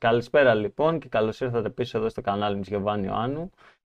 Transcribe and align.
Καλησπέρα 0.00 0.54
λοιπόν 0.54 0.98
και 0.98 1.08
καλώς 1.08 1.40
ήρθατε 1.40 1.70
πίσω 1.70 1.98
εδώ 1.98 2.08
στο 2.08 2.20
κανάλι 2.20 2.56
μου 2.56 2.62
Γιωβάνι 2.66 3.06
Ιωάννου 3.06 3.50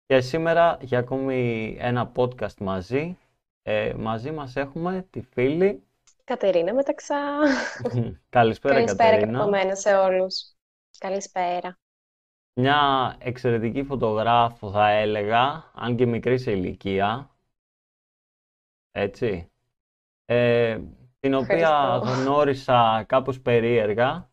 και 0.06 0.22
σήμερα 0.22 0.78
για 0.82 1.00
ακόμη 1.00 1.76
ένα 1.80 2.12
podcast 2.16 2.58
μαζί. 2.60 3.18
Ε, 3.62 3.94
μαζί 3.98 4.32
μας 4.32 4.56
έχουμε 4.56 5.08
τη 5.10 5.22
φίλη 5.22 5.84
Κατερίνα 6.24 6.74
Μεταξά. 6.74 7.16
Καλησπέρα, 8.30 8.74
Καλησπέρα 8.74 9.20
Κατερίνα. 9.20 9.76
σε 9.76 9.96
όλους. 9.96 10.56
Καλησπέρα. 10.98 11.78
Μια 12.60 13.16
εξαιρετική 13.20 13.84
φωτογράφο 13.84 14.72
θα 14.72 14.90
έλεγα, 14.90 15.72
αν 15.74 15.96
και 15.96 16.06
μικρή 16.06 16.38
σε 16.38 16.52
ηλικία. 16.52 17.30
Έτσι. 18.92 19.52
Ε, 20.26 20.80
την 21.20 21.34
οποία 21.34 22.02
γνώρισα 22.04 23.04
κάπως 23.08 23.42
περίεργα. 23.42 24.32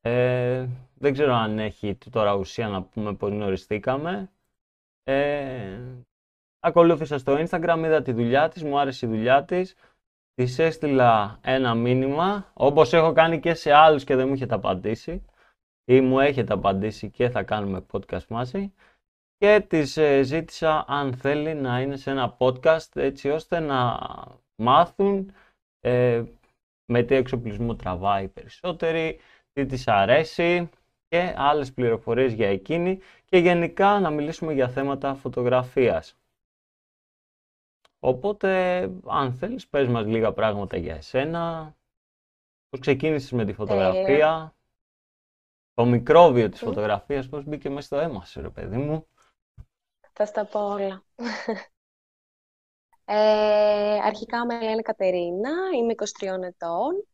Ε, 0.00 0.66
δεν 0.94 1.12
ξέρω 1.12 1.32
αν 1.32 1.58
έχει 1.58 1.98
τώρα 2.10 2.34
ουσία 2.34 2.68
να 2.68 2.82
πούμε 2.82 3.14
πώς 3.14 3.30
γνωριστήκαμε. 3.30 4.30
Ε, 5.02 5.78
ακολούθησα 6.60 7.18
στο 7.18 7.36
Instagram, 7.38 7.82
είδα 7.84 8.02
τη 8.02 8.12
δουλειά 8.12 8.48
της, 8.48 8.62
μου 8.62 8.78
άρεσε 8.78 9.06
η 9.06 9.08
δουλειά 9.08 9.44
της. 9.44 9.74
Της 10.34 10.58
έστειλα 10.58 11.38
ένα 11.42 11.74
μήνυμα, 11.74 12.50
όπως 12.54 12.92
έχω 12.92 13.12
κάνει 13.12 13.40
και 13.40 13.54
σε 13.54 13.72
άλλους 13.72 14.04
και 14.04 14.16
δεν 14.16 14.28
μου 14.28 14.32
έχετε 14.32 14.54
απαντήσει. 14.54 15.24
Ή 15.84 16.00
μου 16.00 16.20
έχετε 16.20 16.52
απαντήσει 16.52 17.10
και 17.10 17.28
θα 17.28 17.42
κάνουμε 17.42 17.86
podcast 17.92 18.26
μαζί. 18.28 18.72
Και 19.36 19.64
της 19.68 19.96
ε, 19.96 20.22
ζήτησα 20.22 20.84
αν 20.88 21.14
θέλει 21.14 21.54
να 21.54 21.80
είναι 21.80 21.96
σε 21.96 22.10
ένα 22.10 22.36
podcast 22.38 22.96
έτσι 22.96 23.28
ώστε 23.30 23.60
να 23.60 23.98
μάθουν 24.56 25.32
ε, 25.80 26.24
με 26.84 27.02
τι 27.02 27.14
εξοπλισμό 27.14 27.76
τραβάει 27.76 28.28
περισσότεροι, 28.28 29.18
τι 29.60 29.66
της 29.66 29.88
αρέσει 29.88 30.70
και 31.08 31.34
άλλες 31.36 31.72
πληροφορίες 31.72 32.32
για 32.32 32.48
εκείνη 32.48 32.98
και 33.24 33.38
γενικά 33.38 34.00
να 34.00 34.10
μιλήσουμε 34.10 34.52
για 34.52 34.68
θέματα 34.68 35.14
φωτογραφίας. 35.14 36.16
Οπότε, 37.98 38.80
αν 39.06 39.32
θέλεις, 39.32 39.68
πες 39.68 39.88
μας 39.88 40.06
λίγα 40.06 40.32
πράγματα 40.32 40.76
για 40.76 40.94
εσένα, 40.94 41.74
πώς 42.68 42.80
ξεκίνησες 42.80 43.32
με 43.32 43.44
τη 43.44 43.52
φωτογραφία, 43.52 44.54
το 45.74 45.84
μικρόβιο 45.84 46.48
της 46.48 46.60
φωτογραφίας, 46.60 47.28
πώς 47.28 47.44
μπήκε 47.44 47.68
μέσα 47.70 47.86
στο 47.86 47.96
αίμα 47.98 48.24
σου, 48.24 48.40
ρε 48.40 48.50
παιδί 48.50 48.76
μου; 48.76 49.06
Θα 50.12 50.26
στα 50.26 50.44
πω 50.44 50.60
όλα. 50.60 51.04
Ε, 53.12 53.98
αρχικά 54.04 54.46
με 54.46 54.60
λένε 54.60 54.82
Κατερίνα, 54.82 55.50
είμαι 55.76 55.94
23 56.20 56.42
ετών. 56.42 57.06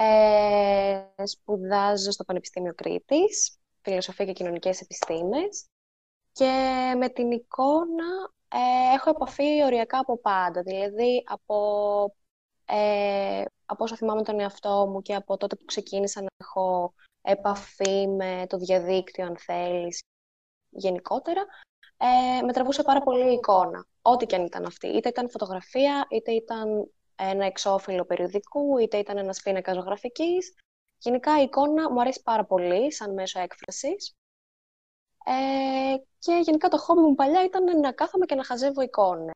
Ε, 0.00 1.26
σπουδάζω 1.26 2.10
στο 2.10 2.24
Πανεπιστήμιο 2.24 2.74
Κρήτης, 2.74 3.58
Φιλοσοφία 3.82 4.24
και 4.24 4.32
Κοινωνικές 4.32 4.80
Επιστήμες. 4.80 5.66
Και 6.32 6.44
με 6.96 7.08
την 7.08 7.30
εικόνα 7.30 8.32
ε, 8.48 8.94
έχω 8.94 9.10
επαφή 9.10 9.64
οριακά 9.64 9.98
από 9.98 10.18
πάντα. 10.18 10.62
Δηλαδή, 10.62 11.24
από, 11.26 11.56
ε, 12.64 13.44
από 13.66 13.84
όσο 13.84 13.96
θυμάμαι 13.96 14.22
τον 14.22 14.40
εαυτό 14.40 14.86
μου 14.86 15.02
και 15.02 15.14
από 15.14 15.36
τότε 15.36 15.56
που 15.56 15.64
ξεκίνησα 15.64 16.20
να 16.20 16.28
έχω 16.36 16.94
επαφή 17.22 18.08
με 18.08 18.46
το 18.48 18.56
διαδίκτυο, 18.58 19.26
αν 19.26 19.36
θέλεις, 19.38 20.02
γενικότερα, 20.70 21.46
ε, 21.96 22.42
με 22.42 22.52
τραβούσε 22.52 22.82
πάρα 22.82 23.00
πολύ 23.02 23.30
η 23.30 23.32
εικόνα, 23.32 23.86
ό,τι 24.02 24.26
και 24.26 24.36
αν 24.36 24.44
ήταν 24.44 24.64
αυτή. 24.64 24.86
Είτε 24.86 25.08
ήταν 25.08 25.30
φωτογραφία, 25.30 26.06
είτε 26.10 26.32
ήταν 26.32 26.90
ένα 27.18 27.44
εξώφυλλο 27.44 28.04
περιοδικού, 28.04 28.78
είτε 28.78 28.96
ήταν 28.98 29.18
ένας 29.18 29.42
πίνακας 29.42 29.74
ζωγραφικής. 29.74 30.54
Γενικά 30.98 31.40
η 31.40 31.42
εικόνα 31.42 31.90
μου 31.92 32.00
αρέσει 32.00 32.22
πάρα 32.22 32.44
πολύ 32.44 32.92
σαν 32.92 33.12
μέσο 33.14 33.40
έκφρασης. 33.40 34.14
Ε, 35.24 35.96
και 36.18 36.40
γενικά 36.42 36.68
το 36.68 36.78
χόμπι 36.78 37.00
μου 37.00 37.14
παλιά 37.14 37.44
ήταν 37.44 37.80
να 37.80 37.92
κάθομαι 37.92 38.26
και 38.26 38.34
να 38.34 38.44
χαζεύω 38.44 38.82
εικόνες. 38.82 39.34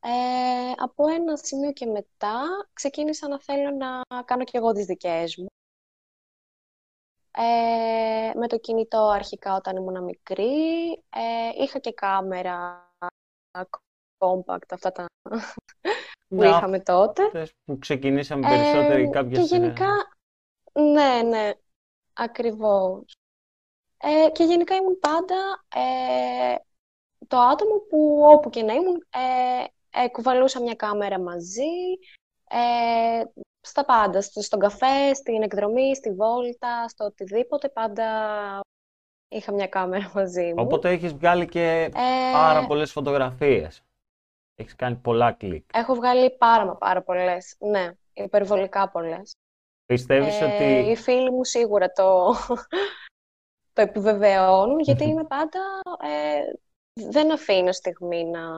Ε, 0.00 0.72
από 0.76 1.08
ένα 1.08 1.36
σημείο 1.36 1.72
και 1.72 1.86
μετά 1.86 2.68
ξεκίνησα 2.72 3.28
να 3.28 3.40
θέλω 3.40 3.70
να 3.70 4.22
κάνω 4.24 4.44
και 4.44 4.58
εγώ 4.58 4.72
τις 4.72 4.86
δικές 4.86 5.36
μου. 5.36 5.46
Ε, 7.36 8.32
με 8.34 8.48
το 8.48 8.58
κινητό 8.58 9.08
αρχικά 9.08 9.54
όταν 9.54 9.76
ήμουν 9.76 10.04
μικρή. 10.04 10.92
Ε, 11.10 11.62
είχα 11.62 11.78
και 11.78 11.92
κάμερα 11.92 12.88
compact, 14.24 14.68
αυτά 14.70 14.92
τα 14.92 15.06
που 16.28 16.42
είχαμε 16.42 16.80
τότε. 16.80 17.22
Που 17.64 17.78
ξεκινήσαμε 17.78 18.48
περισσότεροι 18.48 19.02
ε, 19.02 19.08
κάποιες... 19.08 19.38
Και 19.38 19.56
γενικά, 19.56 19.90
ναι, 20.72 21.22
ναι, 21.28 21.50
ακριβώς. 22.12 23.16
Ε, 23.96 24.30
και 24.30 24.44
γενικά 24.44 24.74
ήμουν 24.74 24.98
πάντα 24.98 25.64
ε, 25.74 26.54
το 27.28 27.38
άτομο 27.38 27.78
που 27.88 28.20
όπου 28.22 28.50
και 28.50 28.62
να 28.62 28.72
ήμουν 28.72 29.06
ε, 29.10 29.64
ε 30.02 30.08
κουβαλούσα 30.08 30.60
μια 30.60 30.74
κάμερα 30.74 31.20
μαζί, 31.20 31.74
ε, 32.48 33.22
στα 33.60 33.84
πάντα, 33.84 34.20
στον 34.20 34.58
καφέ, 34.58 35.14
στην 35.14 35.42
εκδρομή, 35.42 35.94
στη 35.94 36.10
βόλτα, 36.10 36.88
στο 36.88 37.04
οτιδήποτε, 37.04 37.68
πάντα 37.68 38.04
είχα 39.28 39.52
μια 39.52 39.66
κάμερα 39.66 40.10
μαζί 40.14 40.44
μου. 40.44 40.54
Οπότε 40.56 40.90
έχεις 40.90 41.12
βγάλει 41.14 41.46
και 41.46 41.90
πάρα 42.32 42.66
πολλές 42.66 42.92
φωτογραφίες. 42.92 43.82
Έχεις 44.54 44.76
κάνει 44.76 44.96
πολλά 44.96 45.32
κλικ. 45.32 45.64
Έχω 45.72 45.94
βγάλει 45.94 46.30
πάρα 46.30 46.64
μα 46.64 46.76
πάρα 46.76 47.02
πολλές, 47.02 47.56
ναι, 47.58 47.90
υπερβολικά 48.12 48.90
πολλές. 48.90 49.32
Πιστεύεις 49.86 50.40
ότι... 50.40 50.64
Οι 50.64 50.96
φίλοι 50.96 51.30
μου 51.30 51.44
σίγουρα 51.44 51.92
το, 51.92 52.34
το 53.72 53.82
επιβεβαιώνουν, 53.82 54.78
γιατί 54.86 55.04
είμαι 55.04 55.24
πάντα... 55.24 55.60
Ε, 56.02 56.40
δεν 57.10 57.32
αφήνω 57.32 57.72
στιγμή 57.72 58.24
να... 58.24 58.54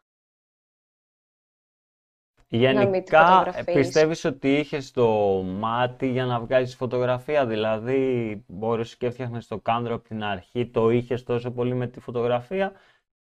Γενικά, 2.48 3.52
να 3.56 3.64
πιστεύεις 3.64 4.24
ότι 4.24 4.56
είχες 4.56 4.90
το 4.90 5.08
μάτι 5.42 6.08
για 6.08 6.24
να 6.24 6.40
βγάζεις 6.40 6.76
φωτογραφία, 6.76 7.46
δηλαδή 7.46 8.44
μπορείς 8.46 8.96
και 8.96 9.06
έφτιαχνες 9.06 9.46
το 9.46 9.58
κάντρο 9.58 9.94
από 9.94 10.04
την 10.04 10.22
αρχή, 10.22 10.66
το 10.66 10.90
είχες 10.90 11.22
τόσο 11.22 11.50
πολύ 11.50 11.74
με 11.74 11.86
τη 11.86 12.00
φωτογραφία 12.00 12.72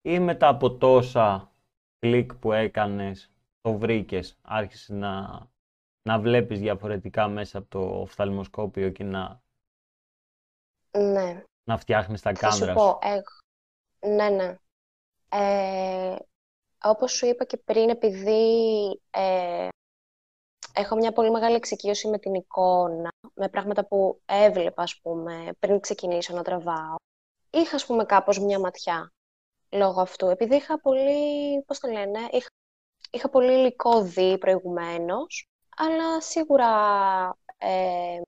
ή 0.02 0.18
μετά 0.18 0.48
από 0.48 0.76
τόσα 0.76 1.52
κλικ 1.98 2.34
που 2.34 2.52
έκανες, 2.52 3.32
το 3.60 3.78
βρήκες, 3.78 4.38
άρχισες 4.42 4.88
να, 4.88 5.46
να 6.02 6.18
βλέπεις 6.20 6.60
διαφορετικά 6.60 7.28
μέσα 7.28 7.58
από 7.58 7.68
το 7.68 8.00
οφθαλμοσκόπιο 8.00 8.90
και 8.90 9.04
να... 9.04 9.42
Ναι 10.98 11.42
να 11.68 11.78
φτιάχνεις 11.78 12.22
τα 12.22 12.32
κάμερα 12.32 12.72
σου. 12.72 12.78
πω, 12.78 12.98
ναι, 14.08 14.28
ναι. 14.28 14.56
Ε, 15.28 16.16
όπως 16.82 17.12
σου 17.12 17.26
είπα 17.26 17.44
και 17.44 17.56
πριν, 17.56 17.88
επειδή 17.88 18.42
ε, 19.10 19.68
έχω 20.74 20.96
μια 20.96 21.12
πολύ 21.12 21.30
μεγάλη 21.30 21.54
εξοικείωση 21.54 22.08
με 22.08 22.18
την 22.18 22.34
εικόνα, 22.34 23.10
με 23.34 23.48
πράγματα 23.48 23.86
που 23.86 24.20
έβλεπα, 24.26 24.82
ας 24.82 25.00
πούμε, 25.00 25.50
πριν 25.58 25.80
ξεκινήσω 25.80 26.34
να 26.34 26.42
τραβάω, 26.42 26.94
είχα, 27.50 27.76
ας 27.76 27.86
πούμε, 27.86 28.04
κάπως 28.04 28.38
μια 28.38 28.58
ματιά 28.58 29.12
λόγω 29.70 30.00
αυτού. 30.00 30.26
Επειδή 30.26 30.56
είχα 30.56 30.80
πολύ, 30.80 31.62
πώς 31.66 31.78
το 31.78 31.88
λένε, 31.88 32.18
είχα, 32.30 32.48
είχα 33.10 33.28
πολύ 33.28 33.52
υλικό 33.52 34.02
δει 34.02 34.38
προηγουμένως, 34.38 35.48
αλλά 35.76 36.20
σίγουρα 36.20 36.68
ε, 37.58 38.20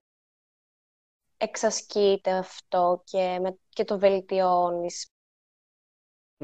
εξασκείται 1.37 2.31
αυτό 2.31 3.03
και, 3.05 3.39
με, 3.41 3.59
και 3.69 3.85
το 3.85 3.99
βελτιώνεις 3.99 5.07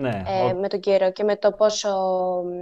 ναι, 0.01 0.23
ε, 0.27 0.53
με 0.53 0.69
τον 0.69 0.81
καιρό 0.81 1.13
και 1.13 1.25
με 1.25 1.37
το 1.37 1.53
πόσο 1.53 1.91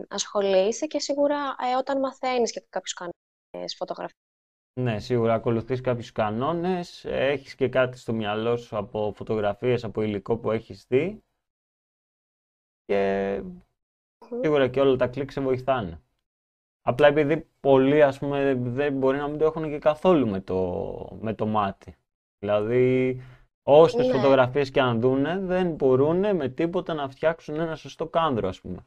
ασχολείσαι 0.09 0.87
και 0.87 1.01
σίγουρα 1.01 1.37
ε, 1.37 1.77
όταν 1.79 1.99
μαθαίνεις 1.99 2.53
και 2.53 2.65
κάποιους 2.69 2.93
κανόνες 2.93 3.77
φωτογραφίας. 3.77 4.19
Ναι, 4.81 4.99
σίγουρα 4.99 5.35
ακολουθείς 5.35 5.81
κάποιους 5.81 6.13
κανόνες, 6.13 7.05
έχεις 7.05 7.55
και 7.55 7.69
κάτι 7.69 7.99
στο 7.99 8.13
μυαλό 8.13 8.57
σου 8.57 8.77
από 8.77 9.13
φωτογραφίες, 9.17 9.85
από 9.85 10.03
υλικό 10.03 10.37
που 10.37 10.51
έχεις 10.51 10.85
δει 10.89 11.24
και 12.85 13.43
σίγουρα 14.41 14.69
και 14.69 14.81
όλα 14.81 14.97
τα 14.97 15.09
κλικ 15.09 15.31
σε 15.31 15.41
βοηθάνε. 15.41 16.01
Απλά 16.83 17.07
επειδή 17.07 17.49
πολλοί 17.61 18.03
ας 18.03 18.19
πούμε 18.19 18.55
δεν 18.55 18.93
μπορεί 18.93 19.19
να 19.19 19.29
μην 19.29 19.39
το 19.39 19.45
έχουν 19.45 19.69
και 19.69 19.79
καθόλου 19.79 20.29
με 20.29 20.41
το, 20.41 21.19
με 21.21 21.35
το 21.35 21.47
μάτι. 21.47 21.97
Δηλαδή, 22.39 23.21
όσες 23.63 24.07
ναι. 24.07 24.13
φωτογραφίες 24.13 24.71
και 24.71 24.81
αν 24.81 25.01
δούνε, 25.01 25.39
δεν 25.39 25.75
μπορούν 25.75 26.37
με 26.37 26.49
τίποτα 26.49 26.95
να 26.95 27.09
φτιάξουν 27.09 27.61
ένα 27.61 27.77
σωστό 27.77 28.09
κάνδρο, 28.09 28.49
ας 28.49 28.61
πούμε. 28.61 28.87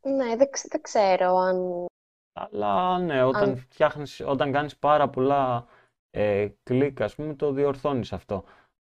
Ναι, 0.00 0.36
δεν, 0.36 0.48
δεν 0.68 0.82
ξέρω 0.82 1.36
αν... 1.36 1.86
Αλλά 2.32 2.98
ναι, 2.98 3.22
όταν, 3.22 3.48
αν... 3.48 3.56
φτιάχνεις, 3.56 4.20
όταν 4.20 4.52
κάνεις 4.52 4.76
πάρα 4.76 5.08
πολλά 5.08 5.66
ε, 6.10 6.48
κλικ, 6.62 7.00
ας 7.00 7.14
πούμε, 7.14 7.34
το 7.34 7.52
διορθώνεις 7.52 8.12
αυτό. 8.12 8.44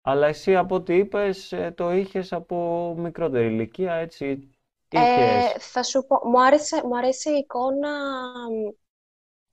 Αλλά 0.07 0.27
εσύ 0.27 0.55
από 0.55 0.75
ό,τι 0.75 0.95
είπες, 0.95 1.51
ε, 1.51 1.73
το 1.77 1.91
είχες 1.91 2.33
από 2.33 2.93
μικρότερη 2.97 3.45
ηλικία, 3.45 3.93
έτσι, 3.93 4.49
ε, 4.89 5.59
θα 5.59 5.83
σου 5.83 6.05
πω, 6.05 6.27
μου 6.29 6.41
άρεσε, 6.43 6.81
μου 6.85 6.97
άρεσε 6.97 7.31
η 7.31 7.37
εικόνα 7.37 7.89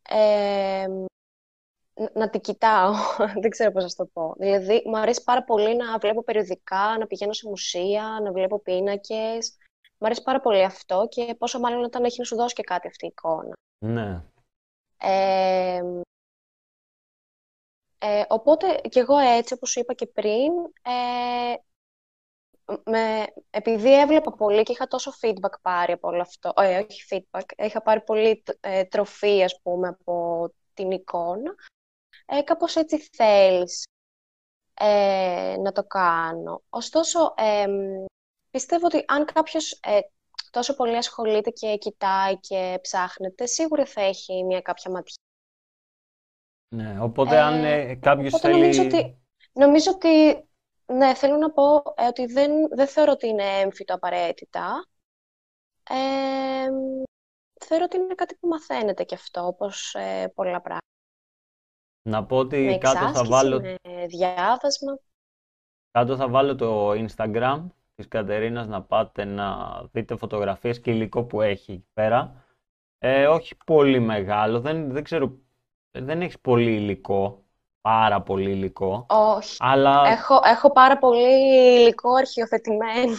ε, 0.09 0.87
να 2.15 2.31
την 2.31 2.41
κοιτάω. 2.41 2.93
Δεν 3.43 3.51
ξέρω 3.51 3.73
πώς 3.73 3.83
να 3.83 4.05
το 4.05 4.11
πω. 4.13 4.35
Δηλαδή, 4.39 4.83
μου 4.87 4.99
αρέσει 4.99 5.23
πάρα 5.23 5.45
πολύ 5.45 5.77
να 5.77 5.99
βλέπω 5.99 6.23
περιοδικά, 6.25 6.97
να 6.99 7.07
πηγαίνω 7.07 7.33
σε 7.33 7.49
μουσεία, 7.49 8.21
να 8.23 8.33
βλέπω 8.33 8.61
πίνακες. 8.61 9.57
Μου 9.99 10.07
αρέσει 10.07 10.23
πάρα 10.23 10.41
πολύ 10.41 10.65
αυτό 10.65 11.07
και 11.09 11.35
πόσο 11.39 11.59
μάλλον 11.59 11.85
όταν 11.85 12.05
έχει 12.05 12.19
να 12.19 12.25
σου 12.25 12.37
δώσει 12.37 12.55
και 12.55 12.63
κάτι 12.63 12.89
αυτή 12.89 13.05
η 13.05 13.09
εικόνα. 13.13 13.53
Ναι. 13.79 14.23
Ε, 14.99 15.83
ε, 18.05 18.25
οπότε 18.29 18.81
και 18.89 19.01
εγώ 19.01 19.19
έτσι, 19.19 19.55
όπως 19.55 19.71
σου 19.71 19.81
είπα 19.81 19.95
και 19.95 20.07
πριν, 20.07 20.53
ε, 20.83 21.55
με, 22.85 23.27
επειδή 23.51 24.01
έβλεπα 24.01 24.33
πολύ 24.33 24.63
και 24.63 24.73
είχα 24.73 24.87
τόσο 24.87 25.13
feedback 25.21 25.61
πάρει 25.63 25.93
από 25.93 26.09
όλο 26.09 26.21
αυτό, 26.21 26.53
ε, 26.57 26.79
όχι 26.79 27.03
feedback, 27.11 27.45
είχα 27.57 27.83
πάρει 27.83 28.01
πολύ 28.03 28.43
ε, 28.61 28.85
τροφή, 28.85 29.43
ας 29.43 29.61
πούμε, 29.63 29.89
από 29.89 30.49
την 30.75 30.91
εικόνα, 30.91 31.55
ε, 32.27 32.43
κάπως 32.43 32.77
έτσι 32.77 33.09
θέλεις 33.13 33.87
ε, 34.75 35.57
να 35.59 35.73
το 35.73 35.85
κάνω. 35.85 36.63
Ωστόσο, 36.69 37.35
ε, 37.37 37.67
πιστεύω 38.51 38.87
ότι 38.87 39.05
αν 39.07 39.25
κάποιος 39.25 39.73
ε, 39.83 39.99
τόσο 40.51 40.77
πολύ 40.77 40.97
ασχολείται 40.97 41.51
και 41.51 41.77
κοιτάει 41.77 42.39
και 42.39 42.79
ψάχνεται, 42.83 43.47
σίγουρα 43.47 43.87
θα 43.87 44.01
έχει 44.01 44.45
μια 44.45 44.61
κάποια 44.61 44.91
ματιά. 44.91 45.22
Ναι, 46.73 47.01
οπότε 47.01 47.39
αν 47.41 47.65
ε, 47.65 47.95
κάποιος 47.95 48.35
οπότε 48.35 48.49
θέλει... 48.49 48.61
Νομίζω 48.61 48.83
ότι, 48.83 49.23
νομίζω 49.53 49.91
ότι, 49.91 50.45
ναι, 50.87 51.15
θέλω 51.15 51.37
να 51.37 51.51
πω 51.51 51.77
ε, 51.97 52.07
ότι 52.07 52.27
δεν, 52.27 52.51
δεν 52.75 52.87
θεωρώ 52.87 53.13
ότι 53.13 53.27
είναι 53.29 53.45
έμφυτο 53.61 53.95
απαραίτητα. 53.95 54.87
Ε, 55.91 56.69
θεωρώ 57.65 57.85
ότι 57.85 57.97
είναι 57.97 58.15
κάτι 58.15 58.35
που 58.35 58.49
μαθαίνεται 58.49 59.05
και 59.05 59.15
αυτό, 59.15 59.47
όπως 59.47 59.95
ε, 59.95 60.33
πολλά 60.35 60.61
πράγματα. 60.61 60.87
Να 62.09 62.25
πω 62.25 62.37
ότι 62.37 62.57
Με 62.57 62.79
κάτω 62.79 62.99
θα 62.99 63.05
εξάσκηση, 63.05 63.31
βάλω, 63.31 63.61
με 63.61 64.07
διάβασμα. 64.07 64.99
κάτω 65.91 66.17
θα 66.17 66.29
βάλω 66.29 66.55
το 66.55 66.91
Instagram 66.91 67.67
της 67.95 68.09
Κατερίνας 68.09 68.67
να 68.67 68.83
πάτε 68.83 69.25
να 69.25 69.81
δείτε 69.93 70.17
φωτογραφίες 70.17 70.81
και 70.81 70.91
υλικό 70.91 71.25
που 71.25 71.41
έχει 71.41 71.73
εκεί 71.73 71.89
πέρα. 71.93 72.45
Ε, 72.99 73.27
όχι 73.27 73.57
πολύ 73.67 74.01
μεγάλο, 74.01 74.61
δεν, 74.61 74.93
δεν 74.93 75.03
ξέρω, 75.05 75.39
δεν 75.93 76.23
έχεις 76.23 76.41
πολύ 76.41 76.75
υλικό, 76.75 77.45
πάρα 77.81 78.23
πολύ 78.23 78.51
υλικό, 78.51 79.07
Όχι. 79.09 79.57
αλλά 79.59 80.03
Έχω, 80.07 80.41
έχω 80.45 80.73
πάρα 80.73 80.99
πολύ 80.99 81.81
υλικό 81.81 82.13
αρχιοθετημένο 82.15 83.17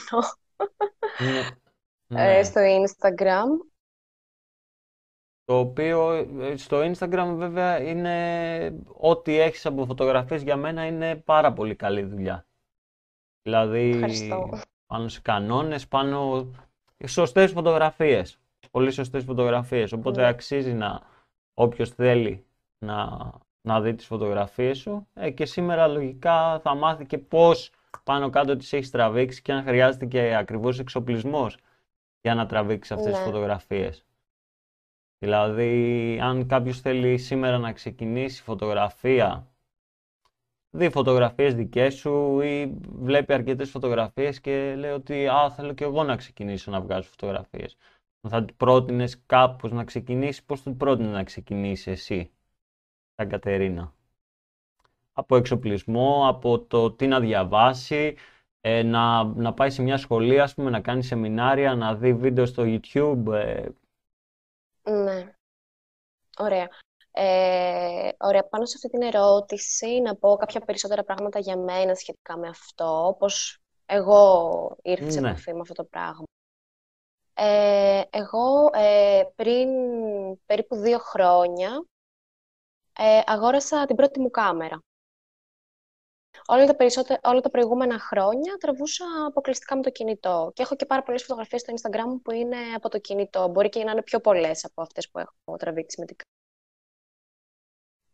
ναι, 2.07 2.23
ε, 2.23 2.35
ναι. 2.37 2.43
στο 2.43 2.61
Instagram. 2.61 3.71
Το 5.45 5.59
οποίο 5.59 6.11
ε, 6.39 6.57
στο 6.57 6.91
Instagram 6.91 7.33
βέβαια 7.35 7.81
είναι 7.81 8.83
ό,τι 8.97 9.39
έχεις 9.39 9.65
από 9.65 9.85
φωτογραφίες 9.85 10.41
για 10.43 10.55
μένα 10.55 10.85
είναι 10.85 11.15
πάρα 11.15 11.53
πολύ 11.53 11.75
καλή 11.75 12.03
δουλειά. 12.03 12.45
Δηλαδή 13.41 13.89
Ευχαριστώ. 13.89 14.49
πάνω 14.85 15.07
σε 15.07 15.21
κανόνες, 15.21 15.87
πάνω 15.87 16.47
σωστές 17.07 17.51
φωτογραφίες. 17.51 18.37
Πολύ 18.71 18.91
σωστές 18.91 19.23
φωτογραφίες. 19.23 19.91
Οπότε 19.91 20.21
Ναι. 20.21 20.27
αξίζει 20.27 20.73
να 20.73 21.01
όποιος 21.53 21.89
θέλει 21.89 22.45
να, 22.83 23.31
να 23.61 23.81
δει 23.81 23.93
τις 23.93 24.05
φωτογραφίες 24.05 24.77
σου. 24.77 25.07
Ε, 25.13 25.29
και 25.31 25.45
σήμερα 25.45 25.87
λογικά 25.87 26.59
θα 26.59 26.75
μάθει 26.75 27.05
και 27.05 27.17
πώς 27.17 27.71
πάνω 28.03 28.29
κάτω 28.29 28.55
τις 28.55 28.73
έχεις 28.73 28.91
τραβήξει 28.91 29.41
και 29.41 29.51
αν 29.51 29.63
χρειάζεται 29.63 30.05
και 30.05 30.35
ακριβώς 30.35 30.79
εξοπλισμός 30.79 31.57
για 32.21 32.35
να 32.35 32.45
τραβήξεις 32.45 32.91
αυτές 32.95 33.11
τις 33.11 33.19
Ναι. 33.19 33.25
φωτογραφίες. 33.25 34.05
Δηλαδή, 35.19 36.19
αν 36.21 36.47
κάποιος 36.47 36.79
θέλει 36.79 37.17
σήμερα 37.17 37.57
να 37.57 37.71
ξεκινήσει 37.71 38.41
φωτογραφία, 38.43 39.47
δει 40.69 40.89
φωτογραφίες 40.89 41.55
δικές 41.55 41.93
σου 41.93 42.39
ή 42.41 42.77
βλέπει 42.99 43.33
αρκετές 43.33 43.69
φωτογραφίες 43.69 44.39
και 44.41 44.75
λέει 44.75 44.91
ότι 44.91 45.27
«Α, 45.27 45.49
θέλω 45.49 45.73
και 45.73 45.83
εγώ 45.83 46.03
να 46.03 46.15
ξεκινήσω 46.15 46.71
να 46.71 46.81
βγάζω 46.81 47.09
φωτογραφίες». 47.09 47.77
Θα 48.29 48.45
του 48.45 48.55
πρότεινες 48.55 49.23
κάπως 49.25 49.71
να 49.71 49.83
ξεκινήσεις, 49.83 50.43
πώς 50.43 50.61
του 50.61 50.75
πρότεινες 50.75 51.11
να 51.11 51.23
ξεκινήσεις 51.23 51.87
εσύ, 51.87 52.31
σαν 53.15 53.29
Κατερίνα. 53.29 53.93
Από 55.13 55.35
εξοπλισμό, 55.35 56.27
από 56.27 56.59
το 56.59 56.91
τι 56.91 57.07
να 57.07 57.19
διαβάσει, 57.19 58.15
ε, 58.61 58.83
να, 58.83 59.23
να 59.23 59.53
πάει 59.53 59.69
σε 59.69 59.81
μια 59.81 59.97
σχολή, 59.97 60.39
ας 60.41 60.53
πούμε, 60.53 60.69
να 60.69 60.81
κάνει 60.81 61.03
σεμινάρια, 61.03 61.75
να 61.75 61.95
δει 61.95 62.13
βίντεο 62.13 62.45
στο 62.45 62.63
YouTube, 62.65 63.33
ε, 63.33 63.65
Ναι. 64.83 65.35
Ωραία. 66.37 66.67
Ε, 67.11 68.09
ωραία, 68.19 68.43
πάνω 68.43 68.65
σε 68.65 68.73
αυτή 68.75 68.89
την 68.89 69.01
ερώτηση 69.01 69.99
να 69.99 70.15
πω 70.15 70.35
κάποια 70.35 70.61
περισσότερα 70.61 71.03
πράγματα 71.03 71.39
για 71.39 71.57
μένα 71.57 71.95
σχετικά 71.95 72.37
με 72.37 72.47
αυτό, 72.47 73.15
πώς 73.19 73.61
εγώ 73.85 74.77
ήρθα 74.81 75.11
σε 75.11 75.19
Ναι. 75.19 75.29
επαφή 75.29 75.53
με 75.53 75.59
αυτό 75.59 75.73
το 75.73 75.83
πράγμα. 75.83 76.23
Ε, 77.33 78.01
εγώ 78.09 78.69
ε, 78.73 79.23
πριν 79.35 79.69
περίπου 80.45 80.75
δύο 80.75 80.97
χρόνια 80.97 81.85
ε, 82.97 83.21
αγόρασα 83.25 83.85
την 83.85 83.95
πρώτη 83.95 84.19
μου 84.19 84.29
κάμερα. 84.29 84.83
Όλα 86.47 86.65
τα, 86.65 86.75
περισσότερα, 86.75 87.19
όλα 87.23 87.41
τα 87.41 87.49
προηγούμενα 87.49 87.99
χρόνια 87.99 88.57
τραβούσα 88.57 89.05
αποκλειστικά 89.27 89.75
με 89.75 89.81
το 89.81 89.89
κινητό. 89.89 90.51
Και 90.53 90.61
έχω 90.61 90.75
και 90.75 90.85
πάρα 90.85 91.03
πολλές 91.03 91.21
φωτογραφίες 91.21 91.61
στο 91.61 91.73
Instagram 91.73 92.05
μου 92.07 92.21
που 92.21 92.31
είναι 92.31 92.57
από 92.75 92.89
το 92.89 92.99
κινητό. 92.99 93.47
Μπορεί 93.47 93.69
και 93.69 93.83
να 93.83 93.91
είναι 93.91 94.03
πιο 94.03 94.19
πολλές 94.19 94.65
από 94.65 94.81
αυτές 94.81 95.09
που 95.09 95.19
έχω 95.19 95.57
τραβήξει 95.57 95.99
με 95.99 96.05
την 96.05 96.15
κάμερα. 96.15 96.31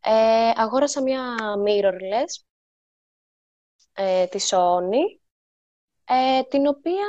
Ε, 0.02 0.62
αγόρασα 0.62 1.02
μια 1.02 1.36
mirrorless 1.66 2.44
ε, 3.94 4.28
τη 4.28 4.40
Sony, 4.50 5.20
ε, 6.06 6.44
την 6.44 6.68
οποία, 6.68 7.06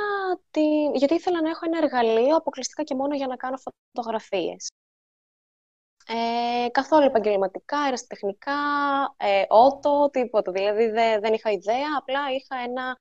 τη, 0.51 0.61
γιατί 0.95 1.13
ήθελα 1.13 1.41
να 1.41 1.49
έχω 1.49 1.65
ένα 1.65 1.77
εργαλείο 1.77 2.35
αποκλειστικά 2.35 2.83
και 2.83 2.95
μόνο 2.95 3.15
για 3.15 3.27
να 3.27 3.35
κάνω 3.35 3.57
φωτογραφίες. 3.93 4.67
Ε, 6.13 6.69
καθόλου 6.69 7.05
επαγγελματικά, 7.05 7.79
αεραστεχνικά, 7.79 8.51
ε, 9.17 9.43
ότο, 9.47 10.09
τίποτα. 10.11 10.51
Δηλαδή 10.51 10.89
δε- 10.89 11.19
δεν 11.19 11.33
είχα 11.33 11.51
ιδέα, 11.51 11.87
απλά 11.97 12.19
είχα 12.31 12.55
ένα 12.55 12.95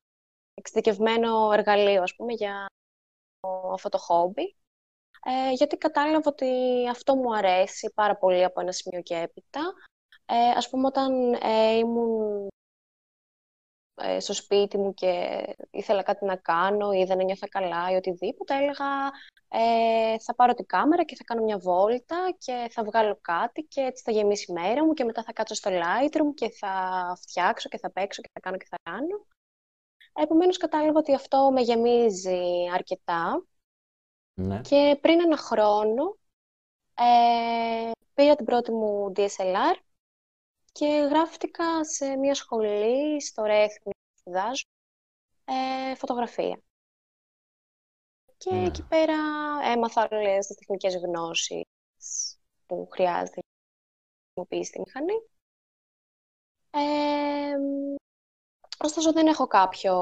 εξειδικευμένο 0.54 1.52
εργαλείο, 1.52 2.02
ας 2.02 2.14
πούμε, 2.16 2.32
για 2.32 2.66
αυτό 3.72 3.88
το 3.88 3.98
χόμπι. 3.98 4.56
Ε, 5.24 5.52
γιατί 5.52 5.76
κατάλαβα 5.76 6.22
ότι 6.24 6.46
αυτό 6.90 7.16
μου 7.16 7.34
αρέσει 7.36 7.92
πάρα 7.94 8.16
πολύ 8.16 8.44
από 8.44 8.60
ένα 8.60 8.72
σημείο 8.72 9.02
και 9.02 9.16
έπειτα. 9.16 9.60
Ε, 10.26 10.50
ας 10.56 10.70
πούμε, 10.70 10.86
όταν 10.86 11.32
ε, 11.32 11.76
ήμουν 11.76 12.46
ε, 12.46 12.59
στο 14.18 14.34
σπίτι 14.34 14.78
μου 14.78 14.94
και 14.94 15.42
ήθελα 15.70 16.02
κάτι 16.02 16.24
να 16.24 16.36
κάνω 16.36 16.92
ή 16.92 17.04
δεν 17.04 17.20
ένιωθα 17.20 17.48
καλά 17.48 17.90
ή 17.90 17.94
οτιδήποτε, 17.94 18.54
έλεγα 18.54 19.10
ε, 19.48 20.18
θα 20.18 20.34
πάρω 20.34 20.54
την 20.54 20.66
κάμερα 20.66 21.04
και 21.04 21.16
θα 21.16 21.24
κάνω 21.24 21.42
μια 21.42 21.58
βόλτα 21.58 22.36
και 22.38 22.68
θα 22.70 22.84
βγάλω 22.84 23.18
κάτι 23.20 23.62
και 23.62 23.80
έτσι 23.80 24.02
θα 24.02 24.10
γεμίσει 24.10 24.50
η 24.50 24.52
μέρα 24.52 24.84
μου 24.84 24.92
και 24.92 25.04
μετά 25.04 25.22
θα 25.22 25.32
κάτσω 25.32 25.54
στο 25.54 25.70
Lightroom 25.72 26.34
και 26.34 26.50
θα 26.50 26.72
φτιάξω 27.20 27.68
και 27.68 27.78
θα 27.78 27.90
παίξω 27.90 28.22
και 28.22 28.30
θα 28.32 28.40
κάνω 28.40 28.56
και 28.56 28.66
θα 28.70 28.76
κάνω. 28.82 29.26
Επομένως 30.12 30.56
κατάλαβα 30.56 30.98
ότι 30.98 31.14
αυτό 31.14 31.50
με 31.52 31.60
γεμίζει 31.60 32.40
αρκετά 32.74 33.46
ναι. 34.34 34.60
και 34.60 34.98
πριν 35.00 35.20
ένα 35.20 35.36
χρόνο 35.36 36.18
ε, 36.94 37.90
πήρα 38.14 38.36
την 38.36 38.44
πρώτη 38.44 38.72
μου 38.72 39.12
DSLR 39.16 39.76
και 40.72 40.86
γράφτηκα 41.10 41.84
σε 41.84 42.16
μια 42.16 42.34
σχολή 42.34 43.22
στο 43.22 43.42
Ρέθμι 43.44 43.92
που 43.92 44.18
σπουδάζω 44.18 44.64
ε, 45.44 45.94
φωτογραφία. 45.94 46.62
Και 48.36 48.54
Ναι. 48.54 48.66
εκεί 48.66 48.82
πέρα 48.82 49.16
έμαθα 49.64 50.08
όλες 50.10 50.46
τις 50.46 50.56
τεχνικές 50.56 50.96
γνώσεις 50.96 51.62
που 52.66 52.88
χρειάζεται 52.90 53.40
για 53.40 53.48
να 54.12 54.44
χρησιμοποιήσει 54.44 54.72
τη 54.72 54.80
μηχανή. 54.80 55.28
Ε, 56.70 57.56
ωστόσο 58.84 59.12
δεν 59.12 59.26
έχω 59.26 59.46
κάποιο 59.46 59.94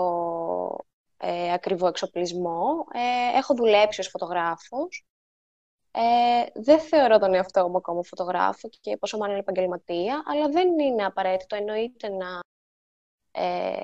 ε, 1.16 1.52
ακριβό 1.52 1.86
εξοπλισμό. 1.86 2.84
Ε, 2.92 3.36
έχω 3.36 3.54
δουλέψει 3.54 4.00
ως 4.00 4.08
φωτογράφος. 4.08 5.04
Ε, 6.00 6.46
δεν 6.54 6.80
θεωρώ 6.80 7.18
τον 7.18 7.34
εαυτό 7.34 7.68
μου 7.68 7.76
ακόμα 7.76 8.02
φωτογράφο 8.02 8.68
και 8.80 8.96
πόσο 8.96 9.18
μάλλον 9.18 9.36
επαγγελματία, 9.36 10.22
αλλά 10.26 10.48
δεν 10.48 10.78
είναι 10.78 11.04
απαραίτητο. 11.04 11.56
Εννοείται 11.56 12.08
να, 12.08 12.40
ε, 13.30 13.82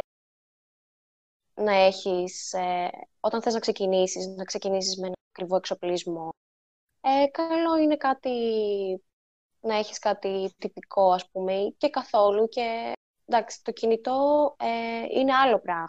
να 1.55 1.73
έχεις, 1.73 2.53
ε, 2.53 2.91
όταν 3.21 3.43
θες 3.43 3.53
να 3.55 3.59
ξεκινήσεις, 3.61 4.27
να 4.27 4.45
ξεκινήσεις 4.45 4.99
με 4.99 5.07
ένα 5.07 5.15
ακριβό 5.31 5.57
εξοπλισμό. 5.57 6.29
Ε, 7.01 7.27
καλό 7.27 7.77
είναι 7.77 7.97
κάτι, 7.97 8.31
να 9.61 9.75
έχεις 9.77 9.99
κάτι 9.99 10.55
τυπικό, 10.59 11.13
ας 11.13 11.31
πούμε, 11.31 11.75
και 11.77 11.91
καθόλου. 11.91 12.49
Και 12.49 12.93
εντάξει, 13.25 13.63
το 13.63 13.73
κινητό 13.73 14.55
ε, 14.59 15.19
είναι 15.19 15.35
άλλο 15.35 15.61
πράγμα. 15.61 15.89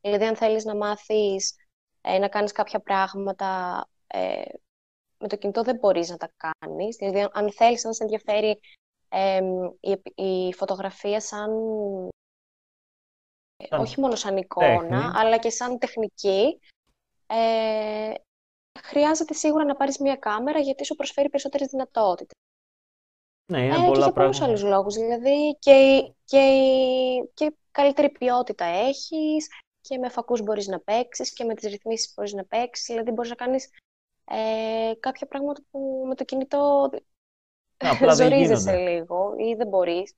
Δηλαδή, 0.00 0.24
αν 0.24 0.36
θέλεις 0.36 0.64
να 0.64 0.76
μάθεις 0.76 1.54
ε, 2.00 2.18
να 2.18 2.28
κάνεις 2.28 2.52
κάποια 2.52 2.80
πράγματα 2.80 3.80
ε, 4.06 4.42
με 5.18 5.28
το 5.28 5.36
κινητό 5.36 5.62
δεν 5.62 5.76
μπορείς 5.76 6.08
να 6.10 6.16
τα 6.16 6.30
κάνεις. 6.36 6.96
Δηλαδή, 6.96 7.28
αν 7.32 7.52
θέλεις, 7.52 7.84
αν 7.84 7.94
σε 7.94 8.02
ενδιαφέρει 8.02 8.60
η, 9.80 10.24
η 10.24 10.52
φωτογραφία 10.52 11.20
σαν 11.20 11.50
Σαν 13.68 13.80
όχι 13.80 14.00
μόνο 14.00 14.14
σαν 14.14 14.36
εικόνα, 14.36 14.80
τέχνη. 14.80 14.96
αλλά 15.14 15.38
και 15.38 15.50
σαν 15.50 15.78
τεχνική, 15.78 16.60
ε, 17.26 18.14
χρειάζεται 18.82 19.34
σίγουρα 19.34 19.64
να 19.64 19.76
πάρεις 19.76 19.98
μία 19.98 20.16
κάμερα 20.16 20.58
γιατί 20.58 20.84
σου 20.84 20.94
προσφέρει 20.94 21.28
περισσότερες 21.28 21.66
δυνατότητες. 21.68 22.34
Ναι, 23.52 23.64
είναι 23.64 23.74
Ε, 23.74 23.78
και 23.78 23.84
πολλά 23.86 24.04
για 24.04 24.12
πολλούς 24.12 24.12
πράγματα. 24.38 24.44
άλλους 24.44 24.62
λόγους. 24.62 24.94
Δηλαδή 24.94 25.56
και, 25.58 25.70
η- 25.72 26.14
και, 26.24 26.38
η- 26.38 27.30
και 27.34 27.56
καλύτερη 27.70 28.10
ποιότητα 28.10 28.64
έχεις 28.64 29.48
και 29.80 29.98
με 29.98 30.08
φακούς 30.08 30.42
μπορείς 30.42 30.66
να 30.66 30.80
παίξεις 30.80 31.32
και 31.32 31.44
με 31.44 31.54
τις 31.54 31.70
ρυθμίσεις 31.70 32.12
μπορείς 32.14 32.32
να 32.32 32.44
παίξεις. 32.44 32.86
Δηλαδή 32.86 33.10
μπορείς 33.10 33.30
να 33.30 33.36
κάνεις 33.36 33.68
ε, 34.30 34.92
κάποια 35.00 35.26
πράγματα 35.26 35.62
που 35.70 36.04
με 36.06 36.14
το 36.14 36.24
κινητό 36.24 36.88
Ναι, 37.82 37.88
απλά 37.90 38.14
δεν 38.14 38.30
ζορίζεσαι 38.30 38.70
γίνονται. 38.70 38.90
λίγο 38.90 39.34
ή 39.36 39.54
δεν 39.54 39.68
μπορείς. 39.68 40.14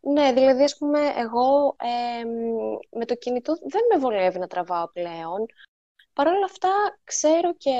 Ναι, 0.00 0.32
δηλαδή 0.32 0.62
ας 0.62 0.76
πούμε 0.78 1.00
εγώ 1.16 1.76
ε, 1.78 2.24
με 2.90 3.04
το 3.04 3.14
κινητό 3.14 3.54
δεν 3.60 3.80
με 3.92 3.98
βολεύει 3.98 4.38
να 4.38 4.46
τραβάω 4.46 4.88
πλέον. 4.88 5.46
Παρ' 6.12 6.26
όλα 6.26 6.44
αυτά 6.44 6.68
ξέρω 7.04 7.54
και 7.54 7.74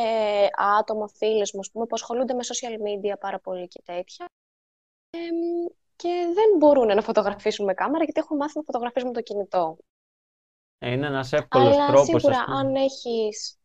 άτομα, 0.79 1.09
φίλες 1.09 1.53
μου, 1.53 1.61
ας 1.61 1.71
πούμε, 1.71 1.87
που 1.87 1.95
ασχολούνται 1.95 2.35
με 2.35 2.41
social 2.45 2.73
media 2.87 3.19
πάρα 3.21 3.39
πολύ 3.39 3.69
και 3.69 3.83
τέτοια 3.85 4.27
ε, 5.11 5.19
και 5.97 6.09
δεν 6.35 6.57
μπορούν 6.59 6.87
να 6.87 7.03
φωτογραφίσουν 7.03 7.65
με 7.65 7.75
κάμερα 7.75 8.05
γιατί 8.05 8.21
έχουν 8.21 8.37
μάθει 8.37 8.57
να 8.57 8.63
φωτογραφίζουν 8.63 9.09
με 9.09 9.15
το 9.15 9.23
κινητό. 9.23 9.77
Ε, 10.79 10.91
Είναι 10.93 11.07
ένας 11.07 11.33
εύκολος 11.33 11.75
Αλλά 11.77 11.87
τρόπος, 11.87 12.07
σίγουρα 12.07 12.39
ας 12.39 12.45
πούμε. 12.45 12.57
αν 12.57 12.75
έχεις... 12.75 13.59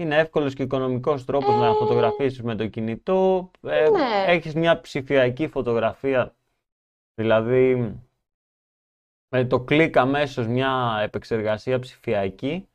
Είναι 0.00 0.16
εύκολος 0.18 0.54
και 0.54 0.62
οικονομικός 0.62 1.24
τρόπος 1.24 1.54
να 1.54 1.66
Ε, 1.66 1.72
φωτογραφίσεις 1.72 2.42
με 2.42 2.54
το 2.54 2.66
κινητό. 2.66 3.50
Ε, 3.62 3.88
ναι. 3.90 4.24
Έχεις 4.26 4.54
μια 4.54 4.80
ψηφιακή 4.80 5.48
φωτογραφία, 5.48 6.34
δηλαδή 7.14 7.94
με 9.28 9.44
το 9.44 9.60
κλικ 9.60 9.96
αμέσως 9.96 10.46
μια 10.46 11.00
επεξεργασία 11.02 11.78
ψηφιακή, 11.78 12.68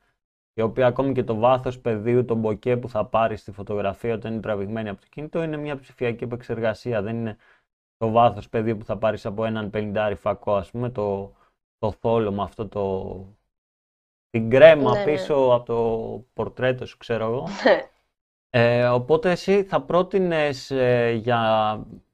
η 0.54 0.62
οποία 0.62 0.88
ακόμη 0.88 1.14
και 1.14 1.24
το 1.24 1.36
βάθος 1.36 1.80
πεδίου, 1.80 2.26
το 2.26 2.36
μποκέ 2.36 2.78
που 2.78 2.90
θα 2.90 3.06
πάρεις 3.06 3.42
στη 3.42 3.52
φωτογραφία 3.52 4.14
όταν 4.14 4.32
είναι 4.32 4.42
τραβηγμένη 4.42 4.90
από 4.90 5.02
το 5.02 5.08
κινητό, 5.10 5.44
είναι 5.44 5.58
μια 5.58 5.80
ψηφιακή 5.80 6.24
επεξεργασία. 6.24 7.02
Δεν 7.02 7.16
είναι 7.16 7.38
το 7.98 8.12
βάθος 8.12 8.50
πεδίου 8.50 8.78
που 8.78 8.86
θα 8.86 8.98
πάρεις 8.98 9.26
από 9.26 9.46
έναν 9.46 9.70
50 9.74 10.14
φακό, 10.16 10.56
ας 10.56 10.72
πούμε, 10.72 10.90
το, 10.90 11.34
το 11.78 11.92
θόλο 11.92 12.32
με 12.32 12.42
αυτό 12.44 12.68
το... 12.68 13.35
την 14.36 14.50
κρέμα 14.50 14.92
Ναι, 14.94 15.00
ναι. 15.00 15.12
πίσω 15.12 15.34
από 15.34 15.66
το 15.66 16.26
πορτρέτο 16.34 16.86
σου, 16.86 16.98
ξέρω 16.98 17.26
εγώ. 17.26 17.44
Ε, 18.50 18.86
οπότε 18.88 19.32
εσύ 19.32 19.64
θα 19.64 19.82
πρότεινες 19.82 20.72
ε, 20.72 21.12
για, 21.12 21.40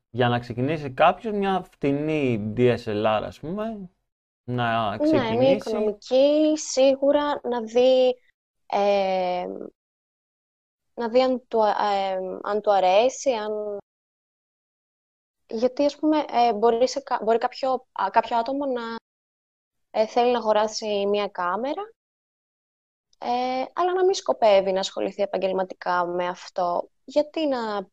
για 0.09 0.29
να 0.29 0.39
ξεκινήσει 0.39 0.91
κάποιος 0.91 1.33
μια 1.33 1.61
φτηνή 1.71 2.53
DSLR, 2.57 3.21
ας 3.25 3.39
πούμε, 3.39 3.89
να 4.43 4.97
Ναι, 4.97 5.07
μια 5.07 5.19
ξεκινήσει. 5.19 5.69
οικονομική, 5.69 6.53
σίγουρα 6.57 7.39
να 7.43 7.61
δει, 7.61 8.15
ε, 8.65 9.45
να 10.93 11.09
δει 11.09 11.21
αν 11.21 11.47
του, 11.47 11.63
α- 11.63 11.93
ε, 11.93 12.17
αν 12.43 12.61
του 12.61 12.71
αρέσει, 12.71 13.31
αν... 13.31 13.77
γιατί 15.47 15.85
ας 15.85 15.95
πούμε 15.95 16.17
ε, 16.17 16.53
μπορεί, 16.53 16.87
σε, 16.87 16.99
κα- 17.01 17.19
μπορεί 17.23 17.37
κάποιο, 17.37 17.71
α, 17.73 18.09
κάποιο 18.11 18.37
άτομο 18.37 18.65
να 18.65 18.81
ε, 19.91 20.07
θέλει 20.07 20.31
να 20.31 20.37
αγοράσει 20.37 21.05
μια 21.05 21.27
κάμερα, 21.27 21.81
ε, 23.23 23.63
αλλά 23.73 23.93
να 23.93 24.05
μην 24.05 24.13
σκοπεύει 24.13 24.71
να 24.71 24.79
ασχοληθεί 24.79 25.21
επαγγελματικά 25.21 26.05
με 26.05 26.27
αυτό. 26.27 26.89
Γιατί 27.03 27.47
να 27.47 27.87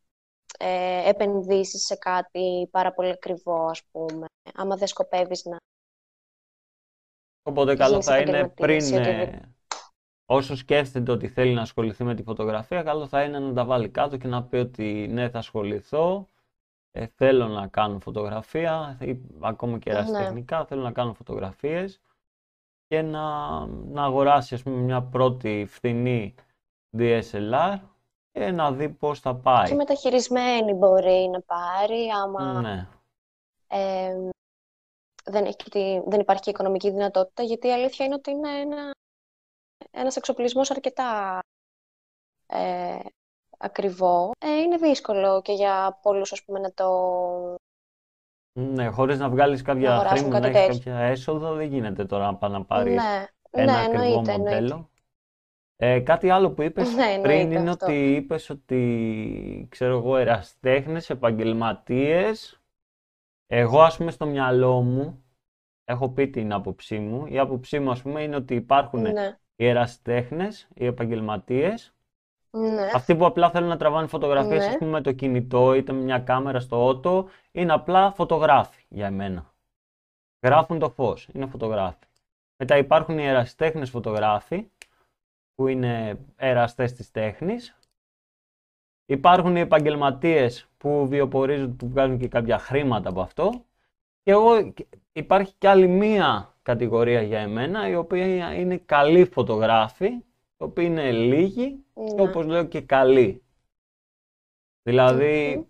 ε, 0.59 1.09
επενδύσεις 1.09 1.85
σε 1.85 1.95
κάτι 1.95 2.67
πάρα 2.71 2.93
πολύ 2.93 3.09
ακριβό, 3.09 3.65
ας 3.65 3.83
πούμε, 3.91 4.25
άμα 4.53 4.75
δεν 4.75 4.87
σκοπεύεις 4.87 5.45
να 5.45 5.57
Οπότε 7.43 7.75
καλό 7.75 7.89
γίνεις 7.91 8.05
θα 8.05 8.19
είναι 8.19 8.37
επαγγελματίας 8.37 8.89
πριν, 8.89 8.93
ή 8.93 8.95
ε, 8.95 8.97
οτιδήποτε. 8.97 9.55
όσο 10.25 10.55
σκέφτεται 10.55 11.11
ότι 11.11 11.27
θέλει 11.27 11.53
να 11.53 11.61
ασχοληθεί 11.61 12.03
με 12.03 12.15
τη 12.15 12.23
φωτογραφία, 12.23 12.83
καλό 12.83 13.07
θα 13.07 13.23
είναι 13.23 13.39
να 13.39 13.53
τα 13.53 13.65
βάλει 13.65 13.89
κάτω 13.89 14.17
και 14.17 14.27
να 14.27 14.43
πει 14.43 14.57
ότι 14.57 15.07
ναι, 15.07 15.29
θα 15.29 15.37
ασχοληθώ, 15.37 16.29
ε, 16.91 17.07
θέλω 17.07 17.47
να 17.47 17.67
κάνω 17.67 17.99
φωτογραφία, 17.99 18.97
ή 19.01 19.21
ακόμα 19.41 19.79
και 19.79 19.91
Ναι. 19.91 19.97
ερασιτεχνικά, 19.97 20.65
θέλω 20.65 20.81
να 20.81 20.91
κάνω 20.91 21.13
φωτογραφίες 21.13 22.01
και 22.89 23.01
να, 23.01 23.65
να 23.67 24.03
αγοράσει 24.03 24.53
ας 24.55 24.63
πούμε 24.63 24.75
μια 24.81 25.01
πρώτη 25.03 25.65
φθηνή 25.69 26.35
DSLR 26.97 27.79
και 28.31 28.51
να 28.51 28.71
δει 28.71 28.89
πώς 28.89 29.19
θα 29.19 29.33
Και 29.33 29.39
πάει. 29.41 29.73
μεταχειρισμένη 29.75 30.73
μπορεί 30.73 31.29
να 31.31 31.41
πάρει, 31.41 32.07
άμα 32.23 32.61
Ναι. 32.61 32.87
ε, 33.67 34.29
δεν, 35.23 35.45
έχει 35.45 35.55
και 35.55 35.69
τη- 35.69 36.01
δεν 36.09 36.19
υπάρχει 36.19 36.41
και 36.41 36.49
οικονομική 36.49 36.89
δυνατότητα, 36.91 37.43
γιατί 37.43 37.67
η 37.67 37.73
αλήθεια 37.73 38.05
είναι 38.05 38.15
ότι 38.15 38.31
είναι 38.31 38.59
ένα, 38.59 38.91
ένας 39.91 40.15
εξοπλισμός 40.15 40.71
αρκετά 40.71 41.39
ε, 42.47 42.99
ακριβό. 43.57 44.31
Ε, 44.39 44.55
είναι 44.61 44.77
δύσκολο 44.77 45.41
και 45.41 45.51
για 45.51 45.99
πολλούς, 46.01 46.31
ας 46.31 46.43
πούμε, 46.43 46.59
να 46.59 46.73
το... 46.73 46.89
Ναι, 48.59 48.87
χωρίς 48.87 49.19
να 49.19 49.29
βγάλεις 49.29 49.61
Να 49.61 49.63
κάποια 49.63 49.89
αγοράσουν 49.91 50.17
χρήματα, 50.17 50.39
να 50.39 50.41
κάτι 50.41 50.47
έχεις 50.47 50.65
τέτοιο. 50.65 50.79
κάποια 50.91 50.97
έσοδο, 50.99 51.53
δεν 51.55 51.67
γίνεται 51.67 52.05
τώρα 52.05 52.25
να 52.25 52.35
πας 52.35 52.51
να 52.51 52.65
πάρεις 52.65 53.03
Ναι, 53.03 53.25
ένα 53.49 53.73
ναι, 53.73 53.79
ακριβό 53.79 54.03
εννοείται, 54.03 54.31
εννοείται. 54.31 54.61
μοντέλο. 54.61 54.89
Ε, 55.75 55.99
κάτι 55.99 56.29
άλλο 56.29 56.51
που 56.51 56.61
είπες 56.61 56.95
Ναι, 56.95 57.03
πριν 57.19 57.39
εννοείται 57.39 57.55
είναι 57.59 57.69
αυτό. 57.69 57.85
ότι 57.85 58.15
είπες 58.15 58.49
ότι, 58.49 59.67
ξέρω 59.71 59.97
εγώ, 59.97 60.17
ερασιτέχνες, 60.17 61.09
επαγγελματίες. 61.09 62.61
Εγώ, 63.47 63.81
ας 63.81 63.97
πούμε, 63.97 64.11
στο 64.11 64.25
μυαλό 64.25 64.81
μου, 64.81 65.23
έχω 65.85 66.09
πει 66.09 66.29
την 66.29 66.53
άποψή 66.53 66.99
μου. 66.99 67.25
Η 67.25 67.39
άποψή 67.39 67.79
μου, 67.79 67.91
ας 67.91 68.01
πούμε, 68.01 68.23
είναι 68.23 68.35
ότι 68.35 68.55
υπάρχουν 68.55 69.01
Ναι, 69.01 69.39
οι 69.55 69.65
ερασιτέχνες, 69.67 70.67
οι 70.75 70.85
επαγγελματίες, 70.85 71.93
ναι, 72.51 72.91
αυτοί 72.93 73.15
που 73.15 73.25
απλά 73.25 73.49
θέλουν 73.49 73.69
να 73.69 73.77
τραβάνε 73.77 74.07
φωτογραφίες, 74.07 74.65
ας 74.65 74.71
ναι, 74.71 74.77
πούμε, 74.77 74.91
με 74.91 75.01
το 75.01 75.11
κινητό 75.11 75.73
είτε 75.73 75.91
με 75.91 76.01
μια 76.01 76.19
κάμερα 76.19 76.59
στο 76.59 76.85
ότο, 76.85 77.27
είναι 77.51 77.73
απλά 77.73 78.11
φωτογράφοι 78.11 78.85
για 78.89 79.05
εμένα. 79.05 79.53
Γράφουν 80.45 80.79
το 80.79 80.89
φως, 80.89 81.29
είναι 81.33 81.45
φωτογράφοι. 81.45 82.05
Μετά 82.57 82.77
υπάρχουν 82.77 83.17
οι 83.17 83.25
ερασιτέχνες 83.25 83.89
φωτογράφοι, 83.89 84.69
που 85.55 85.67
είναι 85.67 86.19
εραστές 86.35 86.93
της 86.93 87.11
τέχνης. 87.11 87.77
Υπάρχουν 89.05 89.55
οι 89.55 89.59
επαγγελματίες 89.59 90.67
που 90.77 91.07
βιοπορίζονται, 91.07 91.73
που 91.73 91.87
βγάζουν 91.87 92.17
και 92.17 92.27
κάποια 92.27 92.57
χρήματα 92.57 93.09
από 93.09 93.21
αυτό. 93.21 93.65
Και 94.23 94.31
εγώ, 94.31 94.73
υπάρχει 95.11 95.53
και 95.57 95.67
άλλη 95.67 95.87
μία 95.87 96.55
κατηγορία 96.61 97.21
για 97.21 97.39
εμένα, 97.39 97.89
η 97.89 97.95
οποία 97.95 98.53
είναι 98.53 98.77
καλοί 98.77 99.25
φωτογράφοι, 99.25 100.05
οι 100.05 100.23
οποίοι 100.57 100.85
είναι 100.87 101.11
λίγοι 101.11 101.85
και 102.07 102.13
ναι. 102.13 102.21
όπως 102.21 102.45
λέω 102.45 102.65
και 102.65 102.81
καλοί. 102.81 103.43
Δηλαδή, 104.83 105.55
Μμμ. 105.57 105.65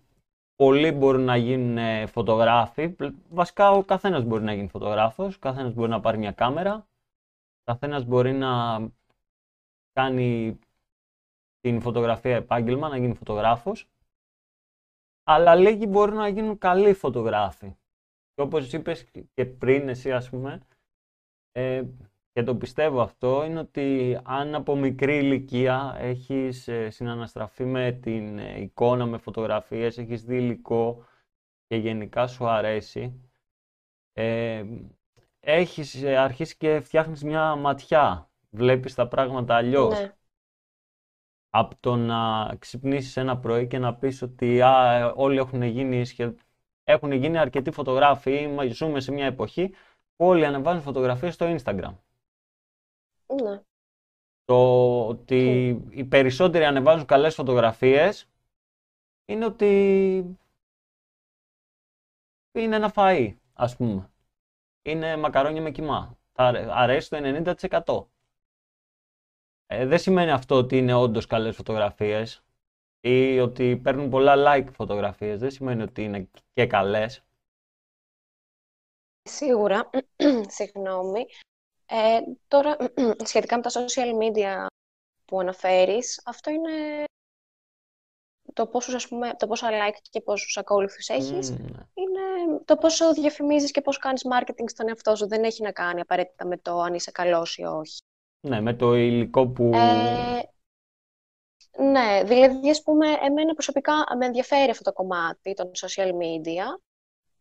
πολλοί 0.56 0.92
μπορούν 0.92 1.24
να 1.24 1.36
γίνουν 1.36 1.78
ε, 1.78 2.06
φωτογράφοι. 2.06 2.88
Πλ- 2.88 3.14
Βασικά, 3.28 3.70
ο 3.70 3.84
καθένας 3.84 4.24
μπορεί 4.24 4.44
να 4.44 4.52
γίνει 4.54 4.68
φωτογράφος, 4.68 5.36
ο 5.36 5.38
καθένας 5.38 5.74
μπορεί 5.74 5.90
να 5.90 6.00
πάρει 6.00 6.18
μια 6.18 6.32
κάμερα, 6.32 6.74
ο 6.74 7.64
καθένας 7.64 8.04
μπορεί 8.04 8.32
να 8.32 8.78
κάνει 9.92 10.58
την 11.60 11.80
φωτογραφία 11.80 12.36
επάγγελμα, 12.36 12.88
να 12.88 12.96
γίνει 12.96 13.14
φωτογράφος. 13.14 13.88
Αλλά 15.24 15.54
λίγοι 15.54 15.86
μπορούν 15.88 16.16
να 16.16 16.28
γίνουν 16.28 16.58
καλοί 16.58 16.92
φωτογράφοι. 16.92 17.74
Και 18.34 18.40
όπως 18.42 18.72
είπες 18.72 19.04
και 19.34 19.44
πριν 19.44 19.88
εσύ, 19.88 20.12
ας 20.12 20.30
πούμε, 20.30 20.60
ε, 21.52 21.82
και 22.40 22.46
το 22.46 22.56
πιστεύω 22.56 23.00
αυτό, 23.00 23.44
είναι 23.44 23.58
ότι 23.58 24.18
αν 24.22 24.54
από 24.54 24.76
μικρή 24.76 25.16
ηλικία 25.16 25.94
έχεις 25.98 26.68
ε, 26.68 26.90
συναναστραφεί 26.90 27.64
με 27.64 27.92
την 27.92 28.38
ε, 28.38 28.60
εικόνα, 28.60 29.06
με 29.06 29.18
φωτογραφίες, 29.18 29.98
έχεις 29.98 30.24
δει 30.24 30.36
υλικό 30.36 31.04
και 31.66 31.76
γενικά 31.76 32.26
σου 32.26 32.48
αρέσει, 32.48 33.30
ε, 34.12 34.64
έχεις 35.40 36.02
ε, 36.02 36.16
αρχίσεις 36.16 36.56
και 36.56 36.80
φτιάχνεις 36.80 37.24
μια 37.24 37.54
ματιά, 37.54 38.30
βλέπεις 38.50 38.94
τα 38.94 39.08
πράγματα 39.08 39.54
αλλιώς. 39.56 40.00
Ναι, 40.00 40.14
Από 41.50 41.76
το 41.80 41.96
να 41.96 42.50
ξυπνήσεις 42.58 43.16
ένα 43.16 43.38
πρωί 43.38 43.66
και 43.66 43.78
να 43.78 43.94
πεις 43.94 44.22
ότι 44.22 44.62
α, 44.62 44.92
ε, 44.92 45.12
όλοι 45.14 45.38
έχουν 45.38 45.62
γίνει, 45.62 46.04
σχε- 46.04 46.38
έχουν 46.84 47.12
γίνει 47.12 47.38
αρκετοί 47.38 47.70
φωτογράφοι, 47.70 48.46
μα 48.46 48.66
ζούμε 48.66 49.00
σε 49.00 49.12
μια 49.12 49.26
εποχή 49.26 49.68
που 50.16 50.26
όλοι 50.26 50.46
ανεβάζουν 50.46 50.82
φωτογραφίες 50.82 51.34
στο 51.34 51.56
Instagram. 51.56 51.94
Ναι. 53.42 53.60
Το 54.44 55.06
ότι 55.08 55.68
οι 55.90 56.04
περισσότεροι 56.04 56.64
ανεβάζουν 56.64 57.06
καλές 57.06 57.34
φωτογραφίες 57.34 58.28
είναι 59.26 59.44
ότι 59.44 59.66
είναι 62.52 62.76
ένα 62.76 62.92
φαΐ, 62.94 63.34
ας 63.52 63.76
πούμε. 63.76 64.10
Είναι 64.82 65.16
μακαρόνια 65.16 65.62
με 65.62 65.70
κιμά. 65.70 66.18
Θα 66.32 66.44
αρέ- 66.44 66.68
αρέσει 66.70 67.10
το 67.10 67.16
90%. 67.16 68.10
Ε, 69.66 69.86
δεν 69.86 69.98
σημαίνει 69.98 70.30
αυτό 70.30 70.54
ότι 70.54 70.78
είναι 70.78 70.94
όντως 70.94 71.26
καλές 71.26 71.56
φωτογραφίες. 71.56 72.44
ή 73.00 73.40
ότι 73.40 73.76
παίρνουν 73.76 74.10
πολλά 74.10 74.34
like 74.38 74.68
φωτογραφίες. 74.72 75.38
Δεν 75.40 75.50
σημαίνει 75.50 75.82
ότι 75.82 76.04
είναι 76.04 76.28
και 76.52 76.66
καλές. 76.66 77.24
Σίγουρα, 79.22 79.90
συγγνώμη. 80.56 81.26
Ε, 81.92 82.20
τώρα, 82.48 82.76
σχετικά 83.30 83.56
με 83.56 83.62
τα 83.62 83.70
social 83.70 84.12
media 84.22 84.66
που 85.24 85.40
αναφέρεις, 85.40 86.22
αυτό 86.24 86.50
είναι 86.50 87.04
το, 88.52 88.66
πόσους, 88.66 88.94
ας 88.94 89.08
πούμε, 89.08 89.34
το 89.38 89.46
πόσα 89.46 89.68
like 89.70 89.98
και 90.10 90.20
πόσους 90.20 90.56
ακόλουθους 90.56 91.08
έχεις, 91.08 91.50
Ναι. 91.50 91.56
είναι 91.94 92.60
το 92.64 92.76
πόσο 92.76 93.12
διαφημίζεις 93.12 93.70
και 93.70 93.80
πώς 93.80 93.98
κάνεις 93.98 94.22
marketing 94.32 94.64
στον 94.66 94.88
εαυτό 94.88 95.16
σου. 95.16 95.28
Δεν 95.28 95.44
έχει 95.44 95.62
να 95.62 95.72
κάνει 95.72 96.00
απαραίτητα 96.00 96.46
με 96.46 96.56
το 96.56 96.80
αν 96.80 96.94
είσαι 96.94 97.10
καλός 97.10 97.56
ή 97.56 97.62
όχι. 97.64 97.98
Ναι, 98.40 98.60
με 98.60 98.74
το 98.74 98.94
υλικό 98.94 99.48
που... 99.48 99.70
Ε, 99.74 100.42
ναι, 101.82 102.22
δηλαδή, 102.24 102.70
ας 102.70 102.82
πούμε, 102.82 103.06
εμένα 103.22 103.52
προσωπικά 103.52 103.92
με 104.18 104.26
ενδιαφέρει 104.26 104.70
αυτό 104.70 104.82
το 104.84 104.92
κομμάτι 104.92 105.54
των 105.54 105.70
social 105.74 106.08
media. 106.08 106.80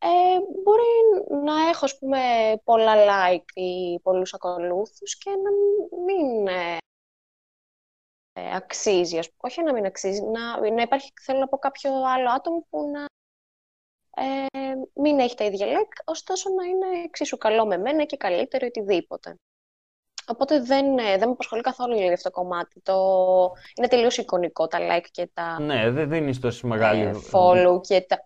Ε, 0.02 0.40
μπορεί 0.64 0.84
να 1.44 1.70
έχω, 1.70 1.86
ας 1.86 1.98
πούμε, 1.98 2.20
πολλά 2.64 2.94
like 2.96 3.52
ή 3.54 4.00
πολλούς 4.00 4.34
ακολούθους 4.34 5.18
και 5.18 5.30
να 5.30 5.50
μην 6.04 6.48
ε, 6.48 6.78
ε, 8.34 8.56
αξίζει, 8.56 9.18
ας 9.18 9.28
πούμε. 9.28 9.40
όχι 9.52 9.64
να 9.64 9.74
μην 9.74 9.86
αξίζει, 9.86 10.22
να, 10.22 10.72
να 10.72 10.82
υπάρχει, 10.82 11.12
θέλω 11.22 11.40
να 11.40 11.48
πω, 11.48 11.58
κάποιο 11.58 11.92
άλλο 12.04 12.30
άτομο 12.30 12.66
που 12.70 12.90
να 12.92 13.06
ε, 14.24 14.74
μην 14.94 15.20
έχει 15.20 15.36
τα 15.36 15.44
ίδια 15.44 15.68
like, 15.68 16.04
ωστόσο 16.06 16.50
να 16.50 16.64
είναι 16.64 17.04
εξίσου 17.06 17.38
καλό 17.38 17.66
με 17.66 17.78
μένα 17.78 18.04
και 18.04 18.18
καλύτερο 18.18 18.66
οτιδήποτε. 18.68 19.36
Οπότε 20.28 20.62
δεν, 20.62 20.98
ε, 20.98 21.18
δεν 21.18 21.28
με 21.28 21.34
απασχολεί 21.34 21.62
καθόλου 21.62 21.94
δηλαδή, 21.94 22.14
αυτό 22.14 22.30
το 22.30 22.42
κομμάτι. 22.42 22.82
Το... 22.82 22.96
Είναι 23.76 23.88
τελείως 23.88 24.18
εικονικό 24.18 24.68
τα 24.68 24.80
like 24.82 25.08
και 25.12 25.30
τα 25.34 25.60
Ναι, 25.60 25.92
δεν 25.92 26.10
δίνεις 26.10 26.40
τόσο 26.40 26.68
μεγάλη... 26.68 27.02
ε, 27.02 27.14
follow 27.32 27.82
και 27.82 28.02
τα... 28.02 28.24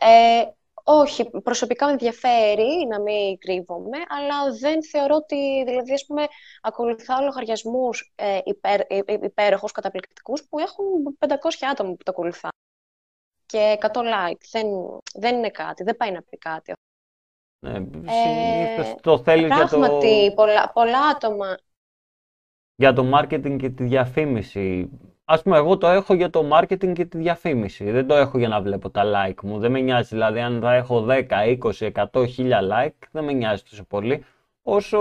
Ε, 0.00 0.44
όχι, 0.86 1.30
προσωπικά 1.30 1.86
με 1.86 1.92
ενδιαφέρει 1.92 2.86
να 2.88 3.00
μην 3.00 3.38
κρύβομαι, 3.38 3.98
αλλά 4.08 4.52
δεν 4.60 4.84
θεωρώ 4.84 5.14
ότι, 5.14 5.64
δηλαδή, 5.66 5.92
ας 5.92 6.06
πούμε, 6.06 6.26
ακολουθάω 6.60 7.24
λογαριασμούς 7.24 8.12
ε, 8.14 8.38
υπέρ, 8.44 8.80
ε, 8.80 8.98
ε, 9.04 9.18
υπέροχους, 9.22 9.72
καταπληκτικούς, 9.72 10.44
που 10.48 10.58
έχουν 10.58 10.84
500 11.18 11.66
άτομα 11.70 11.90
που 11.90 12.02
το 12.02 12.10
ακολουθά. 12.10 12.48
Και 13.46 13.78
100 13.80 14.00
like. 14.02 14.40
Δεν, 14.50 14.66
δεν 15.14 15.36
είναι 15.36 15.50
κάτι, 15.50 15.82
δεν 15.82 15.96
πάει 15.96 16.10
να 16.10 16.22
πει 16.22 16.38
κάτι. 16.38 16.72
Ναι, 17.66 17.76
Ε, 17.76 17.84
συνήθως 18.12 18.94
το 19.00 19.18
θέλεις 19.18 19.46
για 19.46 19.68
το, 19.68 19.78
Πράγματι, 19.78 20.32
πολλά, 20.34 20.70
πολλά 20.72 21.00
άτομα 21.00 21.56
για 22.74 22.92
το 22.92 23.18
marketing 23.18 23.56
και 23.58 23.70
τη 23.70 23.84
διαφήμιση. 23.84 24.90
Ας 25.26 25.42
πούμε, 25.42 25.56
εγώ 25.56 25.78
το 25.78 25.86
έχω 25.86 26.14
για 26.14 26.30
το 26.30 26.50
marketing 26.52 26.92
και 26.92 27.04
τη 27.04 27.18
διαφήμιση. 27.18 27.90
Δεν 27.90 28.06
το 28.06 28.14
έχω 28.14 28.38
για 28.38 28.48
να 28.48 28.60
βλέπω 28.60 28.90
τα 28.90 29.02
like 29.04 29.42
μου. 29.42 29.58
Δεν 29.58 29.70
με 29.70 29.80
νοιάζει, 29.80 30.08
δηλαδή, 30.08 30.40
αν 30.40 30.60
θα 30.60 30.74
έχω 30.74 31.06
10, 31.08 31.58
20, 31.58 31.90
100, 31.94 32.26
1000 32.36 32.60
like, 32.70 33.08
δεν 33.10 33.24
με 33.24 33.32
νοιάζει 33.32 33.62
τόσο 33.62 33.84
πολύ, 33.84 34.24
όσο 34.62 34.98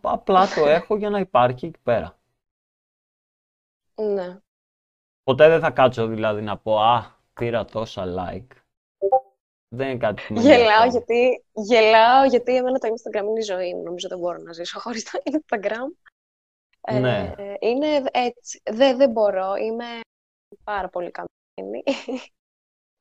απλά 0.00 0.46
το 0.54 0.66
έχω 0.76 0.96
για 0.96 1.10
να 1.10 1.18
υπάρχει 1.18 1.66
εκεί 1.66 1.78
πέρα. 1.82 2.18
Ναι. 3.94 4.40
Ποτέ 5.22 5.48
δεν 5.48 5.60
θα 5.60 5.70
κάτσω, 5.70 6.06
δηλαδή, 6.06 6.42
να 6.42 6.58
πω, 6.58 6.80
α, 6.80 7.18
πήρα 7.32 7.64
τόσα 7.64 8.04
like. 8.04 8.46
Δεν 9.68 9.88
είναι 9.88 9.98
κάτι 9.98 10.22
που 10.22 10.34
με 10.34 10.40
Γελάω 10.40 10.82
ενδιαφέρει. 10.82 10.90
γιατί, 10.90 11.44
γελάω 11.52 12.24
γιατί 12.24 12.56
εμένα 12.56 12.78
το 12.78 12.88
Instagram 12.88 13.24
είναι 13.28 13.38
η 13.38 13.42
ζωή 13.42 13.74
μου. 13.74 13.82
Νομίζω 13.82 14.08
δεν 14.08 14.18
μπορώ 14.18 14.38
να 14.38 14.52
ζήσω 14.52 14.80
χωρίς 14.80 15.10
το 15.10 15.18
Instagram. 15.24 16.10
Ναι. 16.92 17.34
Ε, 17.36 17.54
είναι 17.58 18.02
έτσι. 18.10 18.60
Δεν, 18.70 18.96
δεν 18.96 19.10
μπορώ. 19.10 19.54
Είμαι 19.54 20.00
πάρα 20.64 20.88
πολύ 20.88 21.10
καμένη. 21.10 21.82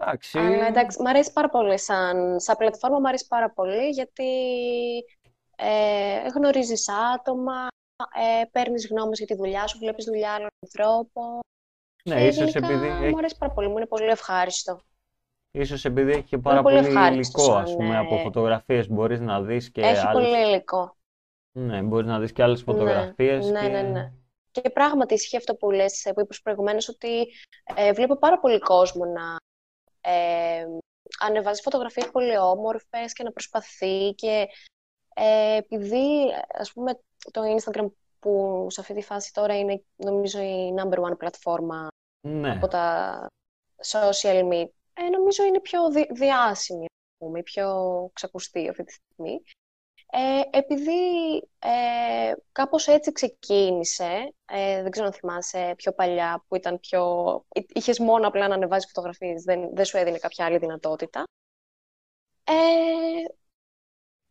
Εντάξει, 0.04 0.38
Αλλά 0.38 0.66
εντάξει, 0.66 1.02
μ' 1.02 1.08
αρέσει 1.08 1.34
πάρα 1.34 1.50
πολύ 1.50 1.80
σαν, 1.80 2.40
σαν 2.40 2.58
πλατφόρμα, 2.58 3.00
μ' 3.00 3.06
αρέσει 3.06 3.28
πάρα 3.28 3.52
πολύ 3.52 3.90
γιατί 3.90 4.32
ε, 5.56 6.28
γνωρίζεις 6.36 6.90
άτομα, 7.16 7.68
ε, 8.42 8.46
παίρνεις 8.52 8.88
γνώμες 8.88 9.18
για 9.18 9.28
τη 9.28 9.36
δουλειά 9.36 9.68
σου, 9.68 9.78
βλέπεις 9.78 10.06
δουλειά 10.06 10.34
άλλων 10.34 10.48
ανθρώπων. 10.66 11.40
ναι, 12.04 12.16
και 12.16 12.28
ίσως 12.28 12.52
γενικά 12.52 12.74
επειδή 12.74 12.88
έχει 12.88 13.10
μου 13.10 13.18
αρέσει 13.18 13.38
πάρα 13.38 13.54
πολύ, 13.54 13.68
μου 13.68 13.78
είναι 13.78 13.86
πολύ 13.86 14.10
ευχάριστο. 14.10 14.82
Ίσως 15.52 15.86
επειδή 15.86 16.12
έχει 16.12 16.24
και 16.24 16.38
πάρα 16.38 16.62
πολύ 16.62 16.76
πολύ 16.76 16.88
ευχάριστο 16.88 17.42
υλικό, 17.42 17.54
σαν, 17.54 17.64
ας 17.64 17.76
πούμε, 17.76 17.98
από 17.98 18.16
ε, 18.16 18.22
φωτογραφίες 18.22 18.90
μπορείς 18.90 19.20
να 19.20 19.42
δεις 19.42 19.72
και 19.72 19.82
Έχει 19.82 20.08
άλλες... 20.08 20.24
πολύ 20.24 20.48
υλικό. 20.48 20.98
Ναι, 21.52 21.82
μπορείς 21.82 22.08
να 22.08 22.20
δεις 22.20 22.32
και 22.32 22.44
άλλες 22.44 22.62
φωτογραφίες 22.62 23.50
ναι, 23.50 23.62
και... 23.62 23.68
ναι, 23.68 23.82
ναι. 23.82 24.12
Και 24.52 24.70
πράγματι 24.70 25.14
ισχύει 25.14 25.38
αυτό 25.38 25.56
που 25.56 25.72
λες, 25.72 26.06
ε, 26.06 26.14
που 26.14 26.22
είπες 26.22 26.42
προηγουμένως, 26.42 26.90
ότι 26.90 27.28
ε, 27.76 27.94
βλέπω 27.94 28.18
πάρα 28.18 28.40
πολύ 28.40 28.60
κόσμο 28.60 29.06
να 29.06 29.36
ε, 30.12 30.66
ανεβάζει 31.20 31.62
φωτογραφίες 31.62 32.10
πολύ 32.12 32.38
όμορφες 32.38 33.14
και 33.14 33.24
να 33.24 33.32
προσπαθεί 33.32 34.14
και 34.14 34.48
ε, 35.14 35.56
επειδή, 35.56 36.34
ας 36.54 36.74
πούμε, 36.74 37.00
το 37.32 37.42
Instagram 37.58 37.92
που 38.20 38.66
σε 38.70 38.82
αυτή 38.82 38.94
τη 38.94 39.02
φάση 39.02 39.34
τώρα 39.34 39.58
είναι, 39.60 39.84
νομίζω, 39.96 40.42
η 40.42 40.74
number 40.78 40.98
one 40.98 41.18
πλατφόρμα 41.18 41.88
Ναι, 42.28 42.52
από 42.52 42.68
τα 42.68 43.28
social 43.86 44.44
media, 44.52 44.68
ε, 44.94 45.10
νομίζω 45.10 45.44
είναι 45.44 45.60
πιο 45.60 45.92
δι- 45.92 46.14
διάσημη, 46.14 46.86
ας 46.86 47.18
πούμε, 47.18 47.44
πιο 47.44 47.68
ξακουστή 48.14 48.70
αυτή 48.70 48.84
τη 48.84 48.92
στιγμή. 48.92 49.42
Ε, 50.12 50.58
επειδή 50.58 50.92
ε, 51.60 52.34
κάπως 52.52 52.88
έτσι 52.88 53.12
ξεκίνησε, 53.12 54.34
ε, 54.46 54.82
δεν 54.82 54.92
ξέρω 54.92 55.08
αν 55.08 55.14
θυμάσαι 55.14 55.74
πιο 55.78 55.94
παλιά 55.94 56.44
που 56.48 56.56
ήταν 56.56 56.80
πιο... 56.80 57.02
εί- 57.54 57.78
Είχες 57.78 58.00
μόνο 58.00 58.28
απλά 58.28 58.48
να 58.48 58.54
ανεβάζεις 58.56 58.92
φωτογραφίες, 58.94 59.44
δεν, 59.44 59.70
δεν 59.76 59.86
σου 59.86 59.98
έδινε 59.98 60.18
κάποια 60.18 60.46
άλλη 60.46 60.58
δυνατότητα. 60.58 61.24
Ε, 62.44 63.24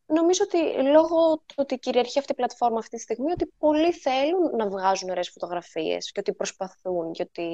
νομίζω 0.06 0.44
ότι 0.44 0.82
λόγω 0.82 1.36
του 1.38 1.54
ότι 1.56 1.78
κυριαρχεί 1.78 2.18
αυτή 2.18 2.32
η 2.32 2.34
πλατφόρμα 2.34 2.78
αυτή 2.78 2.96
τη 2.96 3.02
στιγμή, 3.02 3.32
ότι 3.32 3.46
πολλοί 3.58 3.92
θέλουν 3.92 4.56
να 4.56 4.68
βγάζουν 4.68 5.10
ωραίες 5.10 5.28
φωτογραφίες 5.30 6.12
και 6.12 6.20
ότι 6.20 6.32
προσπαθούν 6.34 7.12
και 7.12 7.22
ότι 7.22 7.44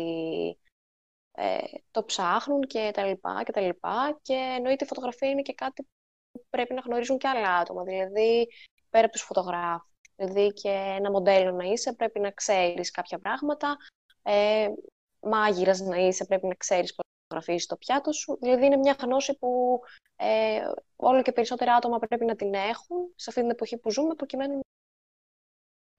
ε, 1.33 1.59
το 1.91 2.05
ψάχνουν 2.05 2.61
και 2.63 2.91
τα 2.95 3.05
λοιπά 3.07 3.43
και 3.45 3.53
τα 3.53 3.61
λοιπά 3.61 4.19
και 4.23 4.35
εννοείται 4.35 4.85
η 4.85 4.89
φωτογραφία 4.89 5.31
είναι 5.31 5.43
και 5.43 5.55
κάτι 5.55 5.83
που 5.83 5.89
πρέπει 6.55 6.75
να 6.75 6.81
γνωρίζουν 6.81 7.19
και 7.19 7.29
άλλα 7.29 7.55
άτομα, 7.55 7.83
δηλαδή 7.83 8.49
πέρα 8.91 9.05
από 9.05 9.15
τους 9.15 9.23
φωτογράφους. 9.23 9.93
Δηλαδή 10.17 10.53
και 10.53 10.69
ένα 10.99 11.11
μοντέλο 11.11 11.51
να 11.53 11.65
είσαι 11.65 11.93
πρέπει 11.93 12.21
να 12.21 12.31
ξέρεις 12.31 12.91
κάποια 12.91 13.19
πράγματα, 13.19 13.77
ε, 14.23 14.69
μάγειρας 15.21 15.81
να 15.81 15.97
είσαι 15.97 16.25
πρέπει 16.25 16.47
να 16.47 16.55
ξέρεις 16.55 16.95
πώς 16.95 17.05
να 17.05 17.23
φωτογραφίσεις 17.23 17.69
το 17.69 17.77
πιάτο 17.77 18.13
σου. 18.13 18.39
Δηλαδή 18.41 18.67
είναι 18.67 18.77
μια 18.77 18.97
γνώση 19.01 19.39
που 19.39 19.81
ε, 20.17 20.61
όλο 20.97 21.23
και 21.23 21.33
περισσότερα 21.33 21.75
άτομα 21.75 21.99
πρέπει 21.99 22.25
να 22.25 22.37
την 22.37 22.55
έχουν 22.55 23.13
σε 23.15 23.31
αυτή 23.31 23.41
την 23.41 23.51
εποχή 23.51 23.79
που 23.79 23.91
ζούμε 23.91 24.15
προκειμένου 24.15 24.61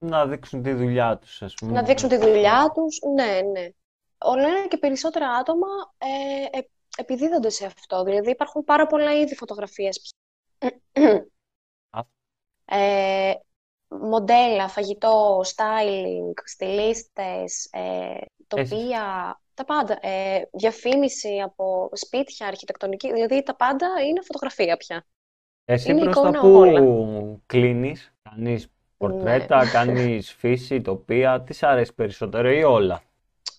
να 0.06 0.28
δείξουν 0.28 0.64
τη 0.64 0.74
δουλειά 0.74 1.18
τους, 1.18 1.42
ας 1.42 1.54
πούμε. 1.54 1.72
να 1.72 1.84
δείξουν 1.84 2.10
τη 2.10 2.18
δουλειά 2.18 2.72
τους. 2.74 3.00
Ναι, 3.14 3.42
ναι. 3.52 3.70
Όλο 4.18 4.48
ένα 4.48 4.68
και 4.68 4.78
περισσότερα 4.78 5.30
άτομα 5.30 5.68
ε, 5.98 6.58
ε, 6.58 6.62
επιδίδονται 6.98 7.50
σε 7.50 7.66
αυτό. 7.66 8.04
Δηλαδή 8.04 8.30
υπάρχουν 8.30 8.64
πάρα 8.64 8.88
πολλά 8.88 9.14
είδη 9.14 9.36
φωτογραφίες 9.36 10.00
πια. 10.02 10.12
Α. 10.12 10.25
ε, 12.66 13.34
μοντέλα, 13.88 14.68
φαγητό, 14.68 15.42
styling, 15.46 16.34
στυλίστες, 16.44 17.70
ε, 17.72 18.18
τοπία, 18.48 19.40
τα 19.54 19.66
πάντα. 19.66 19.98
Ε, 20.02 20.42
διαφήμιση 20.54 21.40
από 21.44 21.90
σπίτια, 21.94 22.48
αρχιτεκτονική, 22.48 23.14
δηλαδή 23.14 23.44
τα 23.44 23.56
πάντα 23.56 23.88
είναι 24.08 24.22
φωτογραφία 24.22 24.78
πια. 24.78 25.06
Εσύ 25.66 25.92
είναι 25.92 26.02
προς 26.02 26.16
τα 26.20 26.22
εικόνα 26.22 26.40
πού 26.40 26.48
όλα. 26.48 26.82
κλείνεις, 27.46 28.14
κάνεις 28.24 28.64
Ναι. 28.66 28.72
πορτρέτα, 28.98 29.66
κάνεις 29.76 30.34
φύση, 30.34 30.82
τοπία, 30.82 31.42
τις 31.42 31.58
σ' 31.58 31.64
αρέσει 31.64 31.94
περισσότερο 31.94 32.50
ή 32.50 32.64
όλα; 32.64 33.02